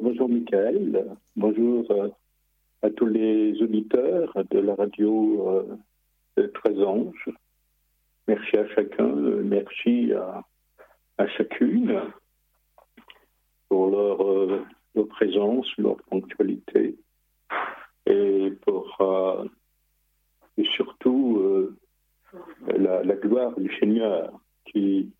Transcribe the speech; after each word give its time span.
bonjour, 0.00 0.28
Michael, 0.28 1.16
bonjour 1.36 1.90
euh, 1.90 2.08
à 2.82 2.90
tous 2.90 3.06
les 3.06 3.60
auditeurs 3.62 4.32
de 4.50 4.58
la 4.58 4.74
radio 4.74 5.76
euh, 6.38 6.48
13 6.54 6.82
anges. 6.82 7.30
Merci 8.28 8.56
à 8.56 8.68
chacun, 8.68 9.06
merci 9.06 10.12
à, 10.12 11.26
chacune 11.36 12.00
pour 13.68 13.90
leur, 13.90 14.22
euh, 14.26 14.64
leur, 14.94 15.08
présence, 15.08 15.66
leur 15.78 15.96
ponctualité 16.04 16.96
et 18.06 18.52
pour 18.62 18.98
et 20.58 20.64
surtout 20.74 21.70
la, 22.66 23.16
gloire 23.16 23.58
du 23.58 23.72
Seigneur 23.78 24.32
qui 24.66 25.12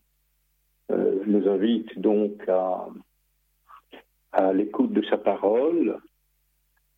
nous 0.89 1.47
invite 1.47 1.97
donc 1.99 2.47
à, 2.47 2.87
à 4.33 4.51
l'écoute 4.51 4.91
de 4.91 5.03
sa 5.03 5.17
parole, 5.17 5.99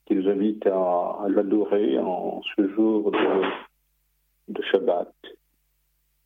qui 0.05 0.15
nous 0.15 0.29
invite 0.29 0.65
à, 0.67 1.25
l'adorer 1.27 1.99
en 1.99 2.41
ce 2.55 2.67
jour 2.69 3.11
de, 3.11 4.61
Shabbat, 4.71 5.13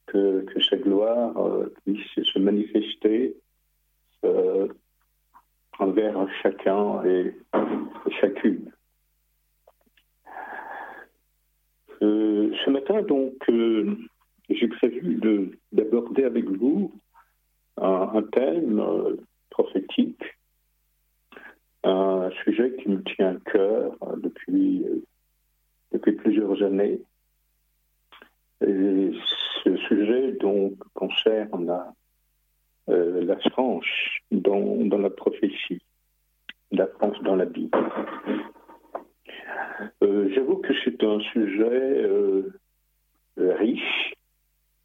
que, 0.07 0.45
sa 0.69 0.77
gloire 0.77 1.35
euh, 1.37 1.73
puisse 1.83 2.23
se 2.23 2.39
manifester 2.39 3.35
euh, 4.25 4.67
envers 5.79 6.27
chacun 6.43 7.03
et, 7.05 7.33
chacune. 8.19 8.71
Euh, 12.01 12.53
ce 12.65 12.69
matin, 12.69 13.01
donc, 13.01 13.33
j'ai 14.49 14.67
prévu 14.67 15.19
d'aborder 15.71 16.23
avec 16.23 16.45
vous 16.45 16.93
un, 17.77 18.21
thème 18.31 19.17
prophétique, 19.49 20.23
un 21.83 22.29
sujet 22.43 22.75
qui 22.75 22.89
me 22.89 23.03
tient 23.03 23.35
à 23.35 23.51
cœur 23.51 23.95
depuis, 24.17 24.85
depuis 25.91 26.13
plusieurs 26.13 26.61
années. 26.63 27.01
Ce 28.61 29.75
sujet 29.87 30.33
donc 30.33 30.73
concerne 30.93 31.93
euh, 32.89 33.23
la 33.23 33.37
France 33.51 33.85
dans, 34.31 34.97
la 34.97 35.09
prophétie, 35.09 35.81
la 36.71 36.87
France 36.87 37.17
dans 37.23 37.35
la 37.35 37.45
Bible. 37.45 37.77
Euh, 40.03 40.29
J'avoue 40.33 40.57
que 40.57 40.73
c'est 40.83 41.03
un 41.03 41.19
sujet 41.19 42.03
euh, 42.03 42.51
riche, 43.37 44.13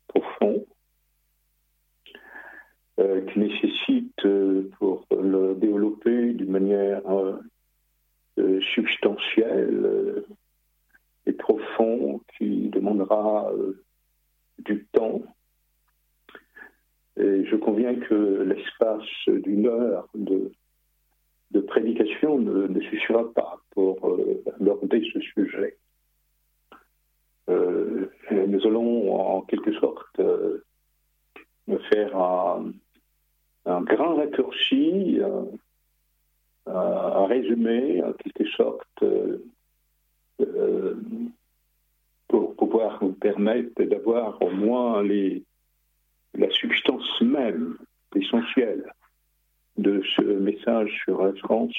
profond, 0.08 0.66
euh, 3.00 3.24
qui 3.26 3.38
nécessite, 3.40 3.73
euh, 4.24 4.70
pour 4.78 5.06
le 5.10 5.54
développer 5.54 6.32
d'une 6.32 6.50
manière 6.50 7.02
euh, 8.38 8.60
substantielle 8.74 10.24
et 11.26 11.32
profond, 11.32 12.20
qui 12.36 12.68
demandera 12.68 13.50
du 14.58 14.86
temps. 14.92 15.22
Et 17.16 17.44
je 17.46 17.56
conviens 17.56 17.94
que 17.94 18.42
l'espace 18.42 19.08
d'une 19.28 19.66
heure 19.66 20.08
de, 20.14 20.52
de 21.54 21.60
prédication 21.60 22.38
ne, 22.38 22.80
suffira 22.80 23.32
pas 23.32 23.60
pour 23.70 24.08
euh, 24.08 24.42
aborder 24.60 25.08
ce 25.12 25.20
sujet. 25.20 25.76
Euh, 27.48 28.10
nous 28.30 28.66
allons 28.66 29.14
en 29.14 29.42
quelque 29.42 29.72
sorte 29.74 30.18
euh, 30.18 30.64
faire 31.92 32.16
un, 32.16 32.72
un, 33.66 33.80
grand 33.82 34.16
raccourci, 34.16 35.20
un, 35.22 36.72
un, 36.72 37.26
résumé 37.26 38.02
en 38.02 38.12
quelque 38.12 38.48
sorte 38.50 39.04
pour 42.28 42.56
pouvoir 42.56 42.98
vous 43.00 43.12
permettre 43.12 43.82
d'avoir 43.82 44.40
au 44.42 44.50
moins 44.50 45.02
la 46.34 46.50
substance 46.50 47.20
même, 47.20 47.76
essentielle 48.14 48.84
de 49.76 50.02
ce 50.16 50.22
message 50.22 50.90
sur 51.04 51.22
la 51.22 51.32
France 51.34 51.74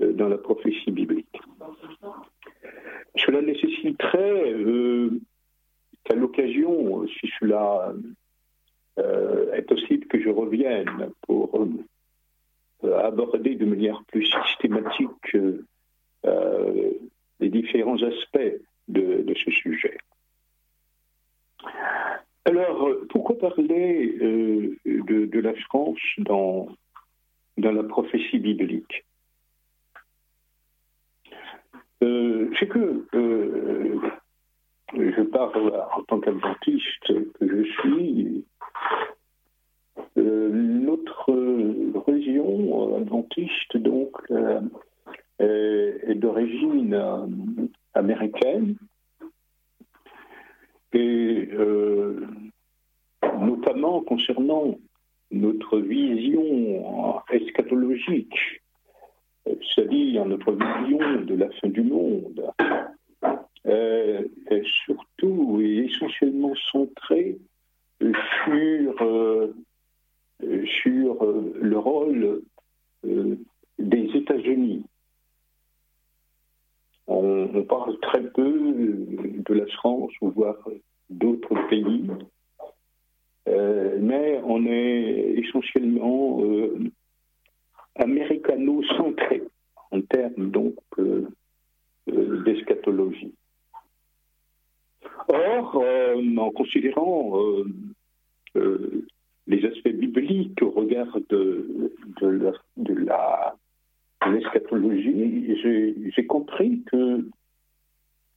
euh, 0.00 0.12
dans 0.12 0.28
la 0.28 0.38
prophétie 0.38 0.90
biblique. 0.90 1.40
Cela 3.16 3.40
nécessiterait 3.40 4.52
euh, 4.52 5.10
qu'à 6.04 6.14
l'occasion, 6.14 7.06
si 7.08 7.30
cela 7.40 7.92
euh, 8.98 9.52
est 9.52 9.62
possible, 9.62 10.06
que 10.06 10.18
je 10.18 10.30
revienne 10.30 11.10
pour 11.26 11.66
euh, 12.84 12.98
aborder 12.98 13.54
de 13.54 13.66
manière 13.66 14.02
plus 14.04 14.24
systématique 14.24 15.36
euh, 16.24 16.92
les 17.40 17.48
différents 17.50 18.02
aspects 18.02 18.56
de, 18.88 19.34
ce 19.44 19.50
sujet. 19.50 19.98
Alors, 22.46 22.88
pourquoi 23.10 23.36
parler 23.36 24.16
de, 24.18 25.40
la 25.40 25.54
France 25.54 26.00
dans, 26.18 26.68
dans 27.58 27.72
la 27.72 27.82
prophétie 27.82 28.38
biblique? 28.38 29.04
C'est 32.00 32.68
que 32.68 33.04
je 34.94 35.22
parle 35.22 35.72
en 35.96 36.02
tant 36.04 36.20
qu'adventiste 36.20 37.06
que 37.06 37.48
je 37.48 37.62
suis. 37.80 38.44
Euh, 40.18 40.50
notre 40.50 41.32
région 42.06 42.96
adventiste, 42.96 43.76
donc, 43.76 44.12
est 45.38 46.14
d'origine 46.14 47.68
américaine 47.94 48.76
et 50.92 51.48
euh, 51.52 52.26
notamment 53.40 54.00
concernant 54.02 54.78
notre 55.30 55.78
vision 55.78 57.22
eschatologique, 57.30 58.62
c'est-à-dire 59.44 60.24
notre 60.24 60.52
vision 60.52 61.20
de 61.22 61.34
la 61.34 61.50
fin 61.60 61.68
du 61.68 61.82
monde, 61.82 62.50
euh, 63.66 64.22
surtout 64.84 65.60
et 65.60 65.86
essentiellement 65.86 66.54
centrée 66.70 67.38
sur, 68.00 69.02
euh, 69.02 69.54
sur 70.82 71.24
le 71.24 71.78
rôle 71.78 72.42
euh, 73.04 73.36
des 73.78 74.10
États-Unis 74.14 74.84
on, 77.06 77.62
parle 77.62 77.98
très 78.00 78.22
peu 78.22 78.52
de 78.52 79.54
la 79.54 79.66
France 79.66 80.12
ou 80.20 80.30
voire 80.30 80.56
d'autres 81.08 81.54
pays, 81.68 82.06
euh, 83.48 83.98
mais 84.00 84.40
on 84.44 84.64
est 84.66 85.34
essentiellement 85.38 86.40
euh, 86.42 86.78
américano-centré 87.96 89.42
en 89.90 90.00
termes 90.02 90.50
donc 90.50 90.74
euh, 90.98 91.28
euh 92.08 92.42
d'eschatologie. 92.44 93.34
Or, 95.28 95.82
euh, 95.82 96.36
en 96.36 96.50
considérant 96.50 97.38
euh, 98.54 99.06
les 99.46 99.64
aspects 99.64 99.88
bibliques 99.88 100.62
au 100.62 100.70
regard 100.70 101.18
de, 101.28 101.92
de 102.20 102.94
la, 103.04 103.56
l'eschatologie, 104.26 105.60
j'ai 106.14 106.26
compris 106.26 106.82
que, 106.90 107.28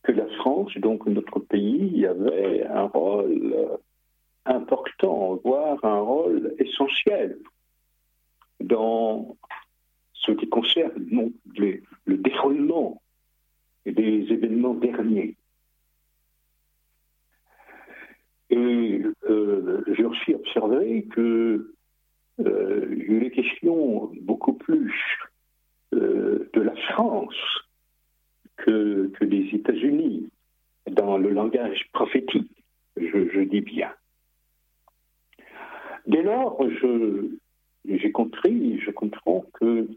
la 0.07 0.27
France, 0.37 0.75
donc 0.77 1.05
notre 1.05 1.39
pays, 1.39 2.03
avait 2.07 2.65
un 2.65 2.85
rôle 2.87 3.77
important, 4.45 5.39
voire 5.43 5.83
un 5.85 5.99
rôle 5.99 6.55
essentiel 6.57 7.37
dans 8.59 9.37
ce 10.13 10.31
qui 10.31 10.49
concerne 10.49 11.31
le 11.55 12.17
déroulement 12.17 13.01
des 13.85 14.25
événements 14.31 14.73
derniers. 14.73 15.35
Euh, 18.59 19.83
j'ai 19.95 20.05
aussi 20.05 20.33
observé 20.33 21.05
que 21.11 21.73
euh, 22.39 22.95
il 23.07 23.23
est 23.23 23.31
question 23.31 24.11
beaucoup 24.21 24.53
plus 24.53 24.93
euh, 25.93 26.49
de 26.53 26.61
la 26.61 26.75
France 26.93 27.35
que, 28.57 29.11
que 29.15 29.25
des 29.25 29.49
États-Unis 29.53 30.29
dans 30.89 31.17
le 31.17 31.29
langage 31.29 31.87
prophétique, 31.93 32.51
je, 32.97 33.41
dis 33.41 33.61
bien. 33.61 33.91
Dès 36.07 36.23
lors, 36.23 36.59
j'ai 37.85 38.11
compris, 38.11 38.79
je 38.79 38.91
comprends 38.91 39.45
que 39.53 39.87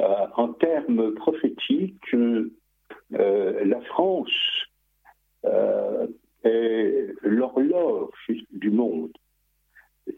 euh, 0.00 0.26
en 0.36 0.48
termes 0.48 1.14
prophétiques, 1.14 2.14
euh, 2.14 3.64
la 3.64 3.80
France 3.82 4.30
euh, 5.44 6.06
l'horloge 6.44 8.10
du 8.52 8.70
monde. 8.70 9.12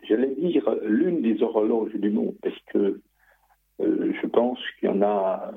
J'allais 0.09 0.35
dire 0.35 0.69
l'une 0.83 1.23
des 1.23 1.43
horloges 1.43 1.95
du 1.95 2.11
monde, 2.11 2.37
parce 2.43 2.59
que 2.73 3.01
je 3.79 4.27
pense 4.29 4.59
qu'il 4.79 4.89
y 4.89 4.93
en 4.93 5.03
a 5.03 5.53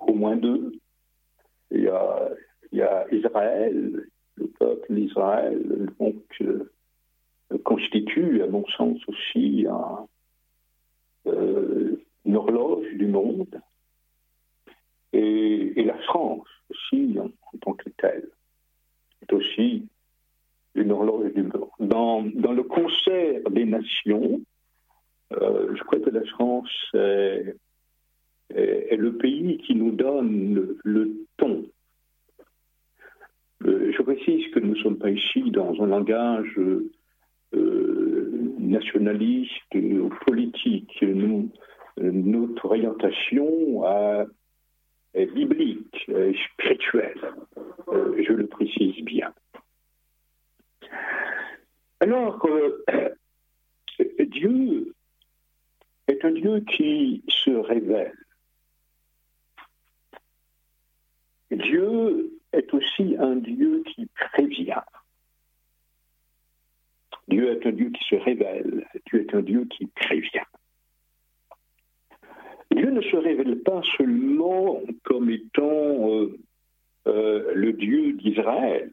au 0.00 0.14
moins 0.14 0.36
deux. 0.36 0.72
Il 1.70 1.82
y 1.82 1.88
a, 1.88 2.30
il 2.72 2.78
y 2.78 2.82
a 2.82 3.06
Israël, 3.12 4.06
le 4.36 4.46
peuple 4.46 4.94
d'Israël, 4.94 5.88
donc 5.98 6.14
constitue, 7.64 8.42
à 8.42 8.46
mon 8.46 8.66
sens 8.68 8.98
aussi, 9.08 9.66
une 11.26 12.36
horloge 12.36 12.92
du 12.94 13.06
monde. 13.06 13.60
Et, 15.12 15.84
la 15.84 15.98
France 15.98 16.48
aussi, 16.70 17.16
en, 17.20 17.30
tant 17.58 17.74
que 17.74 17.90
telle, 17.90 18.28
est 19.22 19.32
aussi 19.32 19.86
une 20.74 20.92
horloge 20.92 21.32
du 21.34 21.42
monde. 21.42 21.68
Dans, 21.80 22.22
dans 22.22 22.52
le 22.52 22.62
concert 22.62 23.40
des 23.50 23.64
nations, 23.64 24.40
euh, 25.32 25.74
je 25.74 25.82
crois 25.82 26.00
que 26.00 26.10
la 26.10 26.24
France 26.24 26.70
est, 26.94 27.56
le 28.96 29.16
pays 29.16 29.58
qui 29.58 29.74
nous 29.74 29.90
donne 29.90 30.76
le, 30.84 31.26
ton. 31.36 31.64
Euh, 33.64 33.92
je 33.96 34.02
précise 34.02 34.48
que 34.52 34.60
nous 34.60 34.74
ne 34.74 34.82
sommes 34.82 34.98
pas 34.98 35.10
ici 35.10 35.50
dans 35.50 35.82
un 35.82 35.86
langage 35.86 36.58
euh, 37.54 38.30
nationaliste 38.58 39.74
ou 39.74 40.10
politique. 40.26 41.04
Notre 41.96 42.66
orientation 42.66 43.84
est 45.14 45.26
biblique, 45.26 46.10
spirituelle. 46.52 47.20
je 47.88 48.32
le 48.32 48.46
précise 48.46 49.00
bien. 49.04 49.32
Alors, 52.04 52.46
Dieu 54.18 54.94
est 56.06 56.22
un 56.22 56.32
Dieu 56.32 56.60
qui 56.60 57.24
se 57.30 57.50
révèle. 57.50 58.12
Dieu 61.50 62.38
est 62.52 62.74
aussi 62.74 63.16
un 63.18 63.36
Dieu 63.36 63.82
qui 63.86 64.04
prévient. 64.04 64.82
Dieu 67.28 67.52
est 67.52 67.66
un 67.66 67.72
Dieu 67.72 67.88
qui 67.88 68.04
se 68.04 68.16
révèle. 68.16 68.86
Dieu 69.06 69.20
est 69.22 69.34
un 69.34 69.40
Dieu 69.40 69.64
qui 69.64 69.86
prévient. 69.86 70.50
Dieu 72.70 72.90
ne 72.90 73.00
se 73.00 73.16
révèle 73.16 73.62
pas 73.62 73.80
seulement 73.96 74.82
comme 75.04 75.30
étant 75.30 76.10
euh, 76.10 76.38
euh, 77.06 77.54
le 77.54 77.72
Dieu 77.72 78.12
d'Israël, 78.12 78.92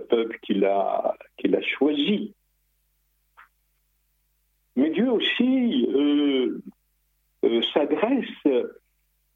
peuple 0.00 0.38
qu'il 0.42 0.64
a, 0.64 1.16
qu'il 1.36 1.54
a 1.54 1.62
choisi 1.62 2.34
mais 4.76 4.90
Dieu 4.90 5.10
aussi 5.10 5.86
euh, 5.94 6.58
euh, 7.44 7.62
s'adresse 7.72 8.64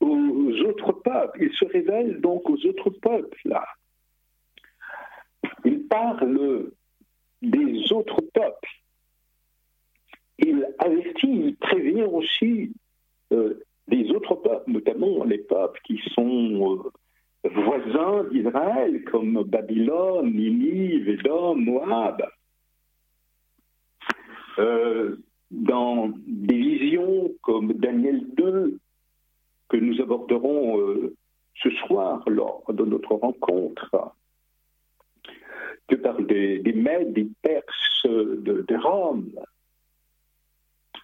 aux 0.00 0.52
autres 0.66 0.92
peuples. 0.92 1.44
Il 1.44 1.52
se 1.52 1.64
révèle 1.64 2.20
donc 2.20 2.48
aux 2.50 2.66
autres 2.66 2.90
peuples. 2.90 3.56
Il 5.64 5.86
parle 5.86 6.70
des 7.42 7.92
autres 7.92 8.20
peuples. 8.32 8.68
Il 10.38 10.68
avertit, 10.78 11.26
il 11.26 11.56
prévient 11.56 12.02
aussi 12.02 12.72
euh, 13.32 13.60
des 13.88 14.10
autres 14.10 14.36
peuples, 14.36 14.70
notamment 14.70 15.24
les 15.24 15.38
peuples 15.38 15.80
qui 15.84 16.00
sont 16.14 16.82
voisins 17.54 18.24
d'Israël, 18.30 19.04
comme 19.04 19.42
Babylone, 19.44 20.32
Ninive, 20.32 21.08
Édom, 21.08 21.56
Moab 21.56 22.22
dans 25.50 26.12
des 26.26 26.56
visions 26.56 27.32
comme 27.42 27.72
Daniel 27.74 28.26
2, 28.34 28.78
que 29.68 29.76
nous 29.76 30.00
aborderons 30.00 30.80
euh, 30.80 31.14
ce 31.62 31.70
soir 31.70 32.22
lors 32.28 32.64
de 32.68 32.84
notre 32.84 33.14
rencontre, 33.14 34.14
que 35.88 35.96
parle 35.96 36.26
des, 36.26 36.58
des 36.60 36.72
Mèdes, 36.72 37.12
des 37.12 37.28
Perses, 37.42 38.06
de, 38.06 38.76
Rome. 38.76 39.32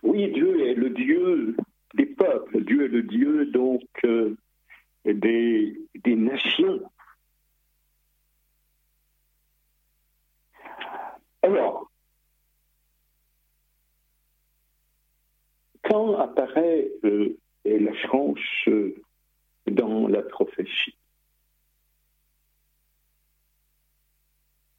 Oui, 0.03 0.31
Dieu 0.33 0.67
est 0.67 0.75
le 0.75 0.91
Dieu 0.91 1.57
des 1.95 2.07
peuples, 2.07 2.63
Dieu 2.65 2.85
est 2.85 2.89
le 2.89 3.03
Dieu 3.03 3.47
donc 3.47 3.83
euh, 4.05 4.37
des, 5.05 5.77
nations. 6.07 6.81
Alors, 11.43 11.91
quand 15.83 16.17
apparaît 16.19 16.91
euh, 17.05 17.37
la 17.65 17.93
France 18.09 18.39
euh, 18.69 18.95
dans 19.67 20.09
la 20.09 20.23
prophétie? 20.23 20.97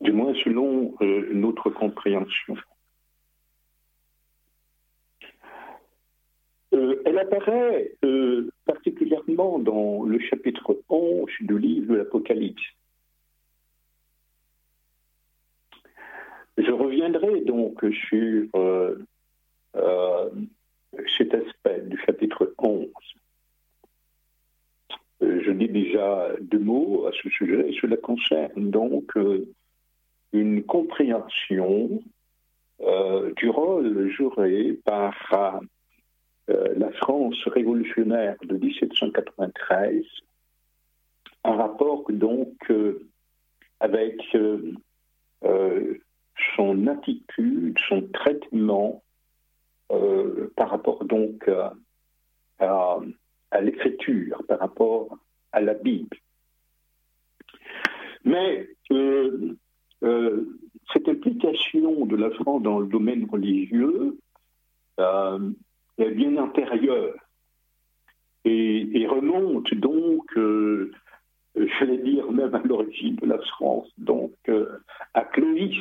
Du 0.02 0.12
moins 0.12 0.34
selon 0.44 0.96
euh, 1.02 1.30
notre 1.34 1.70
compréhension. 1.70 2.56
Elle 7.06 7.20
apparaît 7.20 7.92
particulièrement 8.66 9.60
dans 9.60 10.04
le 10.04 10.20
chapitre 10.20 10.78
11 10.90 11.30
du 11.42 11.58
livre 11.58 11.94
de 11.94 11.98
l'Apocalypse. 12.00 12.64
Je 16.58 16.72
reviendrai 16.72 17.42
donc 17.42 17.84
sur 18.10 18.48
cet 21.18 21.34
aspect 21.34 21.82
du 21.82 21.98
chapitre 22.06 22.54
11. 22.58 22.88
Euh, 25.22 25.42
je 25.44 25.52
dis 25.52 25.70
déjà 25.70 26.30
deux 26.42 26.60
mots 26.60 27.06
à 27.08 27.12
ce 27.12 27.30
sujet. 27.30 27.72
Cela 27.82 27.98
concerne 27.98 28.70
donc 28.70 29.16
euh, 29.18 29.48
une 30.34 30.64
compréhension 30.64 32.02
euh, 32.82 33.32
du 33.36 33.50
rôle 33.50 34.10
joué 34.10 34.80
par 34.84 35.62
la 36.48 36.92
France 36.92 37.42
révolutionnaire 37.48 38.36
de 38.44 38.56
1793 38.56 40.04
en 41.44 41.58
rapport 41.58 42.06
donc 42.12 42.72
avec 43.80 44.22
son 46.56 46.88
attitude, 46.88 47.78
son 47.88 48.02
traitement 48.14 49.04
euh, 49.92 50.52
par 50.56 50.72
rapport 50.72 51.06
donc 51.06 51.50
à, 52.60 53.00
l'écriture, 53.62 54.42
par 54.48 54.60
rapport 54.60 55.18
à 55.52 55.62
la 55.62 55.74
Bible. 55.74 56.18
Mais 58.24 58.68
euh, 58.92 59.56
euh, 60.04 60.58
cette 60.92 61.08
implication 61.08 62.06
de 62.06 62.16
la 62.16 62.32
France 62.32 62.64
dans 62.64 62.80
le 62.80 62.88
domaine 62.88 63.28
religieux 63.30 64.18
est 65.98 66.12
bien 66.12 66.38
antérieure 66.38 67.16
et, 68.44 69.08
remonte 69.08 69.74
donc, 69.74 70.26
je 70.36 71.86
vais 71.86 71.98
dire 71.98 72.32
même 72.32 72.54
à 72.54 72.60
l'origine 72.60 73.16
de 73.16 73.26
la 73.26 73.40
France, 73.40 73.90
donc 73.98 74.34
à 75.14 75.24
Clovis, 75.24 75.78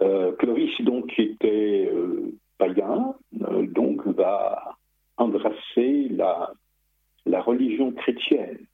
Euh, 0.00 0.32
Clovis, 0.32 0.80
donc, 0.80 1.08
qui 1.14 1.22
était 1.22 1.88
euh, 1.92 2.32
païen, 2.58 3.14
donc 3.32 4.06
va 4.06 4.76
embrasser 5.20 6.08
la, 6.08 6.52
religion 7.42 7.92
chrétienne. 7.92 8.66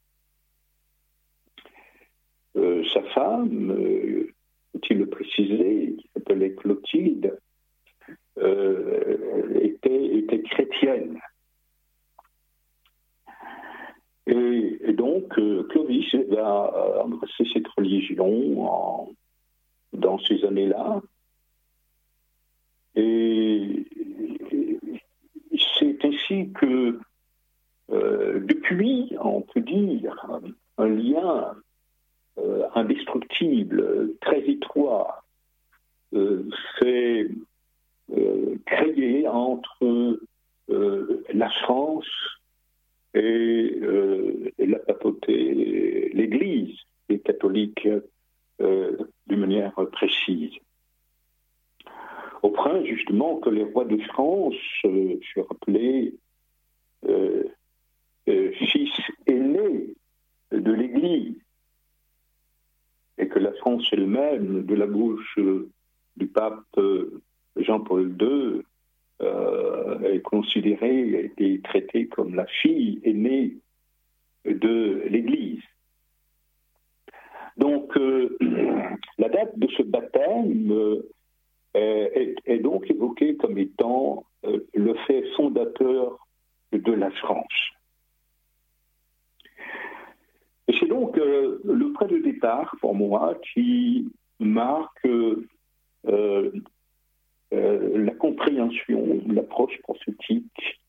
sa 2.54 3.02
femme, 3.14 3.74
faut-il 4.72 4.98
le 4.98 5.06
préciser, 5.06 5.96
qui 5.98 6.08
s'appelait 6.14 6.54
Clotilde, 6.54 7.38
euh, 8.38 9.60
était, 9.60 10.42
chrétienne. 10.42 11.18
Et, 14.26 14.92
donc, 14.92 15.28
Clovis 15.68 16.14
va 16.28 17.02
embrasser 17.04 17.44
cette 17.52 17.68
religion 17.68 19.14
dans 19.92 20.18
ces 20.20 20.44
années-là. 20.44 21.02
Et 22.96 23.86
c'est 25.86 26.04
ainsi 26.04 26.50
que, 26.52 26.98
depuis, 27.88 29.14
on 29.20 29.42
peut 29.42 29.60
dire, 29.60 30.26
un 30.78 30.88
lien 30.88 31.54
indestructible, 32.74 34.14
très 34.20 34.40
étroit, 34.48 35.24
s'est 36.80 37.28
créé 38.66 39.28
entre 39.28 40.18
la 40.68 41.50
France 41.50 42.06
et, 43.14 43.78
euh, 43.82 44.50
la 44.58 44.78
papauté, 44.78 46.10
l'Église, 46.12 46.76
les 47.08 47.18
catholiques 47.20 47.88
euh, 48.60 48.96
d'une 49.26 49.40
manière 49.40 49.72
précise. 49.92 50.52
Au 52.42 52.50
point 52.50 52.84
justement 52.84 53.38
que 53.40 53.50
les 53.50 53.64
rois 53.64 53.84
de 53.84 53.98
France, 53.98 54.54
euh, 54.84 55.18
je 55.20 55.40
rappelais, 55.40 56.12
euh, 57.08 57.44
fils 58.26 58.90
aînés 59.26 59.94
de 60.52 60.72
l'Église, 60.72 61.36
et 63.18 63.28
que 63.28 63.38
la 63.38 63.52
France 63.54 63.86
elle-même, 63.92 64.64
de 64.64 64.74
la 64.74 64.86
bouche 64.86 65.38
du 66.16 66.26
pape 66.26 66.80
Jean-Paul 67.56 68.14
II, 68.20 68.62
euh, 69.22 69.98
est 70.12 70.20
considérée 70.20 71.32
et 71.38 71.60
traitée 71.62 72.06
comme 72.06 72.34
la 72.34 72.44
fille 72.44 73.00
aînée 73.02 73.56
de 74.44 75.04
l'Église. 75.08 75.62
Donc, 77.56 77.96
euh, 77.96 78.36
la 79.18 79.30
date 79.30 79.58
de 79.58 79.68
ce 79.68 79.82
baptême 79.84 81.00
euh, 81.76 82.34
est, 82.44 82.58
donc 82.58 82.90
évoquée 82.90 83.36
comme 83.36 83.58
étant 83.58 84.24
le 84.74 84.94
fait 85.06 85.24
fondateur 85.36 86.26
de 86.72 86.92
la 86.92 87.10
France. 87.10 87.46
C'est 90.68 90.88
donc 90.88 91.16
le 91.16 91.92
point 91.92 92.06
de 92.06 92.18
départ 92.18 92.74
pour 92.80 92.94
moi 92.94 93.36
qui 93.52 94.08
marque 94.38 95.06
euh, 97.52 97.96
la 97.96 98.12
compréhension, 98.12 99.22
l'approche 99.28 99.80
prophétique 99.82 100.80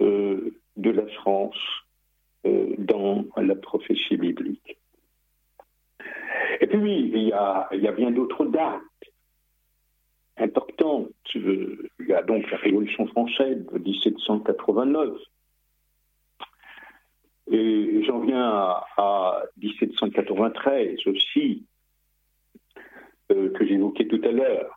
euh, 0.00 0.54
de 0.76 0.90
la 0.90 1.06
France 1.08 1.58
euh, 2.46 2.74
dans 2.78 3.24
la 3.36 3.56
prophétie 3.56 4.16
biblique. 4.16 4.78
Et 6.60 6.66
puis, 6.68 7.10
il 7.12 7.16
il 7.16 7.80
y 7.82 7.88
a 7.88 7.92
bien 7.92 8.12
d'autres 8.12 8.46
dates 8.46 8.80
importantes. 10.38 11.10
Il 11.34 11.88
y 12.00 12.12
a 12.12 12.22
donc 12.22 12.50
la 12.50 12.58
Révolution 12.58 13.06
française 13.08 13.64
de 13.72 13.78
1789. 13.78 15.18
Et 17.52 18.02
j'en 18.04 18.20
viens 18.20 18.42
à, 18.96 19.42
1793 19.58 21.06
aussi, 21.06 21.64
que 23.28 23.66
j'évoquais 23.66 24.06
tout 24.06 24.20
à 24.24 24.32
l'heure. 24.32 24.76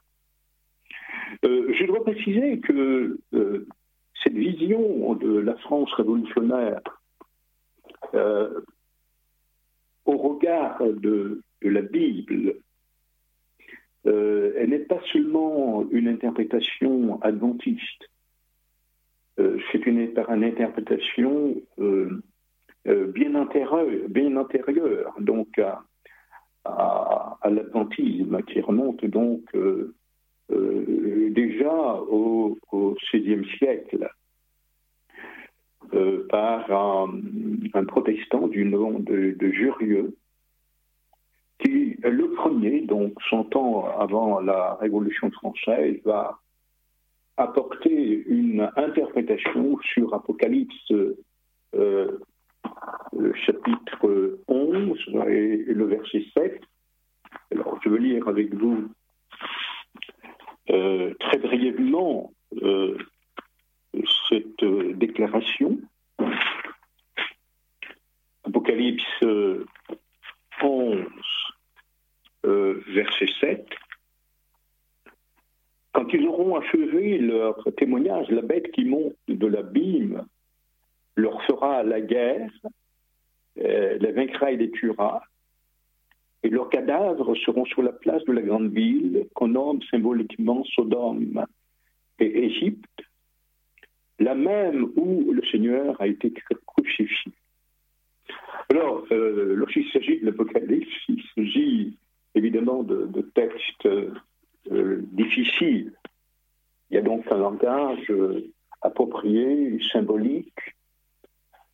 Euh, 1.45 1.73
je 1.73 1.85
dois 1.85 2.03
préciser 2.03 2.59
que 2.59 3.19
euh, 3.33 3.67
cette 4.23 4.33
vision 4.33 5.13
de 5.15 5.37
la 5.39 5.55
France 5.57 5.91
révolutionnaire 5.93 6.81
euh, 8.13 8.61
au 10.05 10.17
regard 10.17 10.81
de, 10.81 11.41
la 11.61 11.81
Bible, 11.81 12.55
elle 14.05 14.69
n'est 14.69 14.79
pas 14.79 14.99
seulement 15.11 15.85
une 15.91 16.07
interprétation 16.07 17.21
adventiste, 17.21 18.09
c'est 19.37 19.85
une, 19.85 19.99
une, 19.99 20.43
interprétation 20.43 21.61
bien, 22.85 23.35
intérieure, 23.35 24.37
antérieure 24.37 25.15
donc 25.19 25.59
à, 26.65 27.37
l'adventisme 27.49 28.41
qui 28.43 28.61
remonte 28.61 29.05
donc 29.05 29.43
euh, 30.51 31.29
déjà 31.29 31.71
au, 32.09 32.57
XVIe 33.13 33.45
siècle 33.57 34.09
euh, 35.93 36.25
par 36.29 36.71
un, 36.71 37.85
protestant 37.85 38.47
du 38.47 38.65
nom 38.65 38.99
de, 38.99 39.35
Jurieux, 39.51 40.15
qui, 41.59 41.97
le 42.03 42.31
premier, 42.31 42.81
donc 42.81 43.13
100 43.29 43.55
ans 43.55 43.89
avant 43.99 44.39
la 44.39 44.75
Révolution 44.75 45.29
française, 45.31 45.99
va 46.05 46.39
apporter 47.37 48.23
une 48.27 48.69
interprétation 48.75 49.77
sur 49.93 50.13
Apocalypse 50.13 50.91
euh, 51.75 53.33
chapitre 53.45 54.39
11 54.47 54.97
et, 55.27 55.73
le 55.73 55.85
verset 55.85 56.25
7. 56.35 56.61
Alors, 57.51 57.79
je 57.83 57.89
veux 57.89 57.97
lire 57.97 58.27
avec 58.27 58.53
vous 58.53 58.89
euh, 60.69 61.13
très 61.19 61.37
brièvement 61.37 62.31
euh, 62.61 62.97
cette 64.29 64.63
déclaration. 64.95 65.79
Apocalypse 68.43 69.23
11, 70.61 71.05
verset 73.01 73.29
7. 73.39 73.65
Quand 75.93 76.07
ils 76.13 76.27
auront 76.27 76.55
achevé 76.57 77.17
leur 77.17 77.55
témoignage, 77.77 78.29
la 78.29 78.41
bête 78.41 78.71
qui 78.71 78.83
monte 78.85 79.15
de 79.27 79.47
l'abîme 79.47 80.25
leur 81.15 81.41
fera 81.43 81.83
la 81.83 82.01
guerre, 82.01 82.51
les 83.55 84.11
vaincra 84.11 84.51
et 84.51 84.57
les 84.57 84.71
tuera, 84.71 85.21
et 86.43 86.49
leurs 86.49 86.69
cadavres 86.69 87.35
seront 87.35 87.65
sur 87.65 87.81
la 87.81 87.91
place 87.91 88.23
de 88.25 88.33
la 88.33 88.41
grande 88.41 88.71
ville 88.71 89.27
qu'on 89.33 89.49
nomme 89.49 89.81
symboliquement 89.91 90.63
Sodome 90.75 91.45
et 92.19 92.45
Égypte, 92.45 93.01
la 94.19 94.35
même 94.35 94.91
où 94.95 95.31
le 95.31 95.43
Seigneur 95.51 95.99
a 96.01 96.07
été 96.07 96.33
crucifié. 96.67 97.31
Alors, 98.69 99.05
euh, 99.11 99.55
lorsqu'il 99.55 99.89
s'agit 99.91 100.19
de 100.19 100.25
l'Apocalypse, 100.27 100.95
il 101.07 101.23
s'agit 101.33 101.97
évidemment 102.35 102.83
de, 102.83 103.21
textes 103.33 103.85
euh, 103.85 105.01
difficiles. 105.11 105.93
Il 106.89 106.95
y 106.95 106.97
a 106.97 107.01
donc 107.01 107.31
un 107.31 107.37
langage 107.37 108.09
euh, 108.09 108.51
approprié, 108.81 109.79
symbolique, 109.91 110.75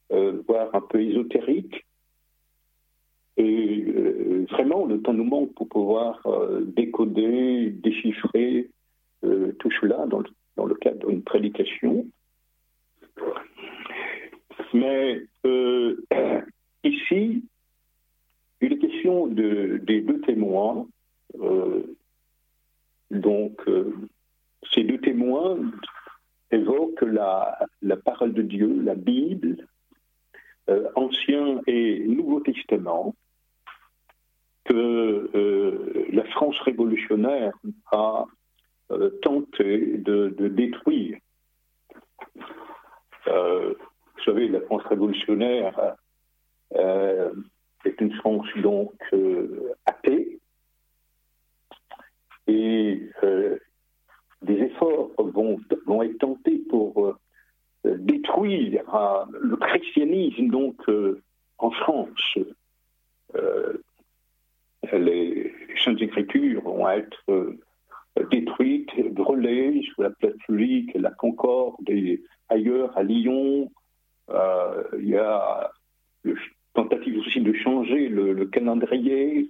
voire 0.10 0.74
un 0.74 0.82
peu 0.82 1.02
ésotérique, 1.02 1.86
et 3.38 3.84
euh, 3.88 4.46
vraiment, 4.50 4.86
le 4.86 5.02
temps 5.02 5.14
nous 5.14 5.26
manque 5.26 5.54
pour 5.56 5.68
pouvoir 5.68 6.26
euh, 6.26 6.64
décoder, 6.66 7.70
déchiffrer 7.70 8.70
euh, 9.26 9.52
tout 9.60 9.72
cela 9.82 10.06
dans 10.08 10.66
le 10.66 10.76
cadre 10.76 11.10
d'une 11.10 11.22
prédication. 11.24 12.06
Mais 14.74 15.22
ici, 16.84 17.44
il 18.66 18.74
est 18.74 18.80
question 18.80 19.28
de, 19.28 19.78
des 19.84 20.02
deux 20.02 20.22
témoins. 20.22 20.88
donc, 23.12 23.62
ces 24.74 24.84
deux 24.84 25.00
témoins 25.00 25.58
évoquent 26.52 27.02
la, 27.02 27.58
parole 28.04 28.34
de 28.34 28.42
Dieu, 28.42 28.82
la 28.82 28.96
Bible, 28.96 29.68
Ancien 30.96 31.62
et 31.68 32.00
Nouveau 32.08 32.40
Testament, 32.40 33.16
que 34.66 35.30
euh, 35.36 36.06
la 36.12 36.24
France 36.26 36.60
révolutionnaire 36.62 37.54
a 37.92 38.26
euh, 38.92 39.12
tenté 39.22 39.98
de, 39.98 40.30
détruire. 40.48 41.18
Euh, 43.28 43.74
vous 44.16 44.24
savez, 44.24 44.48
la 44.48 44.62
France 44.62 44.84
révolutionnaire 44.84 45.96
est 47.86 48.00
une 48.02 48.14
France 48.14 48.48
donc 48.58 48.94
athée 49.86 50.40
et 52.48 53.02
des 54.42 54.54
efforts 54.54 55.12
vont, 55.18 55.60
être 56.04 56.18
tentés 56.20 56.62
pour 56.70 57.18
détruire 57.84 58.84
le 59.42 59.56
christianisme 59.56 60.48
donc 60.48 60.82
en 61.58 61.72
France 61.72 62.38
les 64.94 65.54
Saintes 65.84 66.02
Écritures 66.02 66.62
vont 66.62 66.88
être 66.90 67.18
euh, 67.30 67.58
détruites, 68.32 68.92
brûlées 69.14 69.82
sous 69.94 70.02
la 70.02 70.10
place 70.12 70.36
publique, 70.46 70.92
la 70.96 71.12
Concorde 71.12 71.90
et 71.90 72.22
ailleurs, 72.50 72.98
à 72.98 73.04
Lyon. 73.04 73.72
Euh, 74.30 74.84
il 75.00 75.10
y 75.10 75.18
a 75.18 75.72
le 76.24 76.36
changé 77.56 78.10
le, 78.10 78.46
calendrier. 78.46 79.50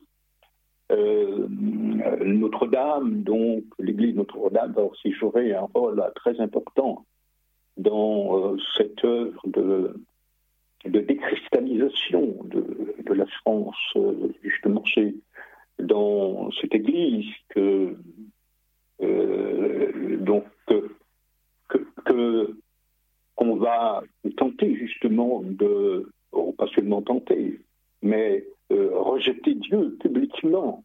Notre-Dame, 2.24 3.24
donc 3.24 3.64
l'église 3.80 4.16
Notre-Dame, 4.16 4.74
va 4.74 4.84
aussi 4.84 5.12
jouer 5.12 5.54
un 5.54 5.68
rôle 5.74 6.02
très 6.16 6.40
important 6.40 7.06
dans 7.78 8.56
cette 8.78 9.04
œuvre 9.04 9.42
de, 9.46 9.96
de 10.86 11.00
décristallisation 11.00 12.38
de, 12.46 13.14
la 13.14 13.26
France. 13.42 13.98
justement, 14.44 14.84
c'est 14.94 15.16
dans 15.80 16.52
cette 16.62 16.76
église 16.76 17.26
que 17.50 17.96
donc 20.20 20.46
qu'on 23.36 23.56
va 23.56 24.04
tenter 24.38 24.76
justement 24.76 25.42
de, 25.44 26.10
pas 26.58 26.68
seulement 26.68 27.02
tenter, 27.02 27.60
mais 28.02 28.46
euh, 28.72 28.90
rejeter 28.94 29.54
Dieu 29.56 29.96
publiquement 30.00 30.84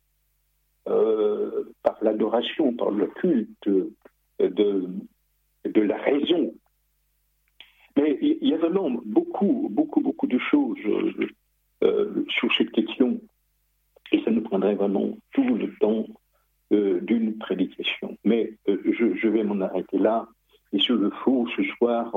euh, 0.88 1.64
par 1.82 1.96
l'adoration, 2.02 2.74
par 2.74 2.90
le 2.90 3.06
culte 3.06 3.68
de, 4.38 4.88
de 5.64 5.80
la 5.80 5.96
raison. 5.96 6.54
Mais 7.96 8.18
il 8.20 8.48
y 8.48 8.54
a 8.54 8.58
vraiment 8.58 8.90
beaucoup, 9.04 9.68
beaucoup, 9.70 10.00
beaucoup 10.00 10.26
de 10.26 10.38
choses 10.38 10.78
euh, 11.82 12.24
sur 12.28 12.52
cette 12.54 12.70
question, 12.70 13.20
et 14.12 14.22
ça 14.24 14.30
nous 14.30 14.42
prendrait 14.42 14.74
vraiment 14.74 15.16
tout 15.32 15.56
le 15.56 15.74
temps 15.80 16.06
d'une 16.70 17.36
prédication. 17.38 18.16
Mais 18.24 18.54
je, 18.66 19.14
je, 19.16 19.28
vais 19.28 19.42
m'en 19.42 19.60
arrêter 19.60 19.98
là. 19.98 20.28
Et 20.72 20.78
sur 20.78 20.94
le 20.94 21.10
faux, 21.10 21.48
ce 21.56 21.64
soir, 21.64 22.14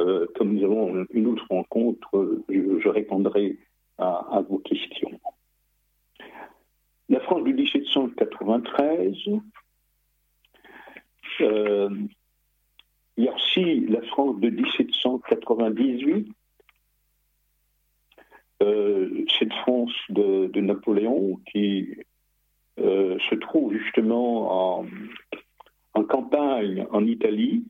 euh, 0.00 0.20
euh, 0.20 0.26
comme 0.34 0.54
nous 0.54 0.64
avons 0.64 1.06
une 1.10 1.26
autre 1.26 1.46
rencontre, 1.48 2.42
je, 2.48 2.88
répondrai 2.88 3.58
à, 3.98 4.42
vos 4.48 4.58
questions. 4.58 5.20
La 7.08 7.20
France 7.20 7.44
de 7.44 7.52
1793, 7.52 9.16
euh, 11.42 11.90
il 13.16 13.24
y 13.24 13.28
a 13.28 13.34
aussi 13.34 13.80
la 13.86 14.02
France 14.02 14.40
de 14.40 14.50
1798, 14.50 16.32
cette 19.38 19.52
France 19.64 19.94
de, 20.10 20.60
Napoléon 20.60 21.40
qui 21.50 21.88
se 22.78 23.34
trouve 23.36 23.72
justement 23.74 24.80
en, 24.80 24.86
en 25.94 26.04
campagne 26.04 26.86
en 26.90 27.06
Italie, 27.06 27.64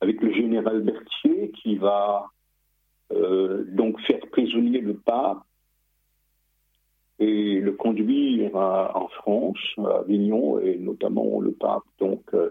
avec 0.00 0.20
le 0.20 0.32
général 0.32 0.82
Berthier 0.82 1.50
qui 1.62 1.76
va 1.76 2.26
euh, 3.12 3.64
donc 3.68 4.00
faire 4.00 4.20
prisonnier 4.32 4.80
le 4.80 4.94
pape 4.94 5.42
et 7.18 7.60
le 7.60 7.72
conduire 7.72 8.54
en 8.56 9.08
France, 9.08 9.58
à 9.78 10.00
Avignon, 10.00 10.58
et 10.58 10.76
notamment 10.76 11.40
le 11.40 11.52
pape 11.52 11.84
donc 11.98 12.22
euh, 12.34 12.50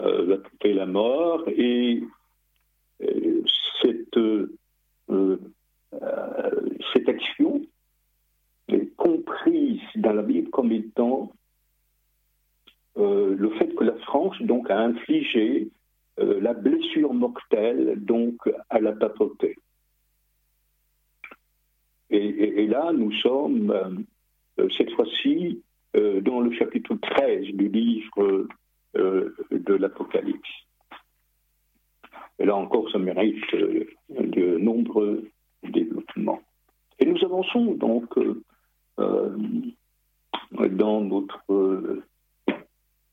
euh, 0.00 0.24
va 0.26 0.36
couper 0.36 0.72
la 0.72 0.86
mort. 0.86 1.42
Et 1.48 2.02
cette, 3.80 4.18
cette 6.92 7.08
action 7.08 7.62
est 8.68 8.94
comprise 8.94 9.80
dans 9.96 10.12
la 10.12 10.22
Bible 10.22 10.50
comme 10.50 10.70
étant 10.70 11.32
le 12.94 13.50
fait 13.58 13.74
que 13.74 13.82
la 13.82 13.96
France 13.96 14.40
donc 14.42 14.70
a 14.70 14.78
infligé 14.78 15.68
euh, 16.20 16.40
la 16.40 16.52
blessure 16.52 17.14
mortelle 17.14 17.94
donc 17.96 18.36
à 18.68 18.80
la 18.80 18.92
papauté. 18.92 19.56
Et, 22.10 22.66
là, 22.66 22.92
nous 22.92 23.10
sommes 23.12 24.04
euh, 24.58 24.68
cette 24.76 24.90
fois-ci 24.92 25.62
euh, 25.96 26.20
dans 26.20 26.40
le 26.40 26.52
chapitre 26.52 26.94
13 26.94 27.46
du 27.54 27.68
livre 27.68 28.46
de 28.94 29.74
l'Apocalypse. 29.74 30.50
Et 32.38 32.44
là 32.44 32.56
encore, 32.56 32.90
ça 32.90 32.98
mérite 32.98 33.42
de 34.10 34.58
nombreux 34.58 35.30
développements. 35.62 36.42
Et 36.98 37.06
nous 37.06 37.24
avançons 37.24 37.72
donc 37.72 38.06
dans 38.98 41.00
notre 41.00 42.02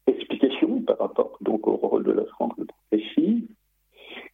explication 0.07 0.81
par 0.81 0.99
rapport 0.99 1.37
donc 1.39 1.65
au 1.65 1.77
rôle 1.77 2.03
de 2.03 2.11
la 2.11 2.25
France 2.25 2.59
prophétie. 2.89 3.47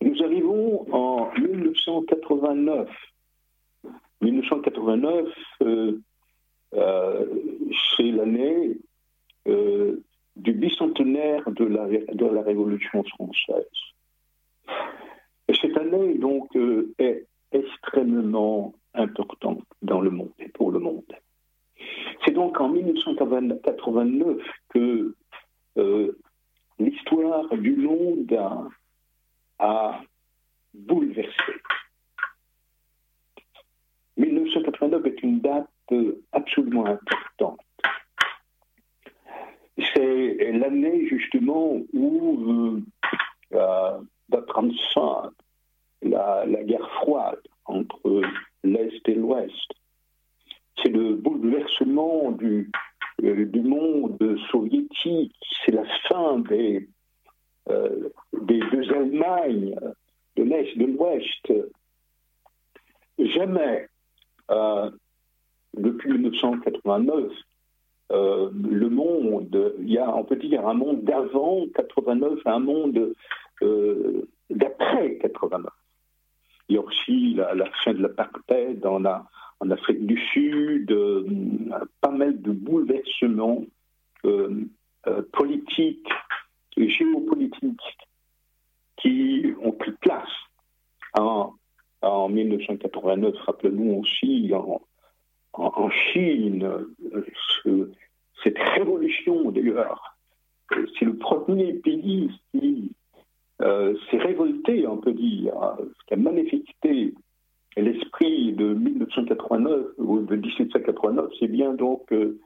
Nous 0.01 0.23
arrivons 0.23 0.85
en 0.93 1.31
1989. 1.39 2.89
1989, 4.21 5.27
euh, 5.61 5.99
euh, 6.73 7.25
c'est 7.95 8.03
l'année 8.03 8.77
euh, 9.47 10.03
du 10.35 10.53
bicentenaire 10.53 11.49
de 11.51 11.65
la, 11.65 12.41
Révolution 12.41 13.03
française. 13.03 13.65
Et 15.47 15.53
cette 15.61 15.77
année, 15.77 16.17
donc, 16.17 16.49
est 16.97 17.27
extrêmement 17.51 18.73
importante 18.93 19.63
dans 19.81 20.01
le 20.01 20.09
monde 20.09 20.31
et 20.39 20.49
pour 20.49 20.71
le 20.71 20.79
monde. 20.79 21.03
C'est 22.23 22.31
donc 22.31 22.59
en 22.59 22.69
1989 22.69 24.37
que 24.69 25.15
l'histoire 26.79 27.47
du 27.57 27.75
monde 27.75 28.69
a, 29.59 30.01
bouleversé. 30.73 31.53
1989 34.17 35.05
est 35.05 35.23
une 35.23 35.39
date 35.39 35.69
absolument 36.33 36.85
importante. 36.85 37.59
C'est 39.77 40.51
l'année 40.51 41.07
justement 41.07 41.81
où 41.93 42.81
va 43.51 44.01
la, 46.01 46.45
la 46.45 46.63
guerre 46.63 46.89
froide 47.01 47.41
entre 47.65 48.21
l'Est 48.63 49.07
et 49.07 49.15
l'Ouest. 49.15 49.71
C'est 50.81 50.89
le 50.89 51.15
bouleversement 51.15 52.31
du, 52.31 52.71
du 53.21 53.61
monde 53.61 54.37
soviétique, 54.51 55.35
c'est 55.65 55.71
la 55.71 55.85
fin 56.07 56.39
des, 56.39 56.87
euh, 57.69 58.09
deux 58.33 58.91
Allemagnes, 58.93 59.75
de 60.35 60.43
l'Est, 60.43 60.75
et 60.75 60.79
de 60.79 60.85
l'Ouest. 60.85 61.53
Jamais, 63.17 63.87
euh, 64.51 64.91
depuis 65.73 66.11
1989, 66.11 67.31
le 68.11 68.87
monde, 68.89 69.73
il 69.79 69.91
y 69.91 69.97
a, 69.97 70.15
on 70.15 70.23
peut 70.23 70.35
dire, 70.35 70.67
un 70.67 70.73
monde 70.73 71.03
d'avant 71.03 71.65
89, 71.73 72.39
un 72.45 72.59
monde 72.59 73.13
d'après 74.49 75.17
89. 75.17 75.71
Il 76.67 76.75
y 76.75 76.77
a 76.77 76.81
aussi 76.81 77.33
la, 77.35 77.69
fin 77.83 77.93
de 77.93 78.01
l'apartheid 78.01 78.79
dans 78.79 78.99
la, 78.99 79.25
en 79.59 79.71
Afrique 79.71 80.05
du 80.05 80.17
Sud, 80.33 80.91
euh, 80.91 81.23
pas 82.01 82.11
mal 82.11 82.41
de 82.41 82.51
bouleversements 82.51 83.63
euh, 84.25 84.65
euh, 85.07 85.21
politiques 85.31 86.09
et 86.77 86.89
géopolitiques 86.89 87.97
qui 88.97 89.53
ont 89.61 89.71
pris 89.71 89.91
place 90.01 90.29
en, 91.17 91.53
1989. 92.29 93.35
Rappelez-nous 93.45 94.01
aussi 94.01 94.51
en, 94.53 95.89
Chine, 95.89 96.69
cette 98.43 98.59
révolution 98.59 99.49
d'ailleurs, 99.51 100.17
c'est 100.69 101.05
le 101.05 101.15
premier 101.15 101.73
pays 101.73 102.29
qui 102.51 102.91
s'est 103.59 104.17
révolté, 104.17 104.85
on 104.85 104.97
peut 104.97 105.13
dire, 105.13 105.53
qui 106.07 106.13
a 106.13 106.17
manifesté 106.17 107.13
l'esprit 107.81 108.53
de 108.53 108.73
1989 108.73 109.85
ou 109.97 110.19
de 110.19 110.35
1789, 110.35 111.31
c'est 111.39 111.47
bien 111.47 111.73
donc 111.73 112.11
euh, 112.11 112.39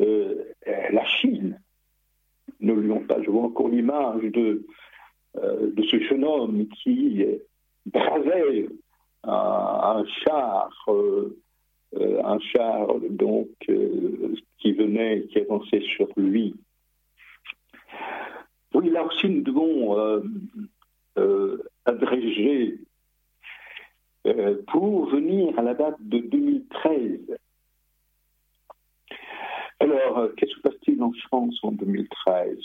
euh, 0.00 0.44
la 0.66 1.04
Chine. 1.04 1.60
Ne 2.60 2.72
l'oublions 2.72 3.00
pas, 3.00 3.20
je 3.22 3.30
vois 3.30 3.44
encore 3.44 3.68
l'image 3.68 4.22
de, 4.22 4.64
euh, 5.36 5.70
de 5.72 5.82
ce 5.82 5.98
jeune 6.00 6.24
homme 6.24 6.66
qui 6.68 7.24
bravait 7.86 8.68
un, 9.24 10.04
char, 10.24 10.70
un 11.98 12.38
char 12.38 12.86
donc 13.10 13.48
qui 13.58 14.72
venait, 14.72 15.24
qui 15.24 15.40
avançait 15.40 15.80
sur 15.80 16.08
lui. 16.16 16.54
Oui, 18.74 18.90
là 18.90 19.04
aussi, 19.04 19.28
nous 19.28 19.42
devons 19.42 20.22
abréger 21.84 22.78
euh, 24.26 24.60
pour 24.66 25.06
venir 25.06 25.56
à 25.56 25.62
la 25.62 25.74
date 25.74 25.96
de 26.00 26.18
2013. 26.18 27.38
Alors, 29.78 30.18
euh, 30.18 30.28
qu'est-ce 30.36 30.50
qui 30.50 30.56
se 30.56 30.62
passe-t-il 30.62 31.00
en 31.00 31.12
France 31.28 31.56
en 31.62 31.70
2013 31.70 32.58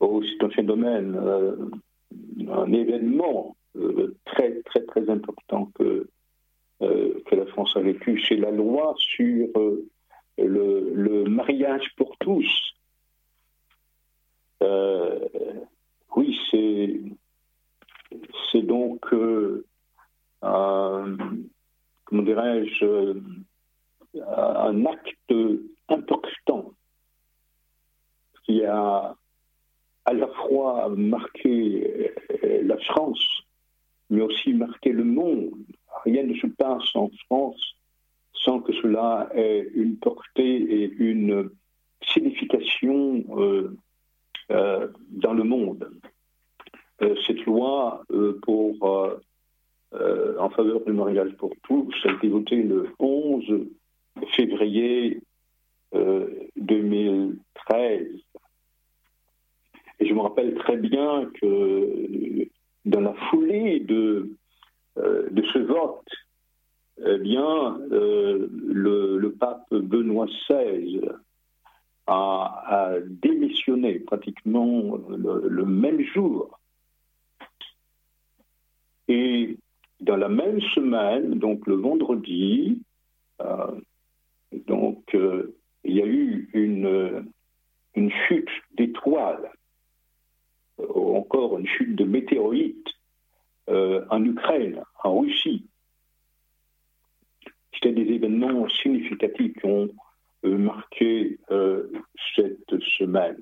oh, 0.00 0.22
C'est 0.22 0.42
un 0.42 0.48
phénomène, 0.48 1.16
euh, 1.16 1.56
un 2.50 2.72
événement 2.72 3.56
très, 4.24 4.62
très, 4.62 4.84
très 4.84 5.10
important 5.10 5.70
que, 5.74 6.08
que 6.80 7.44
France 7.46 7.76
a 7.76 7.80
vécu, 7.80 8.22
c'est 8.26 8.36
la 8.36 8.50
loi 8.50 8.94
sur 8.98 9.48
le, 10.38 11.24
mariage 11.28 11.90
pour 11.96 12.16
tous. 12.18 12.74
oui, 16.16 16.38
c'est 18.50 18.62
donc 18.62 19.06
comment 20.42 22.22
dirais-je, 22.22 23.16
un 24.20 24.86
acte 24.86 25.34
important 25.88 26.72
qui 28.44 28.64
a 28.64 29.16
à 30.04 30.12
la 30.12 30.26
fois 30.28 30.88
marqué 30.96 32.12
euh, 32.44 32.62
la 32.64 32.76
France, 32.78 33.24
mais 34.10 34.20
aussi 34.20 34.52
marqué 34.52 34.90
le 34.90 35.04
monde. 35.04 35.54
Rien 36.04 36.24
ne 36.24 36.34
se 36.34 36.48
passe 36.48 36.94
en 36.94 37.10
France 37.26 37.76
sans 38.34 38.60
que 38.60 38.72
cela 38.72 39.30
ait 39.34 39.68
une 39.74 39.96
portée 39.96 40.56
et 40.56 40.92
une 40.98 41.50
signification 42.02 43.24
euh, 43.38 43.76
euh, 44.50 44.88
dans 45.10 45.32
le 45.32 45.44
monde. 45.44 45.88
cette 47.26 47.44
loi 47.46 48.04
pour, 48.42 48.74
en 49.94 50.50
faveur 50.50 50.84
du 50.84 50.92
mariage 50.92 51.34
pour 51.36 51.52
tous 51.64 51.92
a 52.04 52.12
été 52.12 52.28
votée 52.28 52.62
le 52.62 52.88
11 52.98 53.66
février 54.34 55.22
2013 55.92 58.22
et 60.02 60.06
je 60.06 60.14
me 60.14 60.20
rappelle 60.20 60.54
très 60.54 60.76
bien 60.76 61.30
que 61.40 62.48
dans 62.84 63.00
la 63.00 63.14
foulée 63.30 63.78
de, 63.78 64.30
euh, 64.98 65.28
ce 65.52 65.60
vote, 65.60 66.08
eh 67.06 67.18
bien, 67.18 67.78
euh, 67.92 68.48
le, 68.50 69.30
pape 69.30 69.72
Benoît 69.72 70.26
XVI 70.26 71.00
a, 72.08 72.96
démissionné 73.06 74.00
pratiquement 74.00 74.98
le, 75.08 75.64
même 75.64 76.00
jour. 76.00 76.58
Et 79.06 79.56
dans 80.02 80.16
la 80.16 80.28
même 80.28 80.60
semaine, 80.60 81.38
donc 81.38 81.66
le 81.66 81.74
vendredi, 81.74 82.82
euh, 83.40 83.80
donc 84.66 85.16
il 85.84 85.94
y 85.94 86.02
a 86.02 86.06
eu 86.06 86.48
une, 86.52 87.32
chute 88.28 88.50
d'étoiles 88.76 89.50
encore 90.78 91.58
une 91.58 91.66
chute 91.66 91.94
de 91.96 92.04
météorites 92.04 92.88
euh, 93.68 94.04
en 94.10 94.24
Ukraine, 94.24 94.82
en 95.04 95.20
Russie. 95.20 95.66
C'était 97.72 97.92
des 97.92 98.12
événements 98.12 98.68
significatifs 98.68 99.54
qui 99.54 99.66
ont 99.66 99.88
euh, 100.44 100.58
marqué 100.58 101.38
euh, 101.50 101.90
cette 102.36 102.80
semaine. 102.98 103.38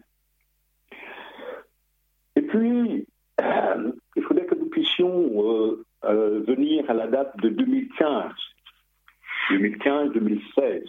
Et 2.36 2.42
puis, 2.42 3.06
il 4.16 4.22
faudrait 4.22 4.46
que 4.46 4.54
nous 4.54 4.68
puissions 4.68 5.76
venir 6.12 6.88
à 6.90 6.94
la 6.94 7.06
date 7.06 7.36
de 7.38 7.48
2015, 7.48 8.32
2015-2016. 9.50 10.84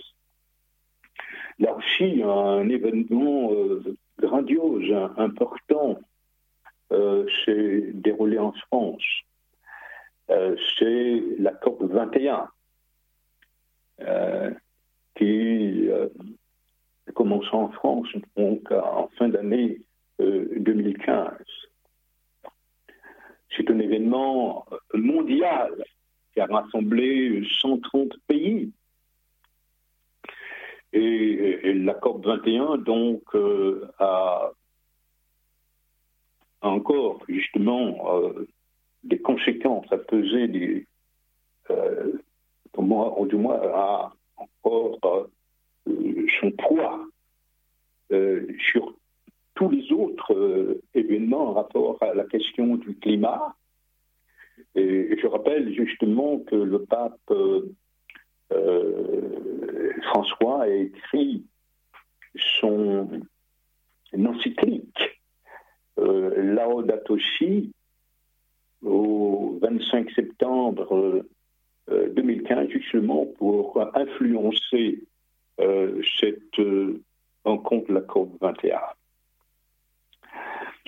Là 1.60 1.76
aussi, 1.76 2.22
un 2.24 2.68
événement 2.70 3.52
grandiose, 4.20 4.94
important, 5.18 6.00
euh, 6.92 7.26
s'est 7.46 7.92
déroulé 7.94 8.38
en 8.38 8.52
France. 8.68 9.04
Euh, 10.30 10.58
c'est 10.78 11.24
la 11.40 11.52
COP 11.52 11.84
21 11.84 12.50
euh, 14.02 14.52
qui 15.16 15.90
a 15.90 17.12
commencé 17.14 17.50
en 17.54 17.70
France 17.70 18.10
donc 18.36 18.70
en 18.72 19.10
fin 19.18 19.30
d'année 19.30 19.80
2015. 20.20 21.32
C'est 23.56 23.70
un 23.70 23.80
événement 23.80 24.66
mondial 24.94 25.84
qui 26.34 26.40
a 26.40 26.46
rassemblé 26.46 27.44
130 27.60 28.14
pays. 28.28 28.72
Et, 30.94 31.74
la 31.74 31.94
COP 31.96 32.26
21 32.26 32.78
donc 32.78 33.24
a 34.00 34.52
encore 36.62 37.24
justement 37.28 38.20
euh, 38.20 38.48
des 39.04 39.20
conséquences 39.20 39.92
à 39.92 39.98
peser 39.98 40.48
des, 40.48 40.88
euh, 41.72 42.14
ou 42.78 43.26
du 43.26 43.36
moins 43.36 43.60
à 43.74 44.14
encore 44.38 45.00
euh, 45.88 46.26
son 46.40 46.52
poids 46.52 47.06
euh, 48.12 48.48
sur 48.72 48.96
tous 49.56 49.70
les 49.70 49.92
autres 49.92 50.80
événements 50.94 51.50
en 51.50 51.54
rapport 51.54 51.98
à 52.02 52.14
la 52.14 52.24
question 52.24 52.76
du 52.76 52.96
climat. 52.98 53.56
Et, 54.76 55.18
je 55.22 55.28
rappelle 55.28 55.74
justement 55.74 56.40
que 56.40 56.56
le 56.56 56.84
pape 56.86 57.34
François 60.02 60.64
a 60.64 60.68
écrit 60.68 61.46
son 62.36 63.22
encyclique 64.14 65.22
euh, 66.00 66.54
Laudato 66.54 67.18
Si 67.38 67.72
au 68.84 69.60
25 69.62 70.10
septembre 70.12 71.24
2015, 71.88 72.58
euh, 72.58 72.70
justement 72.70 73.28
pour 73.38 73.80
influencer 73.96 75.04
euh, 75.60 76.02
cette 76.20 76.62
rencontre 77.46 77.90
de 77.90 77.94
la 77.94 78.02
COP 78.02 78.38
21. 78.42 78.80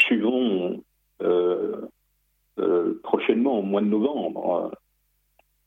Suivons 0.06 0.84
prochainement, 3.04 3.60
au 3.60 3.62
mois 3.62 3.82
de 3.82 3.88
novembre, 3.88 4.72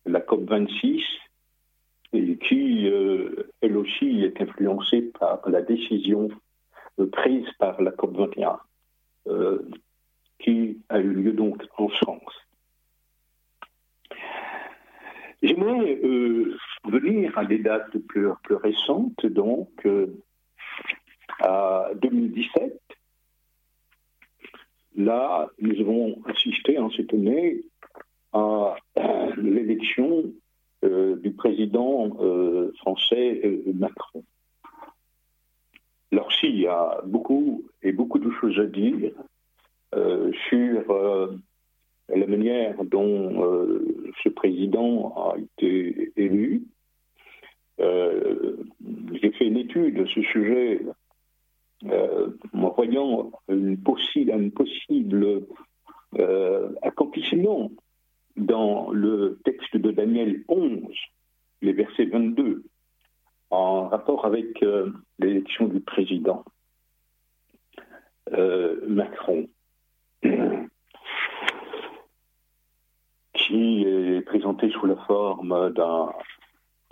la 0.05 0.21
COP 0.21 0.49
26, 0.49 1.03
et 2.13 2.37
qui, 2.39 2.87
elle 3.61 3.77
aussi, 3.77 4.23
est 4.23 4.41
influencée 4.41 5.11
par 5.19 5.49
la 5.49 5.63
décision 5.63 6.29
prise 7.13 7.47
par 7.59 7.81
la 7.83 7.91
COP 7.91 8.17
21. 8.17 8.59
Euh, 9.29 9.59
qui 10.39 10.79
a 10.91 11.01
eu 11.01 11.13
lieu 11.13 11.33
donc 11.33 11.63
en 11.79 11.89
France. 11.89 12.35
J'aimerais 15.43 15.99
euh, 16.05 16.57
venir 16.85 17.37
à 17.39 17.45
des 17.45 17.59
dates 17.59 17.97
plus, 18.07 18.29
récentes, 18.51 19.25
donc 19.27 19.71
euh, 19.87 20.23
à 21.41 21.89
2017. 21.97 22.79
Là, 24.97 25.49
nous 25.61 25.79
avons 25.81 26.19
assisté 26.27 26.79
en 26.79 26.91
cette 26.91 27.13
année 27.13 27.63
à 28.33 28.77
l'élection 29.37 30.25
du 30.83 31.33
président 31.33 32.11
français 32.79 33.63
Macron. 33.75 34.23
Alors 36.13 36.33
s'il 36.33 36.59
y 36.59 36.67
a 36.67 37.01
beaucoup 37.05 37.65
et 37.83 37.93
beaucoup 37.93 38.19
de 38.19 38.31
choses 38.41 38.59
à 38.59 38.67
dire 38.67 39.13
euh, 39.95 40.33
sur 40.49 40.91
euh, 40.91 41.37
la 42.09 42.27
manière 42.27 42.83
dont 42.85 43.45
euh, 43.45 44.13
ce 44.23 44.29
président 44.29 45.15
a 45.17 45.39
été 45.39 46.13
élu. 46.17 46.63
J'ai 47.79 49.31
fait 49.33 49.47
une 49.47 49.59
étude 49.59 50.01
à 50.01 50.07
ce 50.07 50.23
sujet 50.23 50.81
en 51.85 52.71
voyant 52.71 53.33
une 53.49 53.77
possible, 53.79 54.33
un 54.33 54.49
possible 54.51 55.47
accomplissement 56.83 57.71
dans 58.37 58.91
le 58.91 59.41
texte 59.45 59.77
de 59.77 59.91
Daniel 59.91 60.45
11, 60.49 60.83
les 61.63 61.73
versets 61.73 62.05
22 62.07 62.65
en 63.51 63.89
rapport 63.89 64.27
avec 64.27 64.63
euh, 64.63 64.93
l'élection 65.19 65.67
du 65.69 65.81
président 65.81 66.45
euh, 68.33 68.81
Macron, 68.89 69.49
qui 73.35 73.85
est 73.85 74.23
présenté 74.23 74.71
sous 74.71 74.87
la 74.87 74.97
forme 75.07 75.73
d'un 75.73 76.13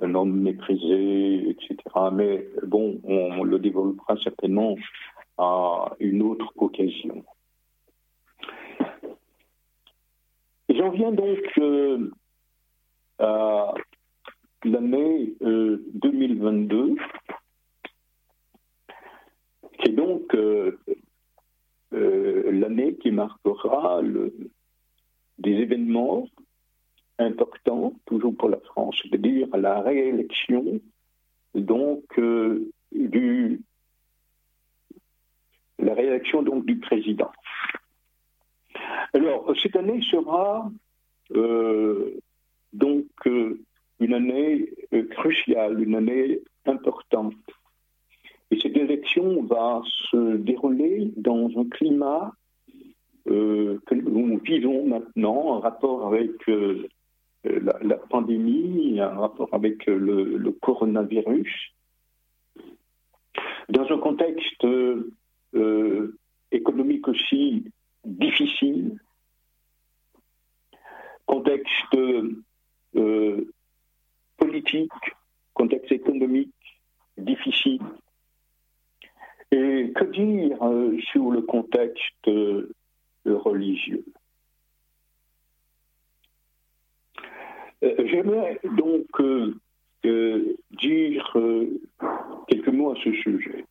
homme 0.01 0.41
méprisé, 0.41 1.51
etc. 1.51 1.77
Mais 2.13 2.47
bon, 2.67 3.01
on 3.05 3.45
le 3.45 3.59
développera 3.59 4.17
certainement 4.23 4.77
à 5.39 5.93
une 6.01 6.23
autre 6.23 6.53
occasion. 6.57 7.25
J'en 10.69 10.91
viens 10.91 11.13
donc 11.13 11.39
euh, 11.59 12.11
à 13.19 13.75
l'année 14.65 15.35
2022, 15.41 16.77
euh, 16.77 16.95
qui 19.79 19.91
est 19.91 19.93
donc 19.93 20.35
euh, 20.35 20.79
l'année 21.93 22.97
qui 22.97 23.11
marquera 23.13 24.01
des 25.39 25.53
événements 25.53 26.27
important, 27.19 27.95
toujours 28.07 28.35
pour 28.37 28.49
la 28.49 28.61
France, 28.61 28.97
c'est-à-dire 29.03 29.49
la 29.57 29.81
réélection 29.81 30.81
donc 31.55 32.03
euh, 32.19 32.71
du 32.93 33.61
la 35.79 35.95
réélection 35.95 36.43
donc 36.43 36.67
du 36.67 36.79
président. 36.79 37.31
Alors 39.13 39.53
cette 39.63 39.77
année 39.77 40.01
sera 40.11 40.71
euh, 41.35 42.19
donc 42.73 43.07
euh, 43.27 43.61
une 44.01 44.15
année 44.15 44.71
cruciale, 45.11 45.81
une 45.81 45.95
année 45.95 46.41
importante. 46.67 47.35
Et 48.51 48.59
cette 48.61 48.77
élection 48.77 49.43
va 49.45 49.83
se 50.11 50.37
dérouler 50.37 51.13
dans 51.17 51.49
un 51.57 51.69
climat 51.69 52.33
que 53.27 53.95
nous 53.95 54.39
vivons 54.39 54.87
maintenant 54.87 55.35
en 55.35 55.61
rapport 55.61 56.07
avec 56.07 56.31
la, 57.45 57.97
pandémie, 57.97 59.01
un 59.01 59.09
rapport 59.09 59.49
avec 59.53 59.87
le, 59.87 60.51
coronavirus, 60.61 61.75
dans 63.69 63.91
un 63.91 63.99
contexte 63.99 64.65
euh, 64.65 66.19
économique 66.51 67.09
aussi 67.09 67.65
difficile, 68.05 68.99
contexte 71.27 71.95
euh, 72.97 73.53
politique, 74.37 74.93
contexte 75.55 75.93
économique 75.93 76.53
difficile. 77.17 77.81
Et 79.51 79.93
que 79.95 80.05
dire 80.05 80.63
euh, 80.63 80.99
sur 81.13 81.31
le 81.31 81.43
contexte 81.43 82.29
religieux 83.25 84.05
Euh, 87.74 87.74
j'aimerais 88.07 88.61
donc 88.77 89.07
euh, 89.21 89.55
euh, 90.07 90.57
dire 90.81 91.37
quelques 92.49 92.69
mots 92.69 92.93
à 92.93 92.97
ce 93.03 93.13
sujet. 93.13 93.65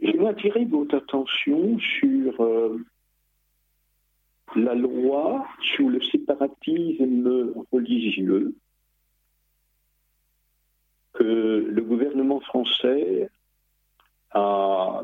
J'aimerais 0.00 0.30
attirer 0.30 0.64
votre 0.64 0.96
attention 0.96 1.78
sur 1.78 2.78
la 4.54 4.74
loi 4.74 5.46
sur 5.60 5.88
le 5.88 6.00
séparatisme 6.02 7.52
religieux 7.72 8.54
que 11.14 11.24
le 11.24 11.82
gouvernement 11.82 12.40
français 12.40 13.28
a 14.30 15.02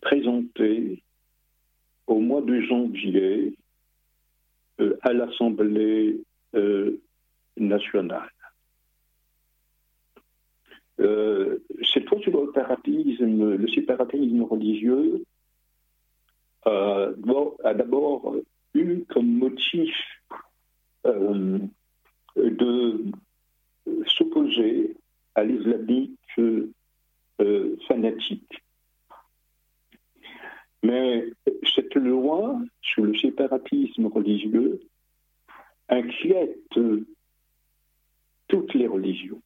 présenté 0.00 1.02
au 2.08 2.20
mois 2.20 2.40
de 2.40 2.60
janvier 2.62 3.54
euh, 4.80 4.96
à 5.02 5.12
l'Assemblée 5.12 6.20
euh, 6.54 7.00
nationale. 7.56 8.30
Euh, 11.00 11.58
cette 11.92 12.08
fois 12.08 12.18
le 12.18 12.24
séparatisme, 12.24 13.54
le 13.54 13.68
séparatisme 13.68 14.42
religieux 14.42 15.22
a 16.64 17.72
d'abord 17.72 18.36
eu 18.74 19.04
comme 19.08 19.38
motif 19.38 19.94
de 22.36 23.04
s'opposer 24.06 24.96
à 25.34 25.44
l'islamique 25.44 26.18
fanatique. 27.86 28.62
Mais 30.82 31.24
cette 31.74 31.94
loi 31.94 32.60
sur 32.80 33.04
le 33.04 33.16
séparatisme 33.16 34.06
religieux 34.06 34.80
inquiète 35.88 36.78
toutes 38.48 38.74
les 38.74 38.86
religions, 38.86 39.42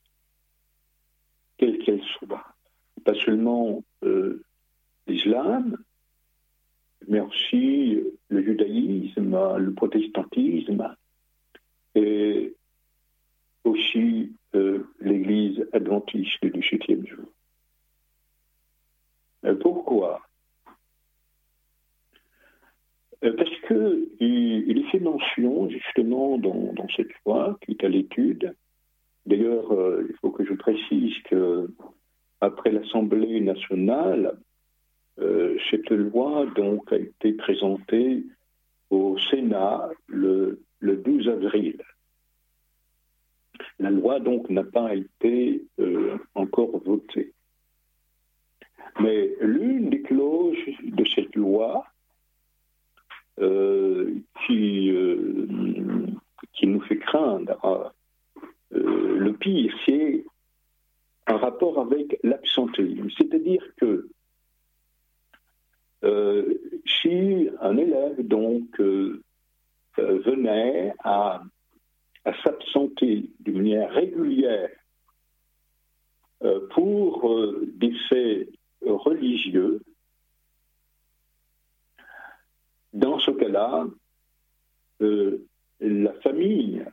quelles 1.56 1.78
qu'elles 1.78 2.04
soient. 2.18 2.44
Pas 3.04 3.14
seulement 3.14 3.82
euh, 4.04 4.44
l'islam, 5.06 5.76
mais 7.08 7.20
aussi 7.20 8.00
le 8.28 8.42
judaïsme, 8.42 9.56
le 9.58 9.72
protestantisme 9.74 10.96
et 11.94 12.54
aussi 13.64 14.32
euh, 14.54 14.84
l'Église 15.00 15.66
adventiste 15.72 16.44
du 16.44 16.62
septième 16.62 17.06
jour. 17.06 17.26
Pourquoi 19.60 20.20
parce 23.30 23.50
qu'il 23.68 24.08
il 24.66 24.84
fait 24.90 24.98
mention, 24.98 25.68
justement, 25.70 26.38
dans, 26.38 26.74
cette 26.96 27.12
loi 27.24 27.56
qui 27.62 27.72
est 27.72 27.84
à 27.84 27.88
l'étude. 27.88 28.54
D'ailleurs, 29.26 29.70
euh, 29.72 30.04
il 30.08 30.16
faut 30.16 30.30
que 30.30 30.44
je 30.44 30.54
précise 30.54 31.14
que 31.30 31.70
après 32.40 32.72
l'Assemblée 32.72 33.40
nationale, 33.40 34.36
euh, 35.20 35.56
cette 35.70 35.90
loi 35.90 36.46
donc 36.56 36.92
a 36.92 36.96
été 36.96 37.32
présentée 37.34 38.24
au 38.90 39.16
Sénat 39.30 39.88
le, 40.08 40.60
le 40.80 40.96
12 40.96 41.28
avril. 41.28 41.80
La 43.78 43.90
loi 43.90 44.18
donc 44.18 44.50
n'a 44.50 44.64
pas 44.64 44.94
été 44.94 45.64
encore 46.34 46.78
votée. 46.84 47.32
Mais 49.00 49.30
l'une 49.40 49.90
des 49.90 50.02
clauses 50.02 50.56
de 50.82 51.04
cette 51.14 51.34
loi 51.36 51.84
euh, 51.84 51.91
qui, 53.38 54.90
euh, 54.90 55.46
qui 56.52 56.66
nous 56.66 56.80
fait 56.82 56.98
craindre. 56.98 57.92
Euh, 58.74 59.18
le 59.18 59.32
pire, 59.34 59.74
c'est 59.86 60.24
un 61.26 61.36
rapport 61.36 61.78
avec 61.80 62.18
l'absentéisme. 62.22 63.08
C'est-à-dire 63.16 63.62
que 63.76 64.08
si 66.84 67.48
un 67.60 67.76
élève 67.76 68.26
donc 68.26 68.80
venait 69.96 70.92
à, 71.04 71.44
à 72.24 72.42
s'absenter 72.42 73.30
de 73.38 73.52
manière 73.52 73.92
régulière 73.92 74.70
pour 76.70 77.32
des 77.76 77.94
faits 78.08 78.48
religieux, 78.84 79.80
Dans 82.92 83.18
ce 83.18 83.30
cas-là, 83.30 83.86
euh, 85.00 85.46
la 85.80 86.12
famille 86.20 86.84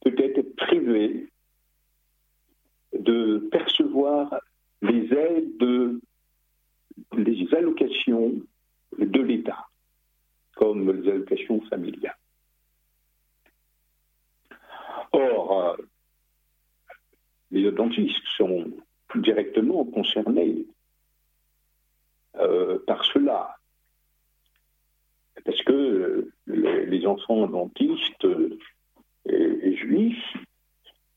peut 0.00 0.14
être 0.18 0.56
privée 0.56 1.28
de 2.92 3.48
percevoir 3.50 4.40
les 4.82 5.12
aides, 5.12 6.00
les 7.16 7.54
allocations 7.54 8.34
de 8.98 9.20
l'État, 9.20 9.66
comme 10.56 10.90
les 10.90 11.10
allocations 11.10 11.60
familiales. 11.62 12.16
Or, 15.12 15.76
les 17.50 17.70
dentistes 17.70 18.26
sont 18.36 18.70
directement 19.14 19.84
concernés 19.84 20.66
euh, 22.36 22.78
par 22.86 23.04
cela 23.04 23.55
parce 25.46 25.62
que 25.62 25.72
euh, 25.72 26.32
les, 26.48 27.06
enfants 27.06 27.46
dentistes 27.46 28.24
euh, 28.24 28.58
et, 29.26 29.76
juifs, 29.76 30.36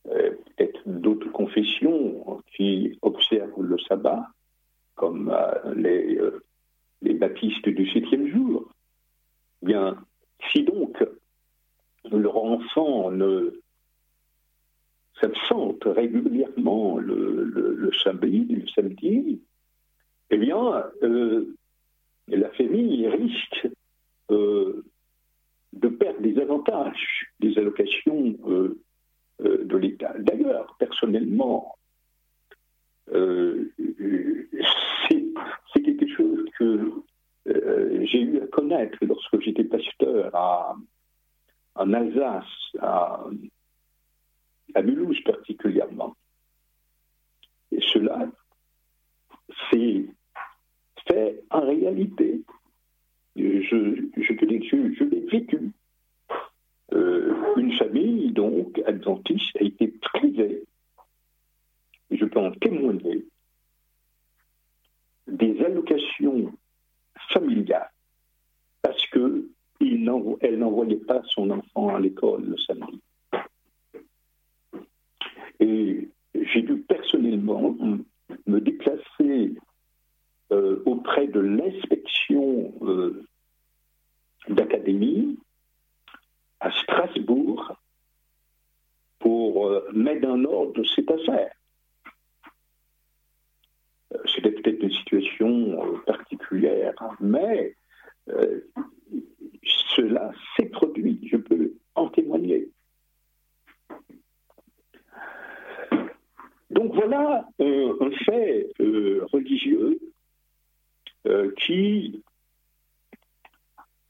euh, 0.08 0.32
peut-être 0.56 0.82
d'autres 0.86 1.32
confessions 1.32 2.42
qui 2.56 2.98
observent 3.02 3.64
le 3.64 3.78
sabbat, 3.80 4.28
comme 4.96 5.36
les, 5.76 6.20
les 7.02 7.14
baptistes 7.14 7.70
du 7.70 7.90
septième 7.90 8.28
jour, 8.28 8.70
bien, 9.62 9.98
si 10.52 10.64
donc 10.64 11.04
leur 12.12 12.36
enfant 12.36 13.10
ne 13.10 13.62
s'absente 15.22 15.84
régulièrement 15.86 16.98
le, 16.98 17.46
le, 17.46 17.92
samedi, 18.04 18.46
le 18.50 18.68
samedi, 18.68 19.42
eh 20.32 20.38
bien, 20.38 20.84
la 22.28 22.50
famille 22.52 23.08
risque 23.08 23.70
euh, 24.32 24.84
de 25.74 25.88
perdre 25.88 26.22
des 26.22 26.40
avantages 26.40 27.28
des 27.40 27.58
allocations 27.58 28.36
euh, 28.48 28.82
euh, 29.42 29.64
de 29.66 29.78
l'État. 29.78 30.14
D'ailleurs, 30.18 30.76
personnellement, 30.80 31.76
c'est 33.12 33.52
quelque 35.84 36.08
chose 36.16 36.46
que 36.58 36.92
j'ai 38.06 38.22
eu 38.22 38.42
à 38.42 38.48
connaître 38.48 38.98
lorsque 39.02 39.40
j'étais 39.42 39.64
pasteur 39.64 40.32
en 41.76 41.94
Alsace, 41.94 42.46
à, 42.80 43.26
Mulhouse 44.84 45.22
particulièrement. 45.24 46.16
Et 47.72 47.82
cela, 47.82 48.28
c'est 49.72 50.06
Mais 51.10 51.44
en 51.50 51.62
réalité, 51.62 52.42
je, 53.40 54.08
je 54.18 55.04
l'ai 55.06 55.20
vécu. 55.28 55.72
Euh, 56.94 57.34
une 57.58 57.74
famille, 57.74 58.32
donc, 58.32 58.82
adventiste, 58.86 59.56
a 59.60 59.64
été 59.64 59.88
privée, 59.88 60.64
je 62.12 62.26
peux 62.26 62.40
en 62.40 62.52
témoigner, 62.52 63.26
des 65.28 65.60
allocations 65.64 66.52
familiales 67.32 67.92
parce 68.82 69.06
que 69.08 69.46
elle 70.42 70.60
n'envoyait 70.60 70.98
pas 70.98 71.22
son 71.26 71.50
enfant 71.52 71.96
à 71.96 72.00
l'école 72.00 72.46
le 72.46 72.58
samedi. 72.58 73.02
Et 75.60 76.10
j'ai 76.34 76.62
dû 76.62 76.78
personnellement 76.78 77.76
me 78.46 78.62
déplacer 78.62 79.56
euh, 80.52 80.82
auprès 80.86 81.28
de 81.28 81.40
l'inspection 81.40 82.74
euh, 82.82 83.26
d'académie 84.48 85.38
à 86.60 86.72
Strasbourg 86.72 87.76
pour 89.20 89.68
euh, 89.68 89.90
mettre 89.94 90.28
en 90.28 90.44
ordre 90.46 90.84
cette 90.96 91.12
affaire. 91.12 91.52
C'était 94.26 94.52
peut-être 94.52 94.82
une 94.82 94.92
situation 94.92 96.00
particulière, 96.08 96.96
mais 97.20 97.76
cela 99.96 100.32
s'est 100.56 100.66
produit, 100.66 101.20
je 101.32 101.38
peux 101.38 101.74
en 101.94 102.10
témoigner. 102.10 102.70
Donc 106.72 106.94
voilà 106.96 107.46
un 107.60 108.12
fait 108.26 108.68
religieux 108.80 110.00
euh, 111.28 111.54
qui, 111.58 112.24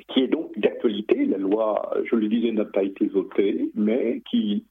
qui 0.09 0.21
est 0.21 0.27
donc 0.27 0.57
d'actualité. 0.57 1.25
La 1.25 1.37
loi, 1.37 1.93
je 2.05 2.15
le 2.15 2.27
disais, 2.27 2.51
n'a 2.51 2.65
pas 2.65 2.83
été 2.83 3.07
votée, 3.07 3.69
mais 3.75 4.21
qui, 4.29 4.65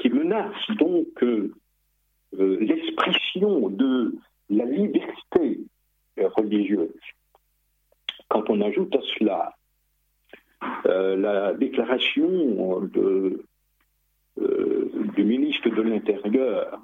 qui 0.00 0.08
menace 0.10 0.54
donc 0.78 1.22
euh, 1.22 1.54
euh, 2.38 2.58
l'expression 2.60 3.68
de 3.68 4.14
la 4.50 4.64
liberté 4.64 5.60
religieuse. 6.18 6.90
Quand 8.28 8.48
on 8.50 8.60
ajoute 8.60 8.94
à 8.94 9.00
cela 9.18 9.52
la 10.84 11.52
déclaration 11.52 12.80
de, 12.80 13.44
du 14.36 15.24
ministre 15.24 15.68
de 15.68 15.82
l'Intérieur 15.82 16.80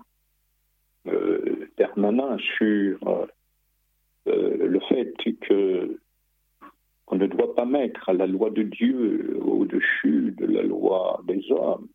permanent 1.77 2.37
sur 2.39 2.99
euh, 4.29 4.57
le 4.57 4.81
fait 4.89 5.15
que 5.41 5.99
on 7.13 7.17
ne 7.17 7.27
doit 7.27 7.55
pas 7.55 7.67
mettre 7.67 8.11
la 8.15 8.27
loi 8.27 8.49
de 8.49 8.63
Dieu 8.63 9.39
au-dessus 9.45 10.35
de 10.39 10.47
la 10.47 10.63
loi 10.63 11.21
des 11.29 11.45
hommes, 11.53 11.87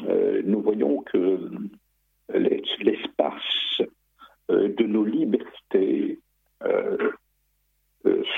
euh, 0.00 0.40
nous 0.46 0.62
voyons 0.62 1.02
que 1.02 1.50
l'espace 2.32 3.82
euh, 4.50 4.74
de 4.74 4.84
nos 4.84 5.04
libertés 5.04 6.20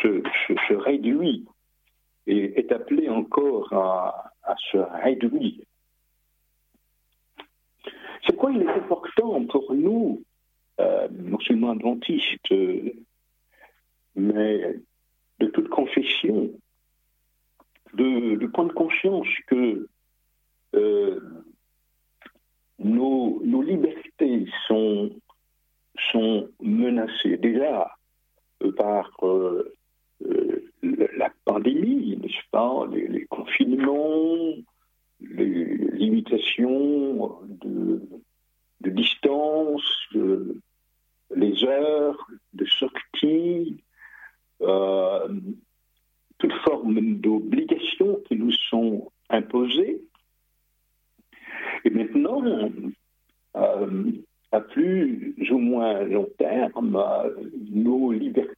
se, 0.02 0.74
réduit 0.74 1.46
et 2.26 2.58
est 2.58 2.72
appelé 2.72 3.08
encore 3.08 3.72
à, 3.72 4.32
se 4.72 4.78
réduire. 5.04 5.62
C'est 8.26 8.32
pourquoi 8.32 8.50
il 8.50 8.62
est 8.62 8.68
important 8.68 9.44
pour 9.44 9.72
nous 9.72 10.24
euh, 10.80 11.06
musulmans 11.10 11.70
adventistes, 11.70 12.52
mais 14.16 14.80
de 15.40 15.46
toute 15.46 15.68
confession, 15.68 16.50
de, 17.94 18.46
prendre 18.46 18.74
conscience 18.74 19.28
que 19.46 19.88
euh, 20.74 21.20
nos, 22.78 23.62
libertés 23.62 24.46
sont, 24.66 25.10
menacées. 26.60 27.36
Déjà 27.36 27.90
euh, 28.62 28.72
par 28.72 29.10
la 30.20 31.30
pandémie, 31.44 32.16
n'est-ce 32.16 32.48
pas, 32.50 32.86
les, 32.90 33.26
confinements, 33.26 34.54
les 35.20 35.64
limitations 35.92 37.38
de, 37.42 38.02
de 38.80 38.90
distance, 38.90 39.84
de, 40.12 40.60
les 41.34 41.64
heures 41.64 42.26
de 42.54 42.64
sortie, 42.64 43.82
euh, 44.62 45.28
toute 46.38 46.52
forme 46.64 47.16
d'obligations 47.16 48.20
qui 48.26 48.36
nous 48.36 48.52
sont 48.52 49.10
imposées. 49.30 50.02
Et 51.84 51.90
maintenant, 51.90 52.42
euh, 53.56 54.10
à 54.52 54.60
plus 54.60 55.34
ou 55.50 55.58
moins 55.58 56.02
long 56.04 56.28
terme, 56.38 57.02
nos 57.70 58.12
libertés 58.12 58.55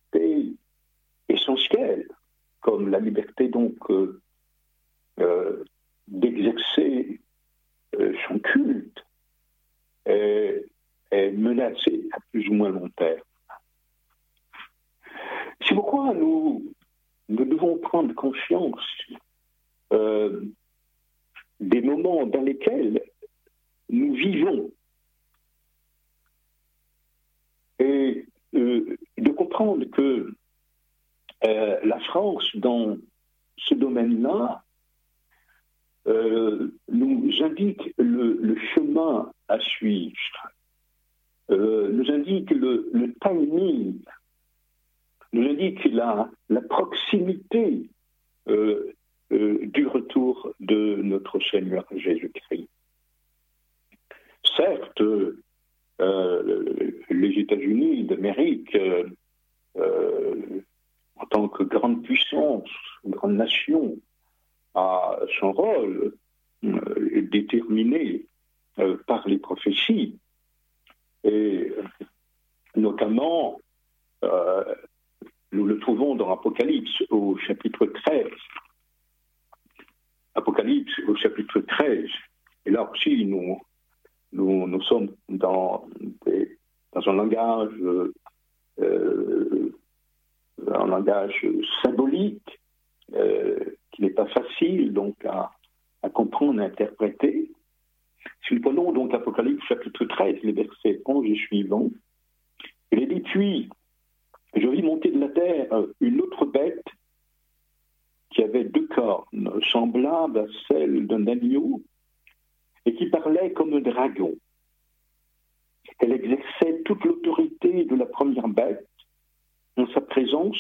sa 119.89 120.01
présence, 120.01 120.59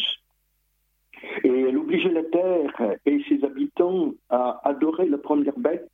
et 1.42 1.48
elle 1.48 1.76
obligeait 1.76 2.12
la 2.12 2.24
terre 2.24 2.96
et 3.04 3.22
ses 3.28 3.44
habitants 3.44 4.14
à 4.28 4.60
adorer 4.68 5.08
la 5.08 5.18
première 5.18 5.58
bête 5.58 5.90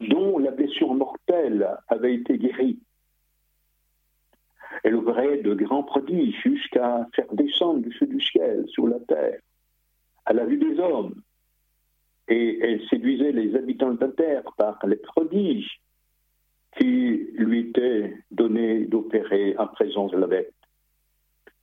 dont 0.00 0.38
la 0.38 0.50
blessure 0.50 0.94
mortelle 0.94 1.68
avait 1.88 2.14
été 2.14 2.38
guérie. 2.38 2.78
Elle 4.82 4.96
ouvrait 4.96 5.38
de 5.38 5.54
grands 5.54 5.82
prodiges 5.82 6.38
jusqu'à 6.42 7.06
faire 7.14 7.32
descendre 7.32 7.80
du 7.80 7.92
feu 7.92 8.06
du 8.06 8.20
ciel 8.20 8.64
sur 8.68 8.86
la 8.86 9.00
terre, 9.00 9.40
à 10.24 10.32
la 10.32 10.44
vue 10.44 10.58
des 10.58 10.78
hommes. 10.78 11.14
Et 12.28 12.58
elle 12.60 12.86
séduisait 12.88 13.32
les 13.32 13.54
habitants 13.54 13.92
de 13.92 14.00
la 14.00 14.12
terre 14.12 14.42
par 14.56 14.78
les 14.86 14.96
prodiges 14.96 15.80
qui 16.76 17.30
lui 17.34 17.60
étaient 17.60 18.12
donnés 18.30 18.84
d'opérer 18.86 19.56
en 19.56 19.66
présence 19.68 20.10
de 20.10 20.18
la 20.18 20.26
bête. 20.26 20.55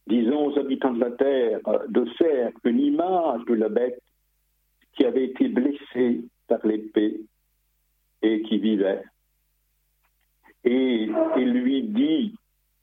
Disons 0.08 0.48
aux 0.48 0.60
habitants 0.60 0.94
de 0.94 1.00
la 1.00 1.12
terre 1.12 1.60
de 1.88 2.06
faire 2.18 2.52
une 2.66 2.80
image 2.80 3.46
de 3.46 3.54
la 3.54 3.70
bête 3.70 4.02
qui 4.96 5.06
avait 5.06 5.26
été 5.26 5.48
blessée 5.48 6.22
par 6.48 6.66
l'épée 6.66 7.22
et 8.22 8.42
qui 8.44 8.58
vivait. 8.58 9.04
Et 10.66 11.10
il 11.38 11.52
lui 11.52 11.84
dit, 11.84 12.36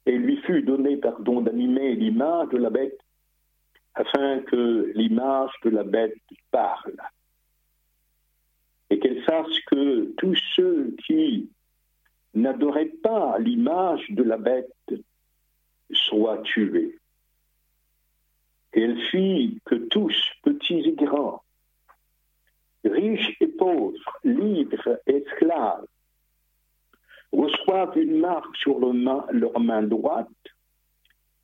et 0.06 0.16
lui 0.16 0.36
fut 0.38 0.62
donné, 0.62 0.96
pardon, 0.96 1.40
d'animer 1.40 1.94
l'image 1.94 2.48
de 2.48 2.58
la 2.58 2.70
bête, 2.70 2.98
afin 3.94 4.40
que 4.40 4.92
l'image 4.94 5.50
de 5.64 5.70
la 5.70 5.84
bête 5.84 6.16
parle. 6.50 6.96
Et 8.90 8.98
qu'elle 8.98 9.22
sache 9.24 9.64
que 9.66 10.12
tous 10.16 10.36
ceux 10.56 10.94
qui 11.06 11.50
n'adoraient 12.34 12.92
pas 13.02 13.38
l'image 13.38 14.04
de 14.10 14.22
la 14.22 14.36
bête 14.36 14.72
soient 15.92 16.42
tués. 16.42 16.99
Et 18.72 18.82
elle 18.82 19.00
fit 19.10 19.58
que 19.64 19.74
tous, 19.74 20.16
petits 20.42 20.80
et 20.80 20.92
grands, 20.92 21.42
riches 22.84 23.36
et 23.40 23.48
pauvres, 23.48 24.18
libres 24.24 24.98
et 25.06 25.16
esclaves, 25.16 25.86
reçoivent 27.32 27.96
une 27.96 28.20
marque 28.20 28.56
sur 28.56 28.78
leur 28.78 29.60
main 29.60 29.82
droite 29.82 30.28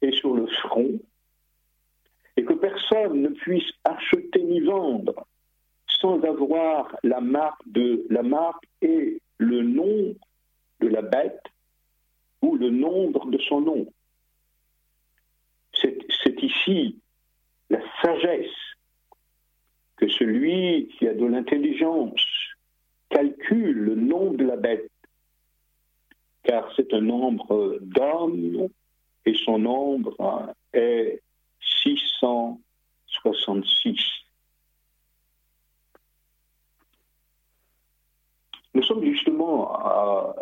et 0.03 0.13
sur 0.13 0.35
le 0.35 0.47
front, 0.47 0.99
et 2.37 2.45
que 2.45 2.53
personne 2.55 3.23
ne 3.23 3.29
puisse 3.29 3.71
acheter 3.85 4.43
ni 4.43 4.61
vendre 4.61 5.27
sans 6.01 6.23
avoir 6.23 6.95
la 7.03 7.21
marque 7.21 7.63
de 7.67 8.07
la 8.11 8.23
marque 8.23 8.65
et 8.83 9.21
le 9.39 9.63
nom 9.63 10.15
de 10.81 10.89
la 10.89 11.03
bête 11.03 11.43
ou 12.43 12.57
le 12.57 12.71
nombre 12.71 13.31
de 13.31 13.39
son 13.39 13.61
nom. 13.61 13.87
C'est 15.81 16.43
ici 16.43 16.99
la 17.71 17.81
sagesse 18.03 18.51
que 19.97 20.09
celui 20.09 20.89
qui 20.89 21.07
a 21.09 21.15
de 21.15 21.25
l'intelligence 21.25 22.21
calcule 23.09 23.79
le 23.79 23.95
nombre 23.95 24.37
de 24.37 24.45
la 24.45 24.57
bête, 24.57 24.91
car 26.43 26.71
c'est 26.77 26.93
un 26.93 27.01
nombre 27.01 27.79
d'hommes 27.81 28.69
et 29.25 29.33
son 29.35 29.59
nombre 29.59 30.55
est 30.73 31.23
666. 31.83 33.97
Nous 38.75 38.83
sommes 38.83 39.05
justement 39.05 39.73
à, 39.75 40.35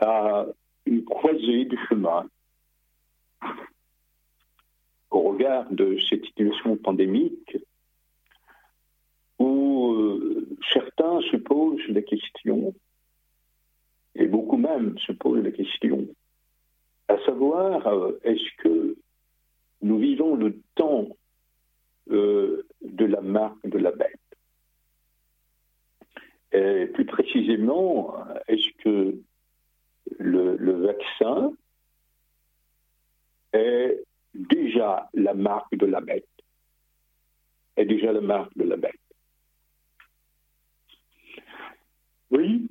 à 0.00 0.46
une 0.86 1.04
croisée 1.04 1.66
du 1.66 1.78
chemin 1.88 2.26
au 5.16 5.30
regard 5.30 5.70
de 5.70 5.98
cette 6.10 6.24
situation 6.26 6.76
pandémique 6.76 7.56
où 9.38 9.92
euh, 9.92 10.46
certains 10.74 11.20
se 11.30 11.36
posent 11.36 11.88
la 11.88 12.02
question, 12.02 12.74
et 14.14 14.26
beaucoup 14.26 14.58
même 14.58 14.98
se 14.98 15.12
posent 15.12 15.42
la 15.42 15.52
question, 15.52 16.06
à 17.08 17.18
savoir, 17.24 17.86
euh, 17.86 18.20
est-ce 18.24 18.62
que 18.62 18.96
nous 19.80 19.98
vivons 19.98 20.36
le 20.36 20.60
temps 20.74 21.08
euh, 22.10 22.66
de 22.82 23.06
la 23.06 23.22
marque 23.22 23.66
de 23.66 23.78
la 23.78 23.92
bête? 23.92 24.20
Et 26.52 26.86
Plus 26.86 27.06
précisément, 27.06 28.14
est-ce 28.48 28.68
que 28.82 29.18
le, 30.18 30.56
le 30.56 30.72
vaccin 30.72 31.52
est 33.52 34.06
déjà 34.36 35.08
la 35.14 35.34
marque 35.34 35.74
de 35.76 35.86
la 35.86 36.00
bête. 36.00 36.28
Est 37.76 37.84
déjà 37.84 38.12
la 38.12 38.20
marque 38.20 38.56
de 38.56 38.64
la 38.64 38.76
bête. 38.76 38.92
Oui, 42.30 42.68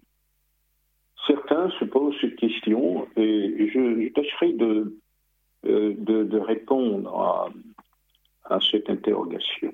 certains 1.28 1.70
se 1.80 1.86
posent 1.86 2.16
cette 2.22 2.36
question 2.36 3.08
et 3.16 3.70
je, 3.74 4.10
tâcherai 4.10 4.54
de, 4.54 5.00
euh, 5.66 5.96
de, 5.98 6.38
répondre 6.38 7.16
à, 7.20 7.50
à 8.56 8.60
cette 8.60 8.90
interrogation. 8.90 9.74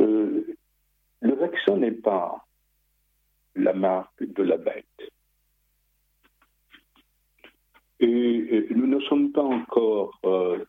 Euh, 0.00 0.56
le 1.20 1.34
vaccin 1.34 1.76
n'est 1.76 1.92
pas 1.92 2.46
la 3.54 3.72
marque 3.72 4.22
de 4.22 4.42
la 4.42 4.56
bête. 4.56 5.12
Et, 8.00 8.66
nous 8.70 8.86
ne 8.86 9.00
sommes 9.00 9.32
pas 9.32 9.42
encore 9.42 10.18
euh, 10.24 10.64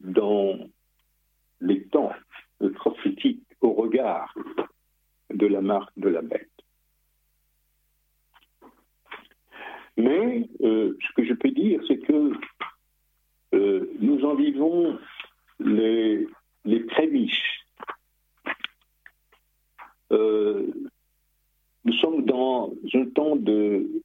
dans 0.00 0.58
les 1.60 1.84
temps 1.84 2.12
prophétiques 2.74 3.46
au 3.60 3.72
regard 3.72 4.34
de 5.32 5.46
la 5.46 5.60
marque 5.60 5.92
de 5.96 6.08
la 6.08 6.22
bête. 6.22 6.50
Mais 9.96 10.48
euh, 10.62 10.96
ce 11.00 11.12
que 11.14 11.24
je 11.24 11.32
peux 11.32 11.50
dire, 11.50 11.80
c'est 11.86 11.98
que 11.98 12.32
euh, 13.54 13.90
nous 14.00 14.24
en 14.24 14.34
vivons 14.34 14.98
les, 15.60 16.26
les 16.64 16.80
prémices. 16.80 17.32
nous 20.10 21.92
sommes 22.00 22.24
dans 22.24 22.72
un 22.94 23.06
temps 23.06 23.36
de 23.36 24.02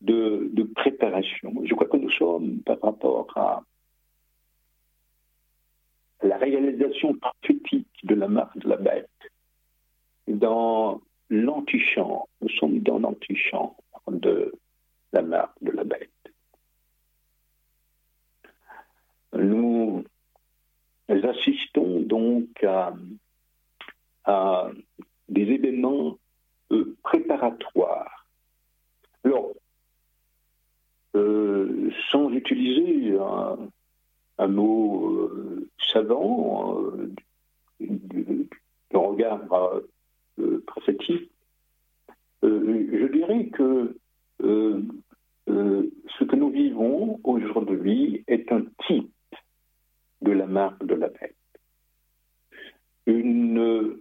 de, 0.00 0.62
préparation. 0.74 1.52
Je 1.64 1.74
crois 1.74 1.88
que 1.88 1.96
nous 1.96 2.10
sommes 2.10 2.60
par 2.60 2.80
rapport 2.80 3.26
à 3.36 3.62
la 6.22 6.36
réalisation 6.38 7.14
prophétique 7.14 7.88
de 8.04 8.14
la 8.14 8.28
marque 8.28 8.58
de 8.58 8.68
la 8.68 8.76
bête 8.76 9.08
dans 10.28 11.00
l'antichambre. 11.30 12.28
Nous 12.40 12.48
sommes 12.50 12.80
dans 12.80 12.98
l'antichambre 12.98 13.76
de 14.08 14.52
la 15.12 15.22
marque 15.22 15.62
de 15.62 15.70
la 15.70 15.84
bête. 15.84 16.10
Nous 19.32 20.04
assistons 21.08 22.00
donc 22.00 22.64
à, 22.64 22.94
des 25.28 25.42
événements 25.42 26.18
euh, 26.72 26.96
préparatoires. 27.02 28.26
Alors, 29.24 29.52
euh, 31.16 31.90
sans 32.10 32.30
utiliser 32.30 33.16
un, 34.38 34.48
mot 34.48 35.08
euh, 35.08 35.68
savant, 35.92 36.82
euh, 36.82 37.10
de, 37.80 38.46
regard 38.92 39.40
prophétique, 40.66 41.30
je 42.42 43.12
dirais 43.12 43.46
que 43.46 43.94
ce 44.38 46.24
que 46.24 46.36
nous 46.36 46.50
vivons 46.50 47.18
aujourd'hui 47.24 48.24
est 48.26 48.50
un 48.52 48.64
type 48.86 49.12
de 50.22 50.32
la 50.32 50.46
marque 50.46 50.84
de 50.84 50.94
la 50.94 51.08
bête. 51.08 51.36
Une 53.06 54.00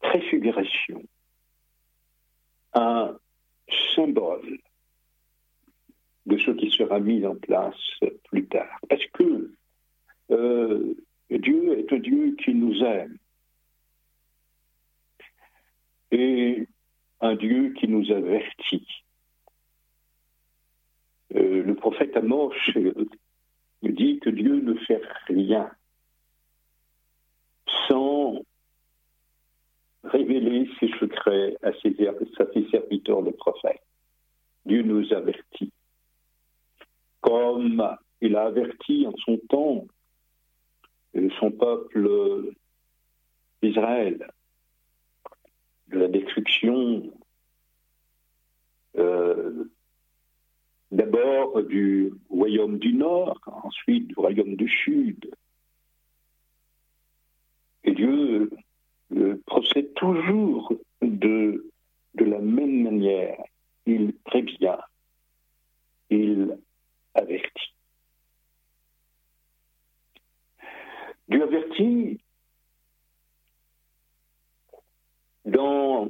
préfiguration, 0.00 1.02
un 2.72 3.13
de 6.34 6.40
ce 6.40 6.50
qui 6.50 6.70
sera 6.70 6.98
mis 6.98 7.24
en 7.24 7.36
place 7.36 8.00
plus 8.24 8.46
tard. 8.46 8.80
Parce 8.88 9.06
que 9.12 9.52
euh, 10.32 10.94
Dieu 11.30 11.78
est 11.78 11.92
un 11.92 11.98
Dieu 11.98 12.36
qui 12.42 12.54
nous 12.54 12.82
aime 12.82 13.16
et 16.10 16.66
un 17.20 17.36
Dieu 17.36 17.72
qui 17.78 17.86
nous 17.86 18.10
avertit. 18.10 18.86
Euh, 21.34 21.62
le 21.62 21.74
prophète 21.74 22.16
Amos 22.16 22.52
dit 23.82 24.18
que 24.18 24.30
Dieu 24.30 24.60
ne 24.60 24.74
fait 24.74 25.02
rien 25.28 25.70
sans 27.86 28.42
révéler 30.02 30.68
ses 30.80 30.88
secrets 30.98 31.56
à 31.62 31.70
ses, 31.80 32.08
à 32.08 32.14
ses 32.52 32.68
serviteurs 32.70 33.22
de 33.22 33.30
prophètes. 33.30 33.82
Dieu 34.66 34.82
nous 34.82 35.12
avertit 35.12 35.72
comme 37.24 37.96
il 38.20 38.36
a 38.36 38.44
averti 38.44 39.06
en 39.06 39.16
son 39.24 39.38
temps 39.48 39.86
son 41.40 41.50
peuple 41.50 42.52
Israël. 43.62 44.30
de 45.88 45.98
la 45.98 46.08
destruction 46.08 47.12
euh, 48.96 49.64
d'abord 50.90 51.62
du 51.62 52.12
royaume 52.28 52.78
du 52.78 52.92
Nord, 52.92 53.40
ensuite 53.46 54.08
du 54.08 54.14
royaume 54.16 54.56
du 54.56 54.68
Sud. 54.68 55.30
Et 57.84 57.92
Dieu 57.92 58.50
euh, 59.16 59.40
procède 59.46 59.94
toujours 59.94 60.74
de, 61.00 61.70
de 62.14 62.24
la 62.24 62.38
même 62.38 62.82
manière. 62.82 63.38
Il 63.86 64.14
prévient, 64.24 64.78
il 66.10 66.58
avertit. 67.14 67.74
Dieu 71.28 71.42
avertit 71.42 72.20
dans 75.44 76.08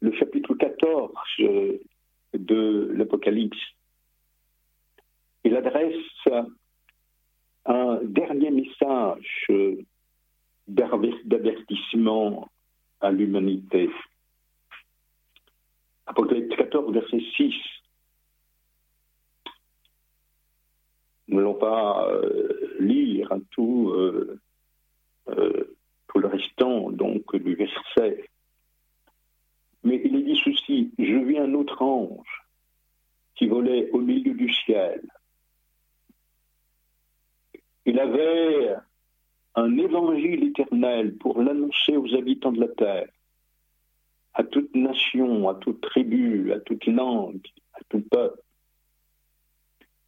le 0.00 0.12
chapitre 0.12 0.54
14 0.54 1.12
de 2.34 2.92
l'Apocalypse. 2.94 3.58
Il 5.44 5.56
adresse 5.56 6.28
un 7.66 7.98
dernier 8.02 8.50
message 8.50 9.46
d'avertissement 10.68 12.48
à 13.00 13.10
l'humanité. 13.10 13.90
Apocalypse 16.06 16.56
14, 16.56 16.92
verset 16.92 17.20
6. 17.36 17.54
Nous 21.30 21.36
n'allons 21.36 21.54
pas 21.54 22.08
euh, 22.10 22.76
lire 22.80 23.32
tout, 23.52 23.90
euh, 23.90 24.40
euh, 25.28 25.76
tout 26.08 26.18
le 26.18 26.26
restant 26.26 26.90
donc, 26.90 27.36
du 27.36 27.54
verset. 27.54 28.28
Mais 29.84 30.02
il 30.04 30.16
est 30.16 30.22
dit 30.22 30.40
ceci, 30.44 30.92
je 30.98 31.16
vis 31.24 31.38
un 31.38 31.54
autre 31.54 31.80
ange 31.82 32.44
qui 33.36 33.46
volait 33.46 33.90
au 33.92 34.00
milieu 34.00 34.34
du 34.34 34.52
ciel. 34.52 35.00
Il 37.86 38.00
avait 38.00 38.74
un 39.54 39.78
évangile 39.78 40.44
éternel 40.48 41.16
pour 41.16 41.40
l'annoncer 41.40 41.96
aux 41.96 42.12
habitants 42.16 42.52
de 42.52 42.60
la 42.60 42.68
terre, 42.68 43.08
à 44.34 44.42
toute 44.42 44.74
nation, 44.74 45.48
à 45.48 45.54
toute 45.54 45.80
tribu, 45.80 46.52
à 46.52 46.58
toute 46.58 46.86
langue, 46.86 47.46
à 47.74 47.78
tout 47.88 48.02
peuple. 48.10 48.42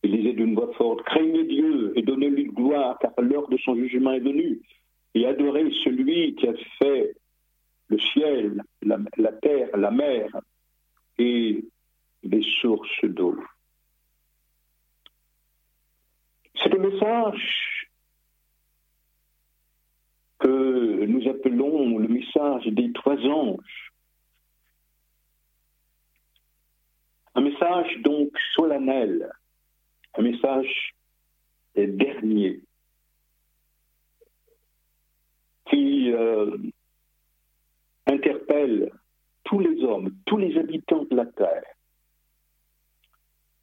Il 0.03 0.17
disait 0.17 0.33
d'une 0.33 0.55
voix 0.55 0.73
forte, 0.75 1.03
craignez 1.05 1.45
Dieu 1.45 1.93
et 1.97 2.03
donnez-lui 2.03 2.47
gloire, 2.47 2.99
car 2.99 3.13
l'heure 3.19 3.49
de 3.49 3.57
son 3.59 3.77
jugement 3.77 4.13
est 4.13 4.21
venue, 4.21 4.61
et 5.15 5.27
adorez 5.27 5.71
celui 5.85 6.35
qui 6.35 6.49
a 6.49 6.55
fait 6.79 7.15
le 7.89 7.99
ciel, 7.99 8.63
la, 8.83 8.99
la 9.17 9.33
terre, 9.33 9.77
la 9.77 9.91
mer 9.91 10.29
et 11.19 11.65
les 12.23 12.43
sources 12.61 13.05
d'eau. 13.05 13.39
C'est 16.57 16.73
le 16.73 16.79
message 16.79 17.89
que 20.39 21.05
nous 21.07 21.29
appelons 21.29 21.99
le 21.99 22.09
message 22.09 22.67
des 22.67 22.93
trois 22.93 23.19
anges. 23.19 23.93
Un 27.35 27.43
message 27.43 27.99
donc 28.03 28.31
solennel, 28.55 29.31
un 30.15 30.23
message 30.23 30.95
dernier, 31.75 32.61
qui 35.71 36.13
euh, 36.13 36.57
interpelle 38.07 38.93
tous 39.45 39.59
les 39.59 39.83
hommes, 39.85 40.15
tous 40.27 40.37
les 40.37 40.59
habitants 40.59 41.05
de 41.05 41.17
la 41.17 41.27
terre, 41.27 41.65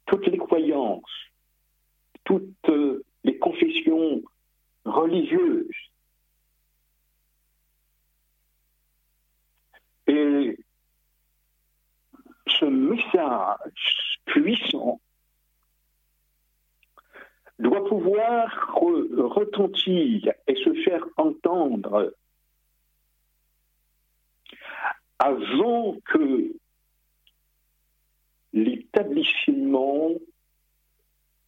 toutes 0.06 0.26
les 0.26 0.38
croyances, 0.38 1.04
toutes 2.24 2.70
les 3.22 3.38
confessions 3.38 4.22
religieuses. 4.84 5.70
Et 10.08 10.58
ce 12.46 12.64
message 12.64 14.20
puissant 14.24 15.00
doit 17.60 17.86
pouvoir 17.86 18.72
retentir 18.74 20.32
et 20.46 20.54
se 20.56 20.72
faire 20.82 21.04
entendre 21.16 22.14
avant 25.18 25.96
que 26.06 26.52
l'établissement 28.52 30.12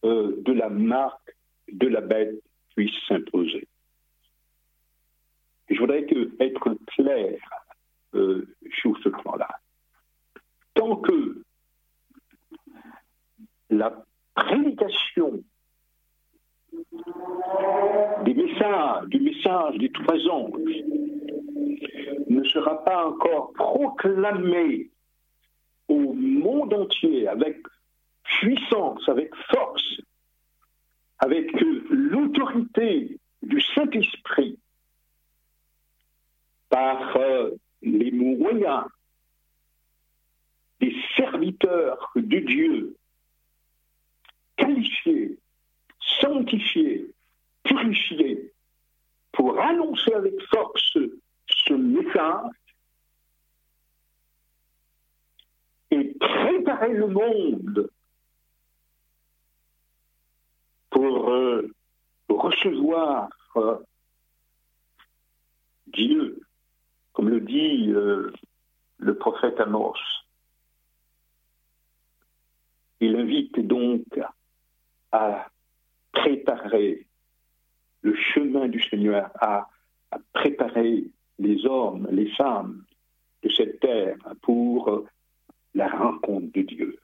euh, 0.05 0.41
de 0.41 0.53
la 0.53 0.69
marque 0.69 1.35
de 1.71 1.87
la 1.87 2.01
bête 2.01 2.41
puisse 2.75 2.95
s'imposer. 3.07 3.67
Je 5.69 5.79
voudrais 5.79 6.05
être 6.39 6.77
clair 6.87 7.39
euh, 8.13 8.45
sur 8.81 8.97
ce 9.03 9.09
plan-là. 9.09 9.49
Tant 10.75 10.97
que 10.97 11.43
la 13.69 14.05
prédication 14.35 15.43
des 18.25 18.33
messages, 18.33 19.05
du 19.07 19.19
message 19.19 19.77
des 19.77 19.91
trois 19.91 20.27
anges 20.29 20.83
ne 22.29 22.43
sera 22.45 22.83
pas 22.83 23.07
encore 23.07 23.53
proclamé 23.53 24.89
au 25.87 26.13
monde 26.13 26.73
entier 26.73 27.27
avec 27.27 27.57
puissance, 28.23 29.07
avec 29.07 29.33
force, 29.51 30.01
avec 31.19 31.51
l'autorité 31.89 33.19
du 33.41 33.61
Saint-Esprit, 33.61 34.57
par 36.69 37.17
euh, 37.17 37.51
les 37.81 38.11
moyens 38.11 38.85
des 40.79 40.95
serviteurs 41.15 42.11
de 42.15 42.39
Dieu, 42.39 42.95
qualifiés, 44.57 45.37
sanctifiés, 46.19 47.13
purifiés, 47.63 48.51
pour 49.31 49.59
annoncer 49.59 50.13
avec 50.13 50.33
force 50.53 50.97
ce 51.47 51.73
message 51.73 52.51
et 55.91 56.13
préparer 56.19 56.93
le 56.93 57.07
monde 57.07 57.89
pour 60.89 61.29
euh, 61.29 61.71
recevoir 62.29 63.29
euh, 63.55 63.77
Dieu, 65.87 66.39
comme 67.13 67.29
le 67.29 67.41
dit 67.41 67.91
euh, 67.91 68.31
le 68.97 69.15
prophète 69.15 69.59
Amos. 69.59 69.95
Il 72.99 73.15
invite 73.15 73.59
donc 73.59 74.05
à 75.11 75.47
préparer 76.23 77.05
le 78.01 78.15
chemin 78.15 78.69
du 78.69 78.81
Seigneur, 78.81 79.29
à 79.41 79.67
préparer 80.31 81.03
les 81.37 81.65
hommes, 81.65 82.07
les 82.11 82.29
femmes 82.31 82.85
de 83.43 83.49
cette 83.49 83.81
terre 83.81 84.15
pour 84.41 85.03
la 85.73 85.89
rencontre 85.89 86.47
de 86.53 86.61
Dieu. 86.61 86.97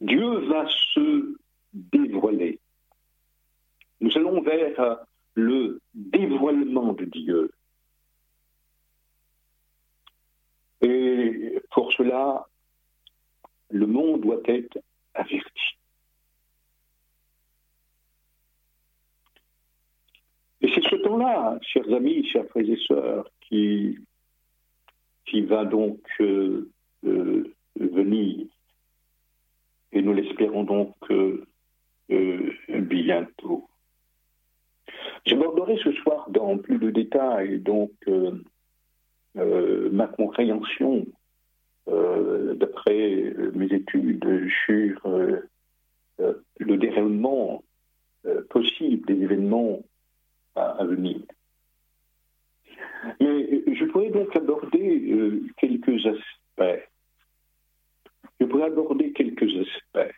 Dieu 0.00 0.38
va 0.48 0.66
se 0.94 1.36
dévoiler. 1.72 2.58
Nous 4.00 4.10
allons 4.16 4.40
vers 4.42 5.06
le 5.34 5.80
dévoilement 5.94 6.94
de 6.94 7.04
Dieu. 7.04 7.52
Et 10.80 11.60
pour 11.70 11.92
cela, 11.92 12.48
le 13.70 13.86
monde 13.86 14.22
doit 14.22 14.40
être 14.46 14.78
averti. 15.14 15.78
Temps-là, 21.12 21.58
chers 21.60 21.92
amis, 21.92 22.26
chers 22.28 22.46
frères 22.46 22.70
et 22.70 22.78
sœurs, 22.88 23.30
qui, 23.42 23.98
va 25.46 25.66
donc 25.66 26.00
euh, 26.22 26.70
euh, 27.04 27.52
venir. 27.78 28.46
Et 29.92 30.00
nous 30.00 30.14
l'espérons 30.14 30.64
donc 30.64 30.96
euh, 31.10 31.44
bientôt. 32.08 33.68
J'aborderai 35.26 35.76
ce 35.84 35.92
soir 35.92 36.30
dans 36.30 36.56
plus 36.56 36.78
de 36.78 36.88
détails 36.88 37.62
ma 39.34 40.06
compréhension 40.06 41.04
d'après 41.86 43.34
mes 43.52 43.66
études 43.66 44.48
sur 44.64 45.06
le 46.18 46.76
déroulement 46.78 47.62
possible 48.48 49.06
des 49.06 49.22
événements 49.22 49.82
à, 50.54 50.84
venir. 50.84 51.20
Mais 53.20 53.74
je 53.74 53.84
pourrais 53.86 54.10
donc 54.10 54.34
aborder 54.36 55.42
quelques 55.56 56.06
aspects. 56.06 56.88
Je 58.40 58.46
pourrais 58.46 58.64
aborder 58.64 59.12
quelques 59.12 59.50
aspects. 59.66 60.14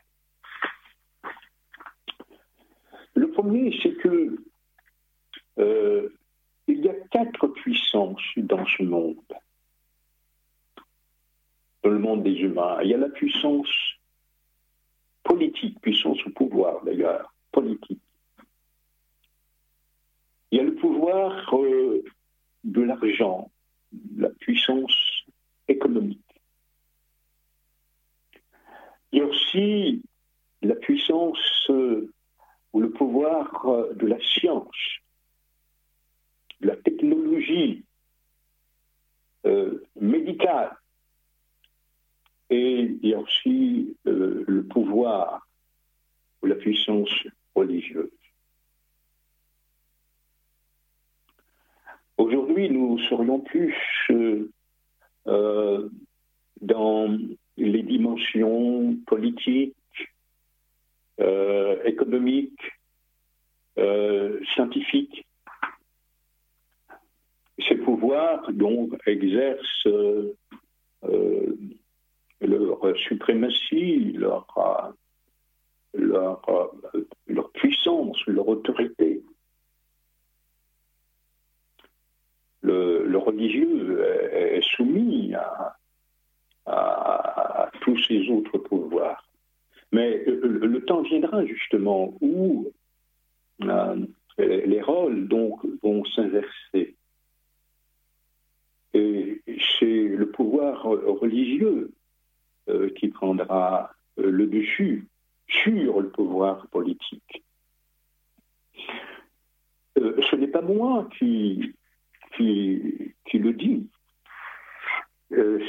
Le 3.15 3.31
premier, 3.31 3.79
c'est 3.83 3.95
que 3.95 4.39
il 6.67 6.81
y 6.85 6.89
a 6.89 6.95
quatre 7.11 7.49
puissances 7.49 8.23
dans 8.37 8.65
ce 8.67 8.83
monde, 8.83 9.17
dans 11.83 11.91
le 11.91 11.99
monde 11.99 12.23
des 12.23 12.35
humains. 12.35 12.79
Il 12.83 12.91
y 12.91 12.95
a 12.95 12.99
la 12.99 13.09
puissance 13.09 13.69
politique, 15.23 15.81
puissance 15.81 16.19
au 16.27 16.31
pouvoir 16.31 16.83
d'ailleurs, 16.85 17.35
politique. 17.53 18.01
Il 20.55 20.59
y 20.59 20.61
a 20.61 20.63
le 20.63 20.77
pouvoir 20.77 21.53
euh, 21.53 22.05
de 22.63 22.83
l'argent, 22.83 23.51
la 24.17 24.29
puissance 24.29 25.25
économique. 25.67 26.21
Il 29.11 29.19
y 29.19 29.23
a 29.23 29.27
aussi 29.27 30.01
la 30.63 30.77
puissance 30.77 31.69
euh, 31.71 32.09
ou 32.73 32.81
le 32.81 32.89
pouvoir 32.93 33.67
euh, 33.67 33.95
de 33.95 34.07
la 34.07 34.21
science, 34.21 34.77
la 36.61 36.77
technologie 36.77 37.85
médicale. 40.01 40.77
Et 42.51 42.97
il 43.03 43.09
y 43.09 43.13
a 43.13 43.19
aussi 43.19 43.97
le 44.05 44.63
pouvoir 44.63 45.49
ou 46.43 46.47
la 46.47 46.55
puissance 46.55 47.11
religieuse. 47.57 48.24
Aujourd'hui, 52.25 52.71
nous 52.71 52.99
serions 53.11 53.41
plus 53.41 53.77
euh, 55.27 55.89
dans 56.61 57.19
les 57.57 57.83
dimensions 57.83 58.97
politiques, 59.07 59.77
économiques, 61.85 62.73
scientifiques, 64.53 65.27
ces 67.69 67.77
pouvoirs 67.77 68.51
exercent 69.07 69.87
euh, 69.87 70.35
euh, 71.05 71.57
leur 72.41 72.97
suprématie, 72.97 74.13
leur, 74.13 74.47
leur, 75.95 77.51
puissance, 77.53 78.17
leur 78.27 78.49
autorité. 78.49 79.23
Le, 82.65 83.19
religieux 83.19 84.01
est, 84.33 84.65
soumis 84.77 85.35
à, 85.35 85.77
tous 87.83 88.03
ces 88.05 88.29
autres 88.31 88.59
pouvoirs. 88.59 89.29
Mais 89.93 90.25
le, 90.27 90.81
temps 90.85 91.03
viendra 91.03 91.45
justement 91.45 92.15
où 92.21 92.73
euh, 93.63 93.97
les 94.39 94.81
rôles 94.81 95.29
donc 95.29 95.61
vont 95.83 96.05
s'inverser. 96.07 96.97
Et 98.95 99.43
c'est 99.79 100.09
le 100.09 100.31
pouvoir 100.31 100.83
religieux 100.83 101.93
euh, 102.71 102.89
qui 102.97 103.09
prendra 103.09 103.91
euh, 104.19 104.31
le 104.31 104.47
dessus 104.47 105.07
sur 105.49 106.01
le 106.01 106.09
pouvoir 106.09 106.67
politique. 106.69 107.45
Euh, 109.99 110.21
ce 110.31 110.37
n'est 110.37 110.49
pas 110.49 110.63
moi 110.63 111.09
qui, 111.19 111.75
qui, 112.37 113.15
le 113.35 113.53
dis, 113.53 113.89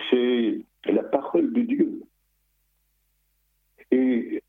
c'est 0.09 0.61
la 0.85 1.03
parole 1.03 1.53
de 1.53 1.61
Dieu. 1.61 2.03
Et 3.91 4.43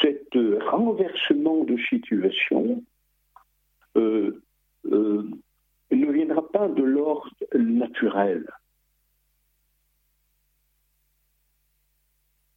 cet 0.00 0.28
renversement 0.34 1.64
de 1.64 1.76
situation 1.78 2.84
ne 4.84 6.12
viendra 6.12 6.46
pas 6.50 6.68
de 6.68 6.82
l'ordre 6.82 7.30
naturel. 7.54 8.46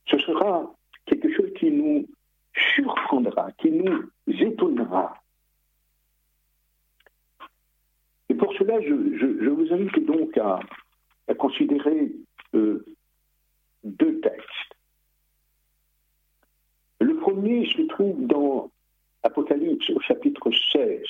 Ce 0.08 0.18
sera 0.20 0.76
quelque 1.06 1.32
chose 1.34 1.52
qui 1.58 1.72
nous 1.72 2.08
surprendra, 2.76 3.52
qui 3.54 3.72
nous 3.72 4.10
étonnera. 4.28 5.22
Et 8.29 8.29
pour 8.40 8.54
cela, 8.54 8.82
je, 8.82 9.50
vous 9.50 9.74
invite 9.74 10.06
donc 10.06 10.38
à, 10.38 10.60
considérer 11.38 12.12
euh, 12.56 12.84
deux 13.84 14.20
textes. 14.22 14.74
Le 17.00 17.16
premier 17.18 17.66
se 17.72 17.82
trouve 17.84 18.26
dans 18.26 18.72
Apocalypse 19.24 19.90
au 19.92 20.00
chapitre 20.00 20.50
16 20.72 21.04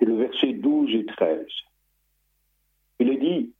et 0.00 0.04
le 0.04 0.16
verset 0.16 0.54
12 0.54 0.94
et 0.96 1.06
13. 1.06 1.46
Il 2.98 3.10
est 3.10 3.18
dit, 3.18 3.52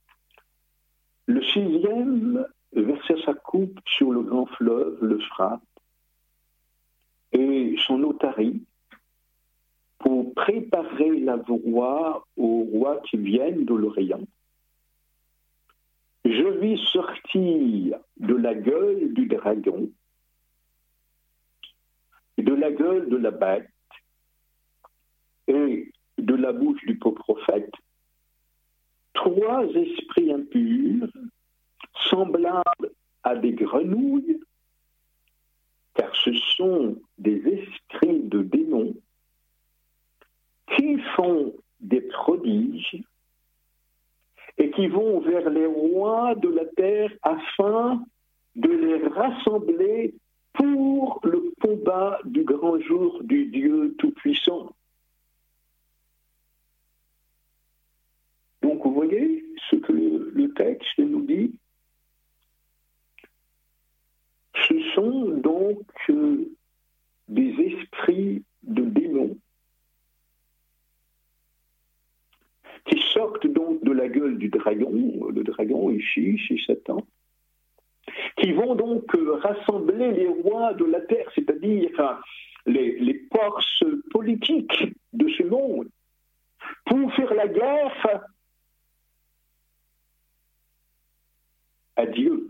le 1.26 1.42
sixième 1.42 2.44
versa 2.72 3.14
sa 3.24 3.34
coupe 3.34 3.78
sur 3.86 4.10
le 4.10 4.22
grand 4.22 4.46
fleuve, 4.46 4.98
le 5.02 5.20
frappe, 5.20 5.62
et 7.32 7.76
son 7.86 8.02
otarie 8.02 8.62
pour 10.03 10.34
préparer 10.34 11.20
la 11.20 11.36
voie 11.36 12.26
aux 12.36 12.64
rois 12.64 13.00
qui 13.09 13.16
viennent 13.16 13.64
de 13.64 13.74
l'Orient. 13.74 14.26
Je 16.24 16.59
vis 16.61 16.78
sortir 16.92 17.98
de 18.18 18.34
la 18.34 18.55
gueule 18.55 19.12
du 19.12 19.26
dragon, 19.26 19.90
de 22.38 22.55
la 22.55 22.70
gueule 22.70 23.09
de 23.09 23.16
la 23.16 23.30
bête, 23.30 23.68
et 25.48 25.92
de 26.18 26.34
la 26.34 26.53
bouche 26.53 26.84
du 26.86 26.98
pauvre 26.98 27.16
prophète 27.16 27.72
trois 29.14 29.64
esprits 29.74 30.32
impurs 30.32 31.09
semblables 32.09 32.90
à 33.22 33.36
des 33.36 33.53
grenouilles, 33.53 34.40
car 35.94 36.14
ce 36.16 36.32
sont 36.57 36.96
des 37.18 37.38
esprits 37.46 38.20
de 38.20 38.42
démons 38.42 38.94
qui 40.76 40.98
font 41.16 41.52
des 41.80 42.00
prodiges 42.00 43.02
et 44.58 44.70
qui 44.70 44.86
vont 44.86 45.20
vers 45.20 45.48
les 45.50 45.66
rois 45.66 46.34
de 46.36 46.48
la 46.48 46.66
terre 46.66 47.10
afin 47.22 48.04
de 48.54 48.68
les 48.68 49.08
rassembler 49.08 50.14
pour 50.52 51.20
le 51.24 51.52
combat 51.60 52.18
du 52.24 52.44
grand 52.44 52.78
jour 52.80 53.22
du 53.22 53.46
Dieu 53.46 53.94
Tout-Puissant. 53.98 54.74
Donc 58.60 58.84
vous 58.84 58.92
voyez 58.92 59.44
ce 59.70 59.76
que 59.76 59.92
le, 59.92 60.52
texte 60.54 60.98
nous 60.98 61.22
dit? 61.22 61.54
Ce 64.68 64.78
sont 64.94 65.28
donc 65.30 65.82
euh, 66.10 66.44
des 67.28 67.50
esprits 67.58 68.44
de 68.62 68.82
démons 68.82 69.36
qui 72.87 73.01
sortent 73.12 73.47
donc 73.47 73.83
de 73.85 73.93
la 73.93 74.09
gueule 74.09 74.39
du 74.39 74.49
dragon, 74.49 75.28
le 75.28 75.45
dragon 75.45 75.91
ici, 75.91 76.41
c'est 76.49 76.59
Satan, 76.66 77.07
qui 78.37 78.53
vont 78.53 78.74
donc 78.74 79.14
euh, 79.14 79.35
rassembler 79.35 80.12
les 80.12 80.28
rois 80.28 80.74
de 80.74 80.85
la 80.85 81.01
terre, 81.01 81.30
c'est-à-dire 81.35 82.20
les, 82.66 82.99
les 82.99 83.28
forces 83.33 83.85
politiques 84.11 84.95
de 85.12 85.28
ce 85.28 85.45
monde, 85.45 85.89
pour 86.87 87.12
faire 87.14 87.35
la 87.35 87.49
guerre 87.49 88.20
à 91.97 92.07
Dieu. 92.07 92.49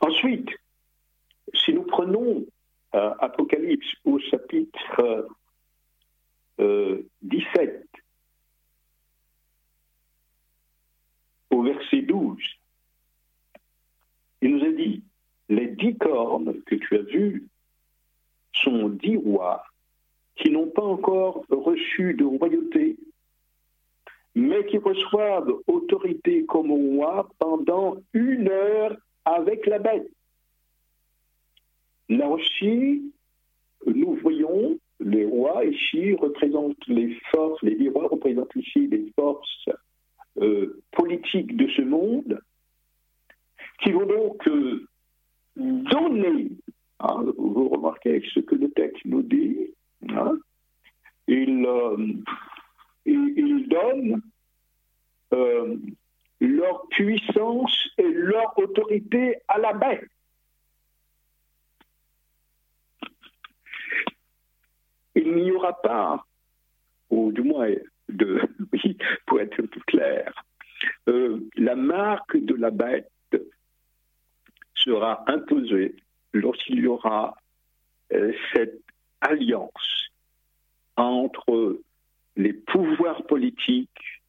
Ensuite, 0.00 0.48
si 1.54 1.74
nous 1.74 1.82
prenons 1.82 2.46
euh, 2.94 3.14
Apocalypse 3.18 3.92
au 4.04 4.18
chapitre 4.18 5.28
17, 7.22 7.60
euh, 7.60 7.82
au 11.50 11.62
verset 11.62 12.02
12, 12.02 12.38
il 14.42 14.56
nous 14.56 14.64
a 14.64 14.70
dit, 14.72 15.02
les 15.48 15.68
dix 15.68 15.96
cornes 15.96 16.60
que 16.62 16.74
tu 16.76 16.96
as 16.96 17.02
vues 17.02 17.46
sont 18.52 18.88
dix 18.88 19.16
rois 19.16 19.64
qui 20.36 20.50
n'ont 20.50 20.70
pas 20.70 20.82
encore 20.82 21.44
reçu 21.50 22.14
de 22.14 22.24
royauté 22.24 22.96
mais 24.34 24.64
qui 24.66 24.78
reçoivent 24.78 25.52
autorité 25.66 26.44
comme 26.46 26.70
roi 26.70 27.28
pendant 27.38 27.96
une 28.12 28.48
heure 28.48 28.96
avec 29.24 29.66
la 29.66 29.78
bête. 29.78 30.10
Là 32.08 32.28
aussi, 32.28 33.12
nous 33.86 34.14
voyons 34.22 34.78
les 35.00 35.24
rois 35.24 35.64
ici 35.64 36.14
représentent 36.14 36.86
les 36.86 37.16
forces, 37.30 37.60
les 37.62 37.88
rois 37.88 38.08
représentent 38.08 38.54
ici 38.54 38.86
les 38.86 39.10
forces 39.16 39.68
euh, 40.38 40.82
politiques 40.92 41.56
de 41.56 41.68
ce 41.68 41.82
monde, 41.82 42.40
qui 43.82 43.92
vont 43.92 44.06
donc 44.06 44.46
euh, 44.48 44.86
donner, 45.56 46.50
hein, 47.00 47.24
vous 47.36 47.68
remarquez 47.68 48.22
ce 48.34 48.40
que 48.40 48.54
le 48.54 48.70
texte 48.70 49.04
nous 49.06 49.22
dit, 49.22 49.70
hein, 50.10 50.38
il, 51.26 51.66
donne 53.68 54.20
leur 56.40 56.88
puissance 56.88 57.88
et 57.98 58.08
leur 58.08 58.58
autorité 58.58 59.36
à 59.46 59.58
la 59.58 59.72
bête. 59.72 60.08
Il 65.36 65.44
n'y 65.44 65.52
aura 65.52 65.80
pas, 65.80 66.24
ou 67.10 67.32
du 67.32 67.42
moins, 67.42 67.72
pour 69.26 69.40
être 69.40 69.62
plus 69.62 69.82
clair, 69.82 70.32
euh, 71.08 71.40
la 71.56 71.76
marque 71.76 72.36
de 72.36 72.54
la 72.54 72.70
bête 72.70 73.10
sera 74.74 75.24
imposée 75.26 75.94
lorsqu'il 76.32 76.80
y 76.80 76.86
aura 76.86 77.36
euh, 78.12 78.32
cette 78.54 78.82
alliance 79.20 80.10
entre 80.96 81.80
les 82.36 82.52
pouvoirs 82.52 83.24
politiques 83.24 84.22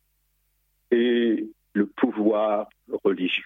et 0.91 1.47
le 1.73 1.85
pouvoir 1.85 2.67
religieux. 3.03 3.43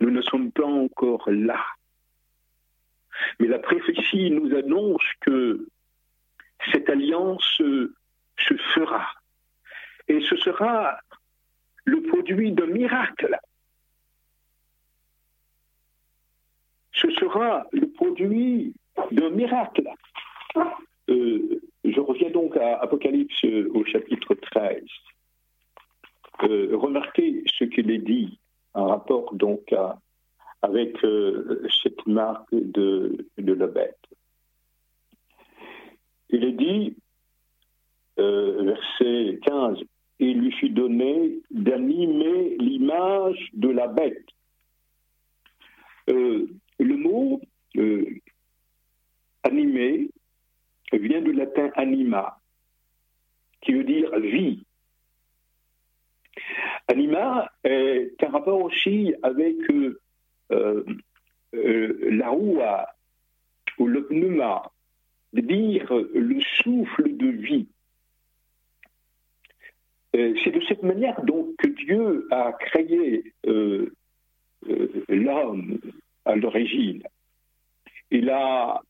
Nous 0.00 0.10
ne 0.10 0.22
sommes 0.22 0.50
pas 0.50 0.66
encore 0.66 1.28
là. 1.30 1.60
Mais 3.38 3.46
la 3.46 3.58
prophétie 3.58 4.30
nous 4.30 4.54
annonce 4.54 5.02
que 5.20 5.66
cette 6.72 6.88
alliance 6.88 7.44
se 7.56 8.54
fera. 8.74 9.06
Et 10.08 10.20
ce 10.20 10.36
sera 10.36 10.98
le 11.84 12.02
produit 12.02 12.52
d'un 12.52 12.66
miracle. 12.66 13.36
Ce 16.92 17.10
sera 17.12 17.66
le 17.72 17.86
produit 17.90 18.74
d'un 19.10 19.30
miracle. 19.30 19.88
Euh, 21.10 21.60
je 21.84 22.00
reviens 22.00 22.30
donc 22.30 22.56
à 22.56 22.78
Apocalypse 22.80 23.44
au 23.74 23.84
chapitre 23.84 24.34
13. 24.34 24.82
Euh, 26.44 26.70
remarquez 26.72 27.44
ce 27.58 27.64
qu'il 27.64 27.90
est 27.90 27.98
dit 27.98 28.38
en 28.72 28.86
rapport 28.86 29.34
donc 29.34 29.72
avec 30.64 31.04
euh, 31.04 31.62
cette 31.82 32.06
marque 32.06 32.48
de, 32.52 33.26
la 33.36 33.66
bête. 33.66 33.98
Il 36.30 36.42
est 36.42 36.52
dit, 36.52 36.96
euh, 38.18 38.62
verset 38.62 39.40
15, 39.42 39.78
il 40.20 40.40
lui 40.40 40.52
fut 40.52 40.70
donné 40.70 41.38
d'animer 41.50 42.56
l'image 42.58 43.50
de 43.52 43.68
la 43.68 43.88
bête. 43.88 44.26
le 46.06 46.96
mot 46.96 47.40
animé 49.42 50.10
vient 50.92 51.20
du 51.20 51.32
latin 51.32 51.70
anima, 51.74 52.38
qui 53.60 53.74
veut 53.74 53.84
dire 53.84 54.18
vie. 54.18 54.64
Anima 56.88 57.50
est 57.64 58.22
un 58.22 58.30
rapport 58.30 58.62
aussi 58.62 59.14
avec 59.22 59.56
euh, 59.70 59.74
euh, 59.74 59.94
euh, 59.94 60.03
la 60.50 62.28
roua 62.28 62.86
ou 63.78 63.86
le 63.86 64.04
pneuma, 64.06 64.70
dire 65.32 65.92
le 66.14 66.40
souffle 66.62 67.16
de 67.16 67.28
vie. 67.28 67.68
C'est 70.12 70.52
de 70.52 70.60
cette 70.68 70.82
manière 70.82 71.22
donc 71.24 71.56
que 71.56 71.68
Dieu 71.68 72.28
a 72.30 72.52
créé 72.52 73.32
l'homme 75.08 75.80
à 76.24 76.36
l'origine. 76.36 77.02
Il 78.12 78.30
a, 78.30 78.80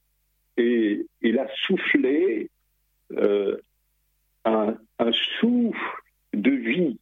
il 0.58 1.38
a 1.38 1.48
soufflé 1.66 2.50
un, 4.44 4.76
souffle 5.40 6.02
de 6.32 6.50
vie 6.50 6.98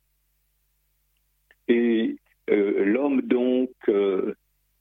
et 1.69 2.17
euh, 2.51 2.85
l'homme, 2.85 3.23
donc, 3.23 3.71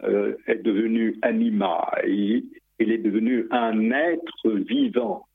euh, 0.04 0.08
euh, 0.08 0.38
est 0.48 0.56
devenu 0.64 1.18
anima, 1.22 1.92
il 2.06 2.50
est 2.80 2.98
devenu 2.98 3.48
un 3.52 3.92
être 3.92 4.50
vivant. 4.50 5.28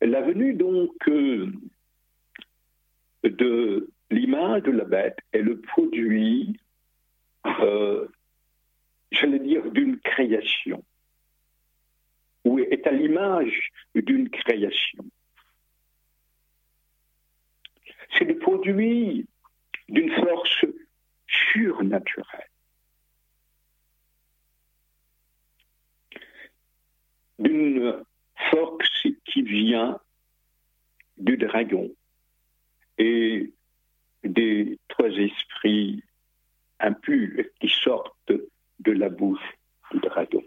La 0.00 0.20
venue, 0.20 0.54
donc, 0.54 0.92
de 3.22 3.88
l'image 4.10 4.62
de 4.62 4.70
la 4.70 4.84
bête 4.84 5.18
est 5.32 5.40
le 5.40 5.60
produit, 5.60 6.58
j'allais 9.10 9.38
dire, 9.38 9.70
d'une 9.70 9.98
création, 10.00 10.84
ou 12.44 12.58
est 12.58 12.86
à 12.86 12.92
l'image 12.92 13.70
d'une 13.94 14.28
création. 14.28 15.04
C'est 18.18 18.24
le 18.24 18.36
produit 18.38 19.26
d'une 19.88 20.10
force 20.10 20.64
surnaturelle. 21.52 22.48
D'une 27.38 28.04
force 28.50 29.06
qui 29.24 29.42
vient 29.42 29.98
du 31.16 31.36
dragon 31.36 31.90
et 32.98 33.52
des 34.22 34.78
trois 34.88 35.10
esprits 35.10 36.02
impurs 36.80 37.44
qui 37.60 37.68
sortent 37.68 38.32
de 38.80 38.92
la 38.92 39.08
bouche 39.08 39.58
du 39.90 39.98
dragon. 39.98 40.42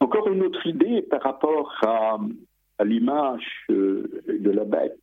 Encore 0.00 0.28
une 0.28 0.42
autre 0.42 0.66
idée 0.66 1.02
par 1.02 1.22
rapport 1.22 1.76
à 1.84 2.18
à 2.78 2.84
l'image 2.84 3.66
euh, 3.70 4.22
de 4.28 4.50
la 4.50 4.64
bête, 4.64 4.98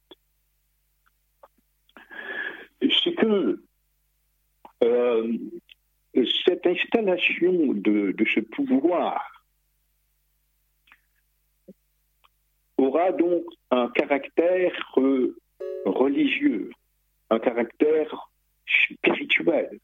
c'est 3.04 3.14
que 3.14 3.62
euh, 4.84 5.38
cette 6.46 6.66
installation 6.66 7.74
de, 7.74 8.16
ce 8.34 8.40
pouvoir 8.40 9.44
aura 12.78 13.12
donc 13.12 13.46
un 13.72 13.90
caractère 13.90 14.74
euh, 14.98 15.38
religieux, 15.86 16.72
un 17.30 17.40
caractère 17.40 18.30
spirituel. 18.68 19.80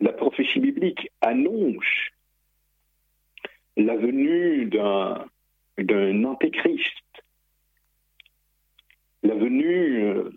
La 0.00 0.12
prophétie 0.12 0.60
biblique 0.60 1.10
annonce 1.20 2.10
la 3.76 3.96
venue 3.96 4.66
d'un, 4.66 5.24
d'un 5.78 6.24
antéchrist, 6.24 7.03
la 9.24 9.34
venue 9.34 10.04
euh, 10.04 10.30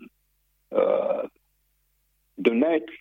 euh, 0.72 1.22
d'un 2.38 2.62
être 2.62 2.92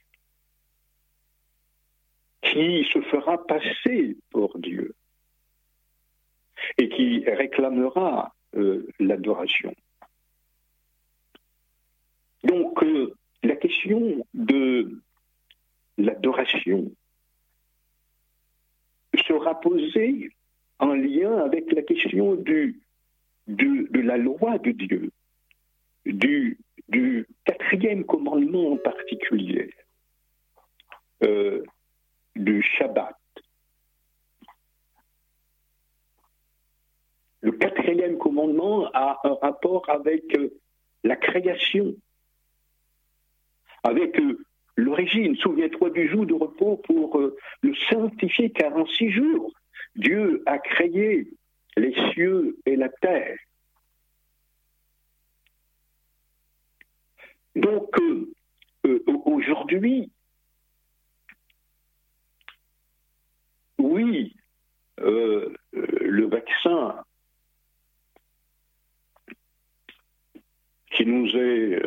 qui 2.42 2.86
se 2.92 3.02
fera 3.04 3.44
passer 3.46 4.18
pour 4.32 4.60
Dieu 4.60 4.94
et 6.78 6.90
qui 6.90 7.24
réclamera 7.26 8.36
euh, 8.56 8.88
l'adoration. 9.00 9.74
Donc 12.44 12.84
la 13.44 13.56
question 13.56 14.26
de 14.34 15.02
l'adoration 15.98 16.92
sera 19.28 19.60
posé 19.60 20.30
en 20.80 20.94
lien 20.94 21.38
avec 21.40 21.72
la 21.72 21.82
question 21.82 22.36
de 22.36 22.74
la 23.48 24.18
loi 24.18 24.58
de 24.60 24.72
Dieu, 24.72 25.12
du, 26.14 26.58
quatrième 27.45 28.05
commandement 28.05 28.74
en 28.74 28.78
particulier, 28.78 29.70
euh, 31.24 31.64
du 32.36 32.62
Shabbat. 32.62 33.16
Le 37.41 37.51
quatrième 37.51 38.18
commandement 38.18 38.89
a 38.93 39.20
un 39.24 39.36
rapport 39.36 39.89
avec 39.89 40.24
euh, 40.38 40.49
la 41.03 41.16
création, 41.16 41.93
avec 43.84 44.20
euh, 44.20 44.45
l'origine. 44.76 45.36
Souviens-toi 45.36 45.89
du 45.91 46.10
jour 46.10 46.26
de 46.26 46.34
repos 46.34 46.78
pour 46.78 47.20
le 47.62 47.74
sanctifier, 47.89 48.49
car 48.51 48.76
en 48.76 48.86
six 48.86 49.12
jours, 49.12 49.51
Dieu 49.95 50.43
a 50.45 50.58
créé 50.58 51.28
les 51.78 51.93
cieux 52.12 52.58
et 52.66 52.76
la 52.76 52.89
terre. 52.89 53.38
Donc, 57.58 57.89
euh, 57.99 59.03
aujourd'hui, 59.05 60.12
oui, 63.78 64.36
le 64.99 66.26
vaccin 66.26 67.03
qui 70.91 71.05
nous 71.05 71.28
est 71.36 71.82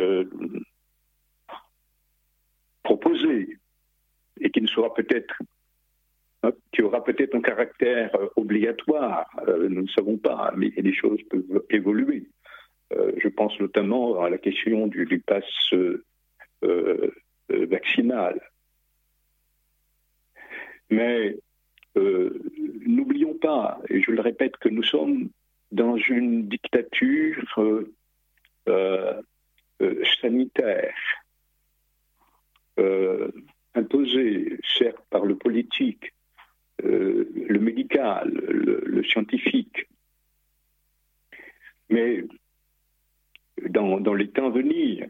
proposé 2.82 3.58
et 4.40 4.50
qui 4.50 4.60
ne 4.62 4.66
sera 4.66 4.92
peut-être 4.92 5.34
hein, 6.42 6.52
qui 6.72 6.82
aura 6.82 7.04
peut-être 7.04 7.34
un 7.34 7.40
caractère 7.40 8.14
euh, 8.16 8.28
obligatoire, 8.36 9.26
euh, 9.46 9.68
nous 9.68 9.82
ne 9.82 9.88
savons 9.88 10.16
pas, 10.16 10.52
mais 10.56 10.72
les 10.76 10.92
choses 10.92 11.20
peuvent 11.30 11.64
évoluer. 11.70 12.26
Euh, 12.92 13.12
je 13.18 13.28
pense 13.28 13.58
notamment 13.60 14.20
à 14.22 14.30
la 14.30 14.38
question 14.38 14.86
du, 14.86 15.04
du 15.06 15.20
pass 15.20 15.44
vaccinal. 17.48 18.40
Mais 20.90 21.36
n'oublions 21.94 23.34
pas, 23.34 23.80
et 23.88 24.02
je 24.02 24.10
le 24.10 24.20
répète, 24.20 24.56
que 24.58 24.68
nous 24.68 24.82
sommes 24.82 25.30
dans 25.72 25.96
une 25.96 26.48
dictature 26.48 27.44
sanitaire 30.20 30.94
imposé, 33.74 34.58
certes 34.76 35.04
par 35.10 35.24
le 35.24 35.36
politique, 35.36 36.12
euh, 36.84 37.28
le 37.34 37.58
médical, 37.58 38.30
le, 38.30 39.02
scientifique, 39.04 39.88
mais 41.88 42.24
dans, 43.68 44.14
les 44.14 44.28
temps 44.28 44.46
à 44.46 44.50
venir, 44.50 45.06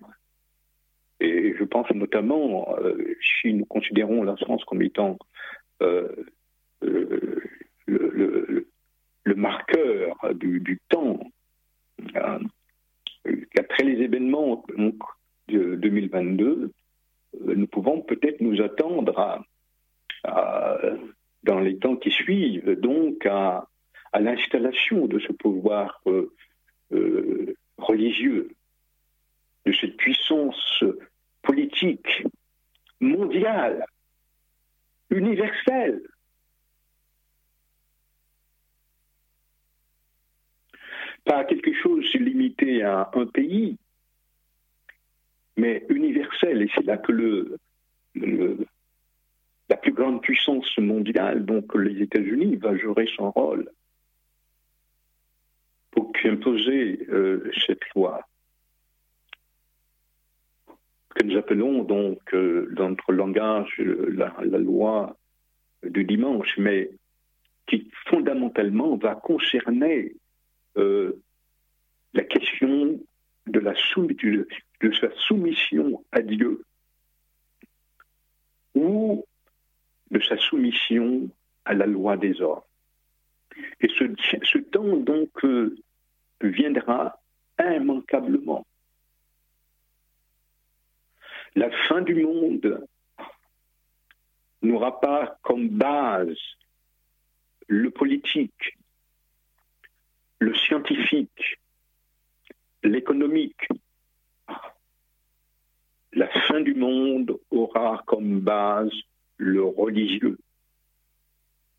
et 1.21 1.55
je 1.59 1.65
pense 1.65 1.91
notamment, 1.91 2.77
euh, 2.79 3.15
si 3.41 3.53
nous 3.53 3.67
considérons 3.67 4.23
la 4.23 4.37
France 4.37 4.65
comme 4.65 4.83
étant 4.83 5.19
euh, 5.83 6.09
le, 6.81 8.67
marqueur 9.37 10.17
du, 10.35 10.81
temps, 10.89 11.21
qu'après 13.55 13.85
les 13.85 14.03
événements 14.03 14.65
de 15.49 15.77
2022, 15.77 16.73
euh, 17.35 17.55
nous 17.55 17.67
pouvons 17.67 18.01
peut-être 18.03 18.41
nous 18.41 18.61
attendre 18.61 19.45
à, 20.25 20.79
dans 21.43 21.61
les 21.61 21.79
temps 21.79 21.97
qui 21.97 22.11
suivent, 22.11 22.79
donc 22.81 23.27
à, 23.27 23.67
l'installation 24.19 25.07
de 25.07 25.21
ce 25.21 25.33
pouvoir 25.33 26.01
euh, 26.07 26.33
euh, 26.93 27.55
religieux, 27.83 28.49
de 29.67 29.73
cette 29.73 29.97
puissance 29.97 30.85
politique 31.43 32.25
mondiale, 33.01 33.85
universelle. 35.11 36.03
Pas 41.25 41.45
quelque 41.45 41.75
chose 41.75 42.05
limité 42.15 42.83
à 42.83 43.11
un 43.15 43.27
pays, 43.27 43.77
mais 45.57 45.85
universelle. 45.89 46.63
Et 46.63 46.71
c'est 46.75 46.85
là 46.85 46.97
que 46.97 47.13
la 49.69 49.77
plus 49.77 49.93
grande 49.93 50.23
puissance 50.23 50.79
mondiale, 50.79 51.45
donc 51.45 51.75
les 51.75 52.03
États-Unis, 52.03 52.57
va 52.57 52.77
jouer 52.77 53.09
son 53.17 53.31
rôle 53.31 53.71
pour 56.21 56.31
imposer 56.31 57.07
euh, 57.11 57.51
cette 57.67 57.83
loi 57.95 58.21
que 61.15 61.25
nous 61.25 61.37
appelons 61.37 61.83
donc 61.83 62.19
euh, 62.35 62.69
dans 62.73 62.91
notre 62.91 63.13
langage 63.13 63.77
la, 63.79 64.33
loi 64.59 65.17
du 65.83 66.05
dimanche, 66.05 66.57
mais 66.59 66.91
qui 67.67 67.91
fondamentalement 68.07 68.97
va 68.97 69.15
concerner 69.17 70.15
euh, 70.77 71.21
la 72.15 72.25
question 72.25 73.01
de 73.47 73.61
la 73.61 73.75
de 74.81 74.93
sa 74.93 75.11
soumission 75.17 76.05
à 76.13 76.23
Dieu 76.23 76.65
ou 78.75 79.25
de 80.11 80.21
sa 80.21 80.37
soumission 80.39 81.29
à 81.65 81.75
la 81.75 81.87
loi 81.87 82.17
des 82.17 82.41
hommes. 82.41 82.61
Et 83.81 83.89
ce, 83.89 84.59
temps 84.59 84.97
donc 84.97 85.31
euh, 85.45 85.77
viendra 86.41 87.19
immanquablement. 87.59 88.67
La 91.55 91.71
fin 91.89 92.01
du 92.01 92.15
monde 92.15 92.87
n'aura 94.63 95.01
pas 95.01 95.39
comme 95.43 95.69
base 95.69 96.37
le 97.67 97.91
politique, 97.91 98.79
le 100.39 100.55
scientifique, 100.55 101.61
l'économique, 102.83 103.69
la 106.13 106.29
fin 106.29 106.61
du 106.61 106.75
monde 106.75 107.39
aura 107.51 108.03
comme 108.07 108.41
base 108.41 108.93
le 109.37 109.65
religieux, 109.65 110.39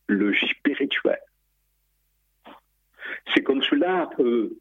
le 0.07 0.33
spirituel. 0.35 1.19
C'est 3.33 3.43
comme 3.43 3.61
cela 3.63 4.09
que 4.17 4.57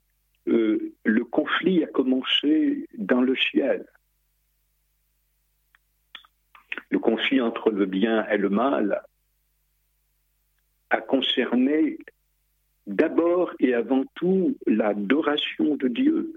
euh, 0.49 0.93
le 1.05 1.25
conflit 1.25 1.85
a 1.85 1.87
commencé 1.87 2.89
dans 2.97 3.21
le 3.21 3.37
ciel. 3.37 3.87
Le 6.91 6.99
conflit 6.99 7.41
entre 7.41 7.71
le 7.71 7.87
bien 7.87 8.27
et 8.29 8.37
le 8.37 8.49
mal 8.49 9.03
a 10.91 11.01
concerné 11.01 11.99
d'abord 12.87 13.53
et 13.61 13.75
avant 13.75 14.05
tout 14.15 14.57
l'adoration 14.67 15.77
de 15.77 15.89
Dieu. 15.89 16.35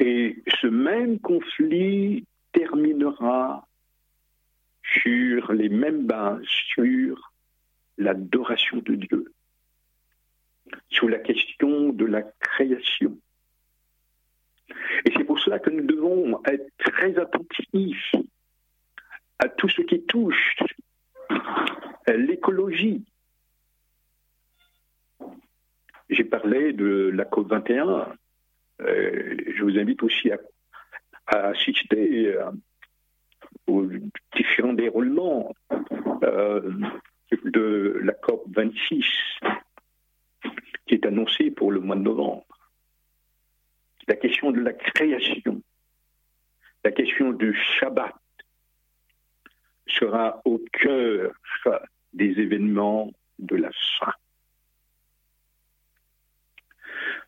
Et 0.00 0.42
ce 0.60 0.66
même 0.66 1.18
conflit 1.20 2.24
terminera 2.52 3.66
sur 4.82 5.52
les 5.52 5.68
mêmes 5.68 6.06
bases, 6.06 6.44
sur 6.46 7.32
l'adoration 7.98 8.78
de 8.78 8.94
Dieu, 8.94 9.32
sur 10.88 11.08
la 11.08 11.18
question 11.18 11.90
de 11.90 12.04
la 12.04 12.22
création. 12.22 13.18
Et 15.04 15.12
c'est 15.16 15.24
pour 15.24 15.38
cela 15.40 15.58
que 15.58 15.70
nous 15.70 15.86
devons 15.86 16.40
être 16.44 16.66
très 16.78 17.18
attentifs 17.18 18.14
à 19.38 19.48
tout 19.48 19.68
ce 19.68 19.82
qui 19.82 20.02
touche 20.02 20.56
l'écologie. 22.08 23.04
J'ai 26.10 26.24
parlé 26.24 26.72
de 26.72 27.10
la 27.14 27.24
COP21, 27.24 28.14
euh, 28.80 29.36
je 29.54 29.62
vous 29.62 29.78
invite 29.78 30.02
aussi 30.02 30.30
à, 30.30 30.38
assister 31.26 32.28
euh, 32.28 32.50
aux 33.66 33.86
différents 34.34 34.72
déroulements 34.72 35.52
euh, 36.22 36.72
de 37.44 38.00
la 38.02 38.12
COP 38.14 38.44
26 38.48 39.04
qui 40.86 40.94
est 40.94 41.06
annoncée 41.06 41.50
pour 41.50 41.70
le 41.70 41.80
mois 41.80 41.96
de 41.96 42.02
novembre. 42.02 42.46
La 44.06 44.16
question 44.16 44.50
de 44.50 44.60
la 44.60 44.72
création, 44.72 45.62
la 46.82 46.92
question 46.92 47.32
du 47.32 47.54
Shabbat 47.54 48.14
sera 49.86 50.40
au 50.44 50.58
cœur 50.72 51.32
des 52.14 52.40
événements 52.40 53.12
de 53.38 53.56
la 53.56 53.70
fin. 53.98 54.12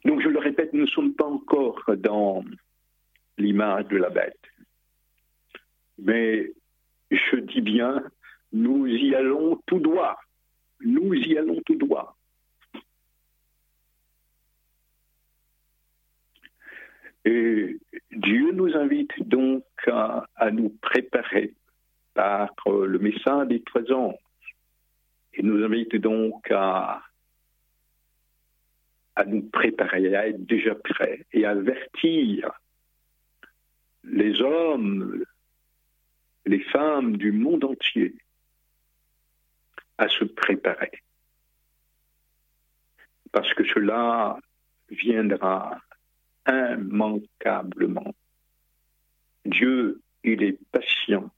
Donc, 0.04 0.22
je 0.22 0.28
le 0.28 0.38
répète, 0.38 0.72
nous 0.72 0.82
ne 0.82 0.90
sommes 0.90 1.14
pas 1.14 1.26
encore 1.26 1.82
dans 1.98 2.42
l'image 3.36 3.86
de 3.88 3.98
la 3.98 4.08
bête. 4.08 4.40
Mais 5.98 6.52
je 7.10 7.36
dis 7.36 7.60
bien, 7.60 8.02
nous 8.52 8.86
y 8.86 9.14
allons 9.14 9.60
tout 9.66 9.78
droit. 9.78 10.18
Nous 10.80 11.14
y 11.14 11.36
allons 11.36 11.60
tout 11.66 11.76
droit. 11.76 12.16
Et 17.24 17.78
Dieu 18.10 18.52
nous 18.52 18.74
invite 18.76 19.28
donc 19.28 19.64
à, 19.86 20.50
nous 20.50 20.70
préparer 20.80 21.54
par 22.14 22.50
le 22.66 22.98
message 22.98 23.48
des 23.48 23.62
trois 23.62 23.92
anges. 23.92 24.14
Il 25.36 25.46
nous 25.46 25.64
invite 25.64 25.96
donc 25.96 26.50
à 26.50 27.02
à 29.16 29.24
nous 29.24 29.42
préparer, 29.42 30.14
à 30.14 30.28
être 30.28 30.46
déjà 30.46 30.74
prêts 30.74 31.26
et 31.32 31.44
à 31.44 31.50
avertir 31.50 32.50
les 34.04 34.40
hommes, 34.40 35.24
les 36.46 36.60
femmes 36.60 37.18
du 37.18 37.32
monde 37.32 37.64
entier 37.64 38.14
à 40.00 40.08
se 40.08 40.24
préparer. 40.24 41.02
Parce 43.32 43.52
que 43.52 43.64
cela 43.64 44.38
viendra 44.88 45.78
immanquablement. 46.48 48.14
Dieu, 49.44 50.00
il 50.24 50.42
est 50.42 50.58
patient. 50.72 51.30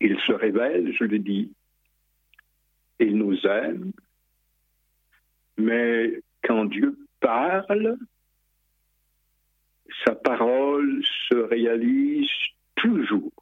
Il 0.00 0.18
se 0.20 0.32
révèle, 0.32 0.92
je 0.92 1.04
le 1.04 1.20
dis, 1.20 1.52
il 2.98 3.16
nous 3.16 3.46
aime, 3.46 3.92
mais 5.56 6.20
quand 6.42 6.64
Dieu 6.64 6.98
parle, 7.20 7.96
sa 10.04 10.16
parole 10.16 11.02
se 11.28 11.36
réalise 11.36 12.28
toujours, 12.74 13.32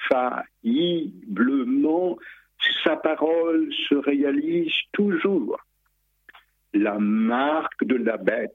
infailliblement, 0.00 2.18
sa 2.84 2.96
parole 2.96 3.72
se 3.88 3.94
réalise 3.94 4.72
toujours. 4.92 5.58
La 6.72 6.98
marque 6.98 7.84
de 7.84 7.96
la 7.96 8.16
bête 8.16 8.54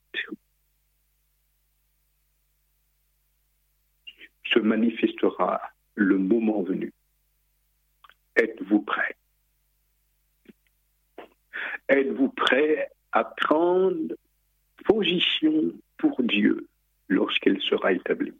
se 4.45 4.59
manifestera 4.59 5.61
le 5.95 6.17
moment 6.17 6.61
venu. 6.61 6.93
Êtes-vous 8.35 8.81
prêt? 8.81 9.15
Êtes-vous 11.89 12.29
prêt 12.29 12.89
à 13.11 13.23
prendre 13.23 14.13
position 14.85 15.73
pour 15.97 16.21
Dieu 16.23 16.67
lorsqu'elle 17.09 17.61
sera 17.61 17.93
établie? 17.93 18.33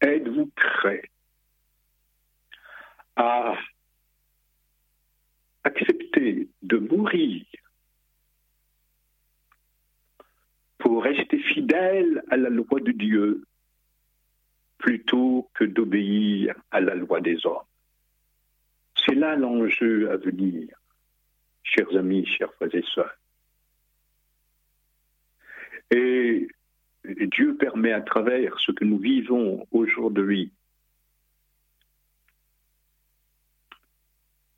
Êtes-vous 0.00 0.46
prêt 0.54 1.10
à 3.16 3.56
accepter 5.64 6.48
de 6.62 6.76
mourir 6.76 7.44
pour 10.78 11.02
rester 11.02 11.38
fidèle 11.38 12.22
à 12.30 12.36
la 12.36 12.50
loi 12.50 12.80
de 12.80 12.92
Dieu 12.92 13.44
plutôt 14.78 15.50
que 15.54 15.64
d'obéir 15.64 16.54
à 16.70 16.80
la 16.80 16.94
loi 16.94 17.20
des 17.20 17.44
hommes? 17.46 17.64
C'est 19.04 19.14
là 19.14 19.36
l'enjeu 19.36 20.10
à 20.10 20.16
venir, 20.16 20.68
chers 21.62 21.96
amis, 21.96 22.26
chers 22.26 22.52
frères 22.54 22.74
et 22.74 22.84
sœurs. 22.94 23.16
Et 25.90 26.48
Dieu 27.06 27.56
permet 27.56 27.92
à 27.92 28.00
travers 28.00 28.58
ce 28.58 28.72
que 28.72 28.84
nous 28.84 28.98
vivons 28.98 29.66
aujourd'hui 29.70 30.52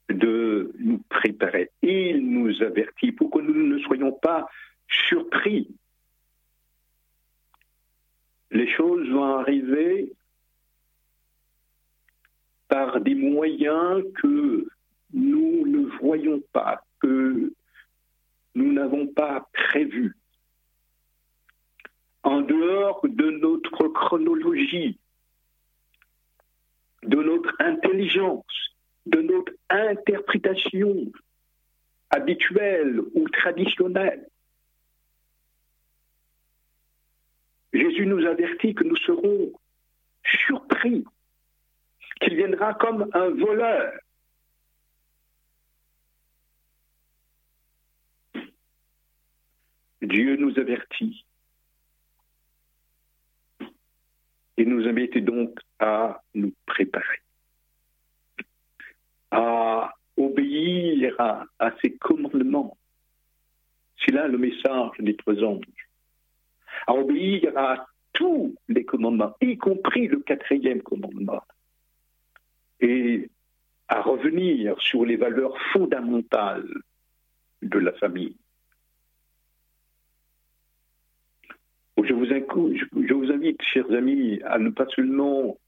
de 0.08 0.72
nous 0.78 0.98
préparer. 1.08 1.70
Il 1.82 2.30
nous 2.30 2.62
avertit 2.62 3.12
pour 3.12 3.30
que 3.30 3.40
nous 3.40 3.66
ne 3.66 3.78
soyons 3.80 4.12
pas 4.12 4.48
surpris. 4.88 5.68
Les 8.50 8.68
choses 8.68 9.06
vont 9.10 9.38
arriver 9.38 10.12
par 12.68 13.00
des 13.00 13.14
moyens 13.14 14.02
que 14.14 14.66
nous 15.12 15.66
ne 15.66 15.86
voyons 16.00 16.40
pas, 16.52 16.82
que 17.00 17.52
nous 18.54 18.72
n'avons 18.72 19.06
pas 19.06 19.48
prévus 19.52 20.17
en 22.28 22.42
dehors 22.42 23.00
de 23.04 23.30
notre 23.30 23.88
chronologie, 23.88 24.98
de 27.02 27.16
notre 27.16 27.54
intelligence, 27.58 28.44
de 29.06 29.22
notre 29.22 29.52
interprétation 29.70 31.10
habituelle 32.10 33.00
ou 33.14 33.26
traditionnelle. 33.30 34.28
Jésus 37.72 38.04
nous 38.04 38.26
avertit 38.26 38.74
que 38.74 38.84
nous 38.84 38.96
serons 38.96 39.50
surpris, 40.46 41.06
qu'il 42.20 42.36
viendra 42.36 42.74
comme 42.74 43.08
un 43.14 43.30
voleur. 43.30 43.92
Dieu 50.02 50.36
nous 50.36 50.58
avertit 50.58 51.24
et 54.58 54.64
nous 54.64 54.86
invite 54.86 55.16
donc 55.18 55.58
à 55.78 56.20
nous 56.34 56.52
préparer, 56.66 57.22
à 59.30 59.94
obéir 60.16 61.14
à, 61.20 61.72
ses 61.80 61.96
commandements. 61.96 62.76
C'est 64.04 64.12
là 64.12 64.26
le 64.26 64.36
message 64.36 64.90
des 64.98 65.16
trois 65.16 65.42
anges. 65.44 65.88
À 66.86 66.94
obéir 66.94 67.56
à 67.56 67.86
tous 68.12 68.54
les 68.68 68.84
commandements, 68.84 69.34
y 69.40 69.56
compris 69.56 70.08
le 70.08 70.18
quatrième 70.20 70.82
commandement. 70.82 71.42
Et 72.80 73.30
à 73.86 74.02
revenir 74.02 74.80
sur 74.80 75.04
les 75.04 75.16
valeurs 75.16 75.56
fondamentales 75.72 76.68
de 77.62 77.78
la 77.78 77.92
famille. 77.92 78.36
Je 82.24 83.14
vous 83.14 83.30
invite, 83.32 83.60
chers 83.62 83.90
amis, 83.92 84.40
à 84.44 84.58
ne 84.58 84.70
pas 84.70 84.86
seulement 84.94 85.58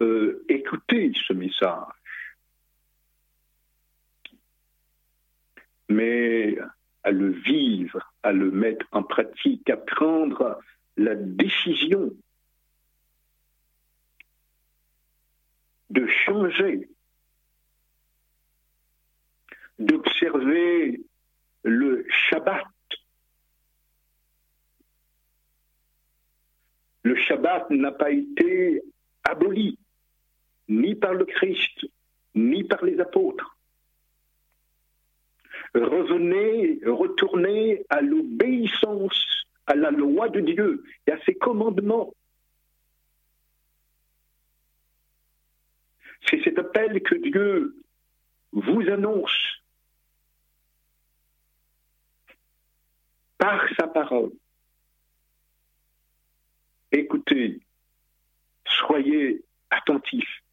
euh, 0.00 0.44
écouter 0.48 1.12
ce 1.26 1.32
message, 1.32 1.86
mais 5.88 6.56
à 7.02 7.10
le 7.10 7.30
vivre, 7.30 8.12
à 8.22 8.32
le 8.32 8.50
mettre 8.50 8.86
en 8.92 9.02
pratique, 9.02 9.68
à 9.70 9.76
prendre 9.76 10.58
la 10.96 11.14
décision 11.14 12.12
de 15.90 16.06
changer, 16.06 16.88
d'observer 19.78 21.02
le 21.62 22.06
Shabbat 22.08 22.64
le 27.04 27.14
Shabbat 27.16 27.70
n'a 27.70 27.92
pas 27.92 28.10
été 28.10 28.82
aboli, 29.22 29.78
ni 30.68 30.94
par 30.94 31.14
le 31.14 31.26
Christ, 31.26 31.86
ni 32.34 32.64
par 32.64 32.84
les 32.84 32.98
apôtres. 32.98 33.56
Revenez, 35.74 36.80
retournez 36.86 37.84
à 37.90 38.00
l'obéissance 38.00 39.46
à 39.66 39.74
la 39.74 39.90
loi 39.90 40.28
de 40.28 40.40
Dieu 40.40 40.84
et 41.06 41.12
à 41.12 41.20
ses 41.24 41.34
commandements. 41.34 42.12
C'est 46.28 46.42
cet 46.42 46.58
appel 46.58 47.02
que 47.02 47.16
Dieu 47.16 47.76
vous 48.52 48.88
annonce 48.88 49.62
par 53.36 53.62
sa 53.78 53.88
parole. 53.88 54.30
Écoutez, 56.94 57.58
soyez 58.64 59.42
attentifs, 59.68 60.44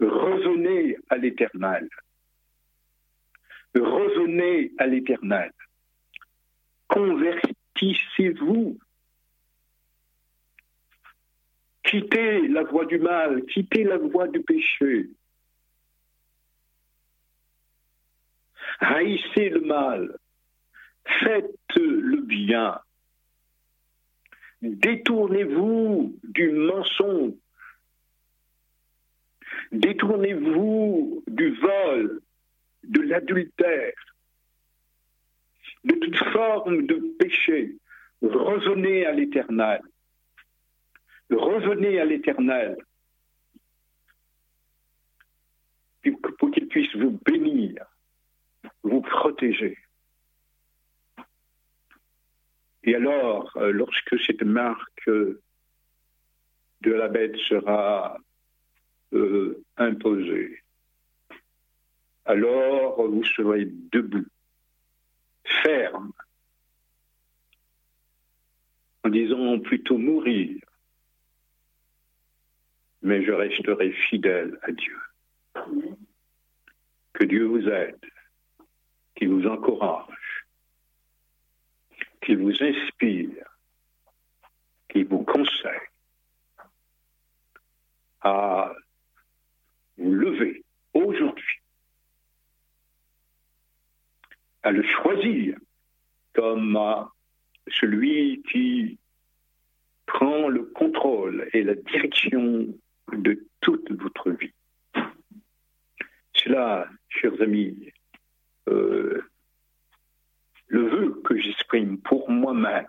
revenez 0.00 0.96
à 1.08 1.16
l'éternel. 1.16 1.88
Revenez 3.76 4.72
à 4.78 4.88
l'éternel. 4.88 5.52
Convertissez-vous. 6.88 8.80
Quittez 11.84 12.48
la 12.48 12.64
voie 12.64 12.86
du 12.86 12.98
mal, 12.98 13.44
quittez 13.46 13.84
la 13.84 13.98
voie 13.98 14.26
du 14.26 14.40
péché. 14.40 15.08
Haïssez 18.80 19.50
le 19.50 19.60
mal, 19.60 20.18
faites 21.20 21.54
le 21.76 22.22
bien, 22.22 22.80
Détournez-vous 24.62 26.18
du 26.22 26.50
mensonge. 26.50 27.32
Détournez-vous 29.72 31.24
du 31.26 31.50
vol, 31.56 32.20
de 32.84 33.00
l'adultère, 33.00 33.94
de 35.84 35.94
toute 35.94 36.16
forme 36.32 36.86
de 36.86 36.96
péché. 37.18 37.76
Revenez 38.20 39.06
à 39.06 39.12
l'éternel. 39.12 39.80
Revenez 41.30 41.98
à 42.00 42.04
l'éternel. 42.04 42.76
Pour 46.38 46.50
qu'il 46.50 46.68
puisse 46.68 46.94
vous 46.96 47.18
bénir, 47.24 47.84
vous 48.82 49.00
protéger. 49.00 49.78
Et 52.84 52.94
alors, 52.94 53.54
euh, 53.56 53.72
lorsque 53.72 54.18
cette 54.26 54.42
marque 54.42 55.08
euh, 55.08 55.40
de 56.80 56.92
la 56.92 57.08
bête 57.08 57.36
sera 57.48 58.16
euh, 59.12 59.62
imposée, 59.76 60.62
alors 62.24 63.06
vous 63.06 63.24
serez 63.24 63.66
debout, 63.92 64.26
ferme, 65.62 66.12
disant 69.06 69.58
plutôt 69.58 69.98
mourir, 69.98 70.60
mais 73.02 73.24
je 73.24 73.32
resterai 73.32 73.92
fidèle 74.08 74.58
à 74.62 74.72
Dieu. 74.72 74.98
Que 77.12 77.24
Dieu 77.24 77.44
vous 77.44 77.68
aide, 77.68 77.98
qu'il 79.16 79.28
vous 79.28 79.46
encourage, 79.46 80.19
qu'il 82.30 82.38
vous 82.38 82.62
inspire, 82.62 83.44
qu'il 84.88 85.04
vous 85.06 85.24
conseille 85.24 85.88
à 88.20 88.72
vous 89.98 90.14
lever 90.14 90.62
aujourd'hui, 90.94 91.58
à 94.62 94.70
le 94.70 94.84
choisir 94.84 95.58
comme 96.32 96.78
celui 97.66 98.40
qui 98.48 98.96
prend 100.06 100.48
le 100.48 100.66
contrôle 100.66 101.48
et 101.52 101.64
la 101.64 101.74
direction 101.74 102.68
de 103.12 103.44
toute 103.60 103.90
votre 103.90 104.30
vie. 104.30 104.52
Cela, 106.34 106.88
chers 107.08 107.42
amis, 107.42 107.92
euh, 108.68 109.20
le 110.70 110.88
vœu 110.88 111.20
que 111.24 111.36
j'exprime 111.36 111.98
pour 111.98 112.30
moi-même, 112.30 112.86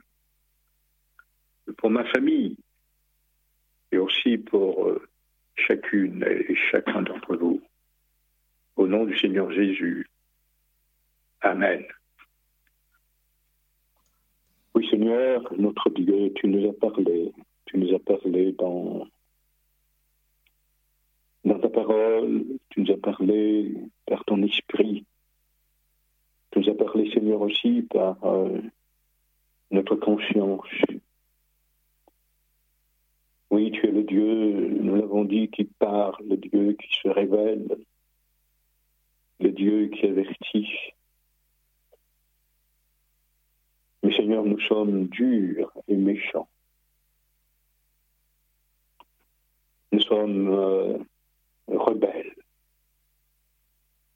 pour 1.78 1.90
ma 1.90 2.06
famille, 2.06 2.56
et 3.92 3.98
aussi 3.98 4.38
pour 4.38 4.88
euh, 4.88 5.08
chacune 5.56 6.24
et 6.24 6.56
chacun 6.56 7.02
d'entre 7.02 7.36
vous. 7.36 7.62
Au 8.76 8.88
nom 8.88 9.06
du 9.06 9.18
Seigneur 9.18 9.52
Jésus. 9.52 10.08
Amen. 11.42 11.84
Oui, 14.76 14.88
Seigneur, 14.90 15.52
notre 15.58 15.90
Dieu, 15.90 16.32
tu 16.36 16.48
nous 16.48 16.70
as 16.70 16.74
parlé, 16.74 17.34
tu 17.66 17.78
nous 17.78 17.94
as 17.96 18.00
parlé 18.00 18.54
dans, 18.54 19.08
ta 21.44 21.70
parole, 21.70 22.44
tu 22.70 22.82
nous 22.82 22.92
as 22.94 22.98
parlé 22.98 23.76
par 24.06 24.24
ton 24.26 24.42
esprit, 24.44 25.06
nous 26.56 26.70
as 26.70 26.74
parlé, 26.74 27.10
Seigneur, 27.12 27.41
aussi 27.41 27.84
par 27.84 28.24
euh, 28.26 28.60
notre 29.72 29.95
conscience. 29.95 30.68
Oui, 33.49 33.72
tu 33.72 33.88
es 33.88 33.91
le 33.91 34.04
Dieu, 34.04 34.70
nous 34.82 34.95
l'avons 34.95 35.26
dit, 35.26 35.49
qui 35.49 35.66
parle, 35.66 36.24
le 36.28 36.38
Dieu 36.38 36.74
qui 36.74 36.99
se 37.02 37.10
révèle, 37.10 37.78
le 39.39 39.52
Dieu 39.52 39.88
qui 39.88 40.08
avertit. 40.08 40.93
Mais 44.04 44.16
Seigneur, 44.16 44.45
nous 44.45 44.60
sommes 44.62 45.08
durs 45.08 45.72
et 45.88 45.95
méchants. 45.95 46.47
Nous 49.91 50.02
sommes 50.02 50.47
euh, 50.49 50.97
rebelles. 51.68 52.36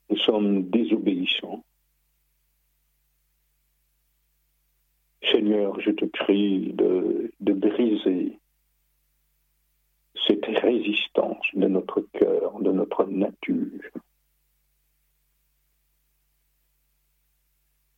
Nous 0.08 0.18
sommes 0.18 0.62
désobéissants. 0.70 1.62
Seigneur, 5.32 5.80
je 5.80 5.90
te 5.90 6.04
prie 6.04 6.72
de, 6.74 7.32
briser 7.40 8.38
cette 10.26 10.46
résistance 10.46 11.46
de 11.54 11.66
notre 11.66 12.00
cœur, 12.12 12.58
de 12.60 12.70
notre 12.70 13.04
nature. 13.06 13.90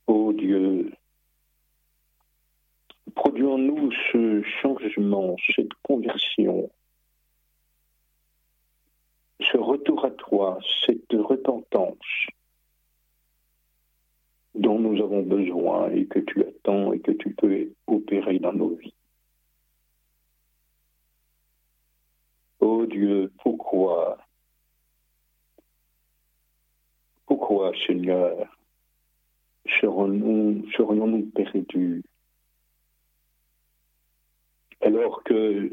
Ô 0.07 0.33
Dieu, 0.33 0.93
produis 3.15 3.47
en 3.47 3.59
nous 3.59 3.91
ce 4.13 4.43
changement, 4.63 5.37
cette 5.55 5.75
conversion, 5.83 6.71
ce 9.41 9.57
retour 9.59 10.05
à 10.05 10.11
toi, 10.11 10.59
cette 10.87 11.13
repentance 11.13 12.29
dont 14.59 14.79
nous 14.79 15.03
avons 15.03 15.23
besoin 15.23 15.91
et 15.91 16.07
que 16.07 16.19
tu 16.19 16.43
attends 16.43 16.93
et 16.93 17.01
que 17.01 17.13
tu 17.13 17.31
peux 17.35 17.71
opérer 17.87 18.39
dans 18.39 18.53
nos 18.53 18.75
vies. 18.75 18.95
Oh 22.61 22.85
Dieu, 22.87 23.33
pourquoi 23.43 24.19
Pourquoi, 27.27 27.73
Seigneur, 27.87 28.49
serions-nous 29.81 30.69
serions 30.73 31.23
perdus? 31.35 32.03
Alors 34.81 35.23
que 35.25 35.71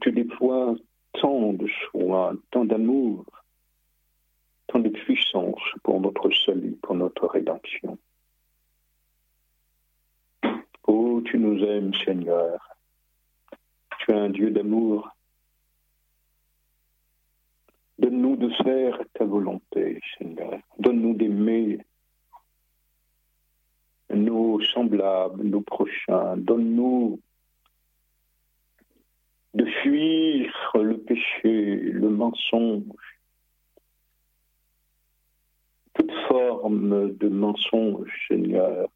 tu 0.00 0.12
déploies 0.12 0.74
tant 1.20 1.52
de 1.52 1.68
soins, 1.90 2.36
tant 2.50 2.64
d'amour, 2.64 3.24
de 4.78 4.88
puissance 4.88 5.60
pour 5.82 6.00
notre 6.00 6.30
salut, 6.46 6.76
pour 6.82 6.94
notre 6.94 7.26
rédemption. 7.26 7.98
Oh, 10.86 11.22
tu 11.24 11.38
nous 11.38 11.62
aimes, 11.64 11.94
Seigneur. 12.04 12.76
Tu 13.98 14.12
es 14.12 14.14
un 14.14 14.30
Dieu 14.30 14.50
d'amour 14.50 15.14
Donne-nous 17.98 18.36
de 18.36 18.48
faire 18.64 18.98
ta 19.14 19.24
volonté, 19.24 20.00
Seigneur. 20.18 20.58
Donne-nous 20.78 21.14
d'aimer 21.14 21.78
nos 24.12 24.60
semblables, 24.60 25.44
nos 25.44 25.60
prochains. 25.60 26.36
Donne-nous 26.36 27.20
de 29.54 29.64
fuir 29.64 30.52
le 30.74 30.98
péché, 30.98 31.76
le 31.76 32.10
mensonge, 32.10 33.13
toute 36.06 36.26
forme 36.28 37.12
de 37.16 37.28
mensonge, 37.28 38.10
Seigneur, 38.28 38.88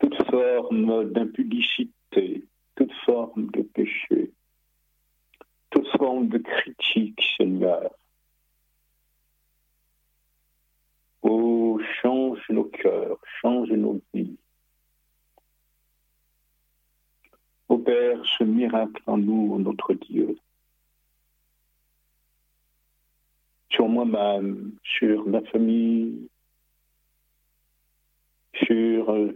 toute 0.00 0.30
forme 0.30 1.10
d'impudicité, 1.12 2.44
toute 2.74 2.92
forme 3.04 3.46
de 3.52 3.62
péché 3.62 4.32
toute 5.76 5.88
forme 5.98 6.28
de 6.28 6.38
critique, 6.38 7.20
Seigneur. 7.36 7.90
Oh, 11.22 11.78
change 12.00 12.40
nos 12.48 12.64
cœurs, 12.64 13.18
change 13.42 13.70
nos 13.70 14.00
vies. 14.14 14.38
Opère 17.68 18.24
ce 18.38 18.44
miracle 18.44 19.02
en 19.06 19.18
nous, 19.18 19.58
notre 19.58 19.92
Dieu. 19.92 20.38
Sur 23.70 23.88
moi-même, 23.88 24.72
sur 24.82 25.26
ma 25.26 25.42
famille, 25.42 26.28
sur 28.64 29.32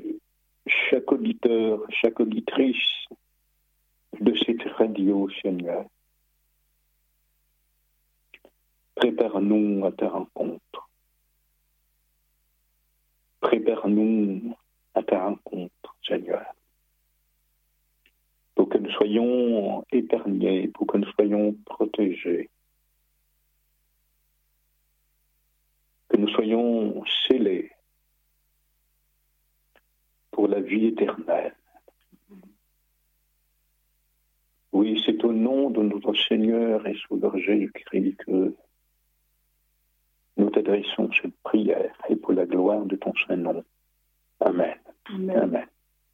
chaque 0.67 1.11
auditeur, 1.13 1.81
chaque 1.91 2.21
auditrice 2.21 3.07
de 4.21 4.35
cette 4.45 4.63
radio, 4.73 5.29
Seigneur. 5.43 5.87
Prépare-nous 8.95 9.85
à 9.87 9.93
ta 9.93 10.09
rencontre. 10.09 10.91
Prépare-nous 13.41 14.55
à 14.95 15.03
ta 15.03 15.25
rencontre, 15.25 15.97
Seigneur. 16.07 16.45
Pour 18.55 18.69
que 18.69 18.79
nous 18.79 18.91
soyons 18.91 19.85
épargnés, 19.91 20.69
pour 20.69 20.87
que 20.87 20.99
nous 20.99 21.11
soyons 21.13 21.55
protégés. 21.65 22.51
Que 26.11 26.19
nous 26.19 26.27
soyons 26.41 27.05
scellés 27.05 27.71
pour 30.31 30.49
la 30.49 30.61
vie 30.61 30.87
éternelle. 30.87 31.55
Oui, 34.73 35.03
c'est 35.05 35.23
au 35.23 35.33
nom 35.35 35.69
de 35.69 35.83
notre 35.83 36.15
Seigneur 36.15 36.87
et 36.87 36.97
Sauveur 37.07 37.37
Jésus-Christ 37.37 38.17
que 38.25 38.55
nous 40.39 40.51
t'adressons 40.51 41.11
cette 41.21 41.37
prière 41.43 41.95
et 42.09 42.17
pour 42.17 42.33
la 42.33 42.47
gloire 42.47 42.87
de 42.87 42.97
ton 42.97 43.13
Saint-Nom. 43.27 43.63
Amen. 44.41 44.77
Amen. 45.13 45.67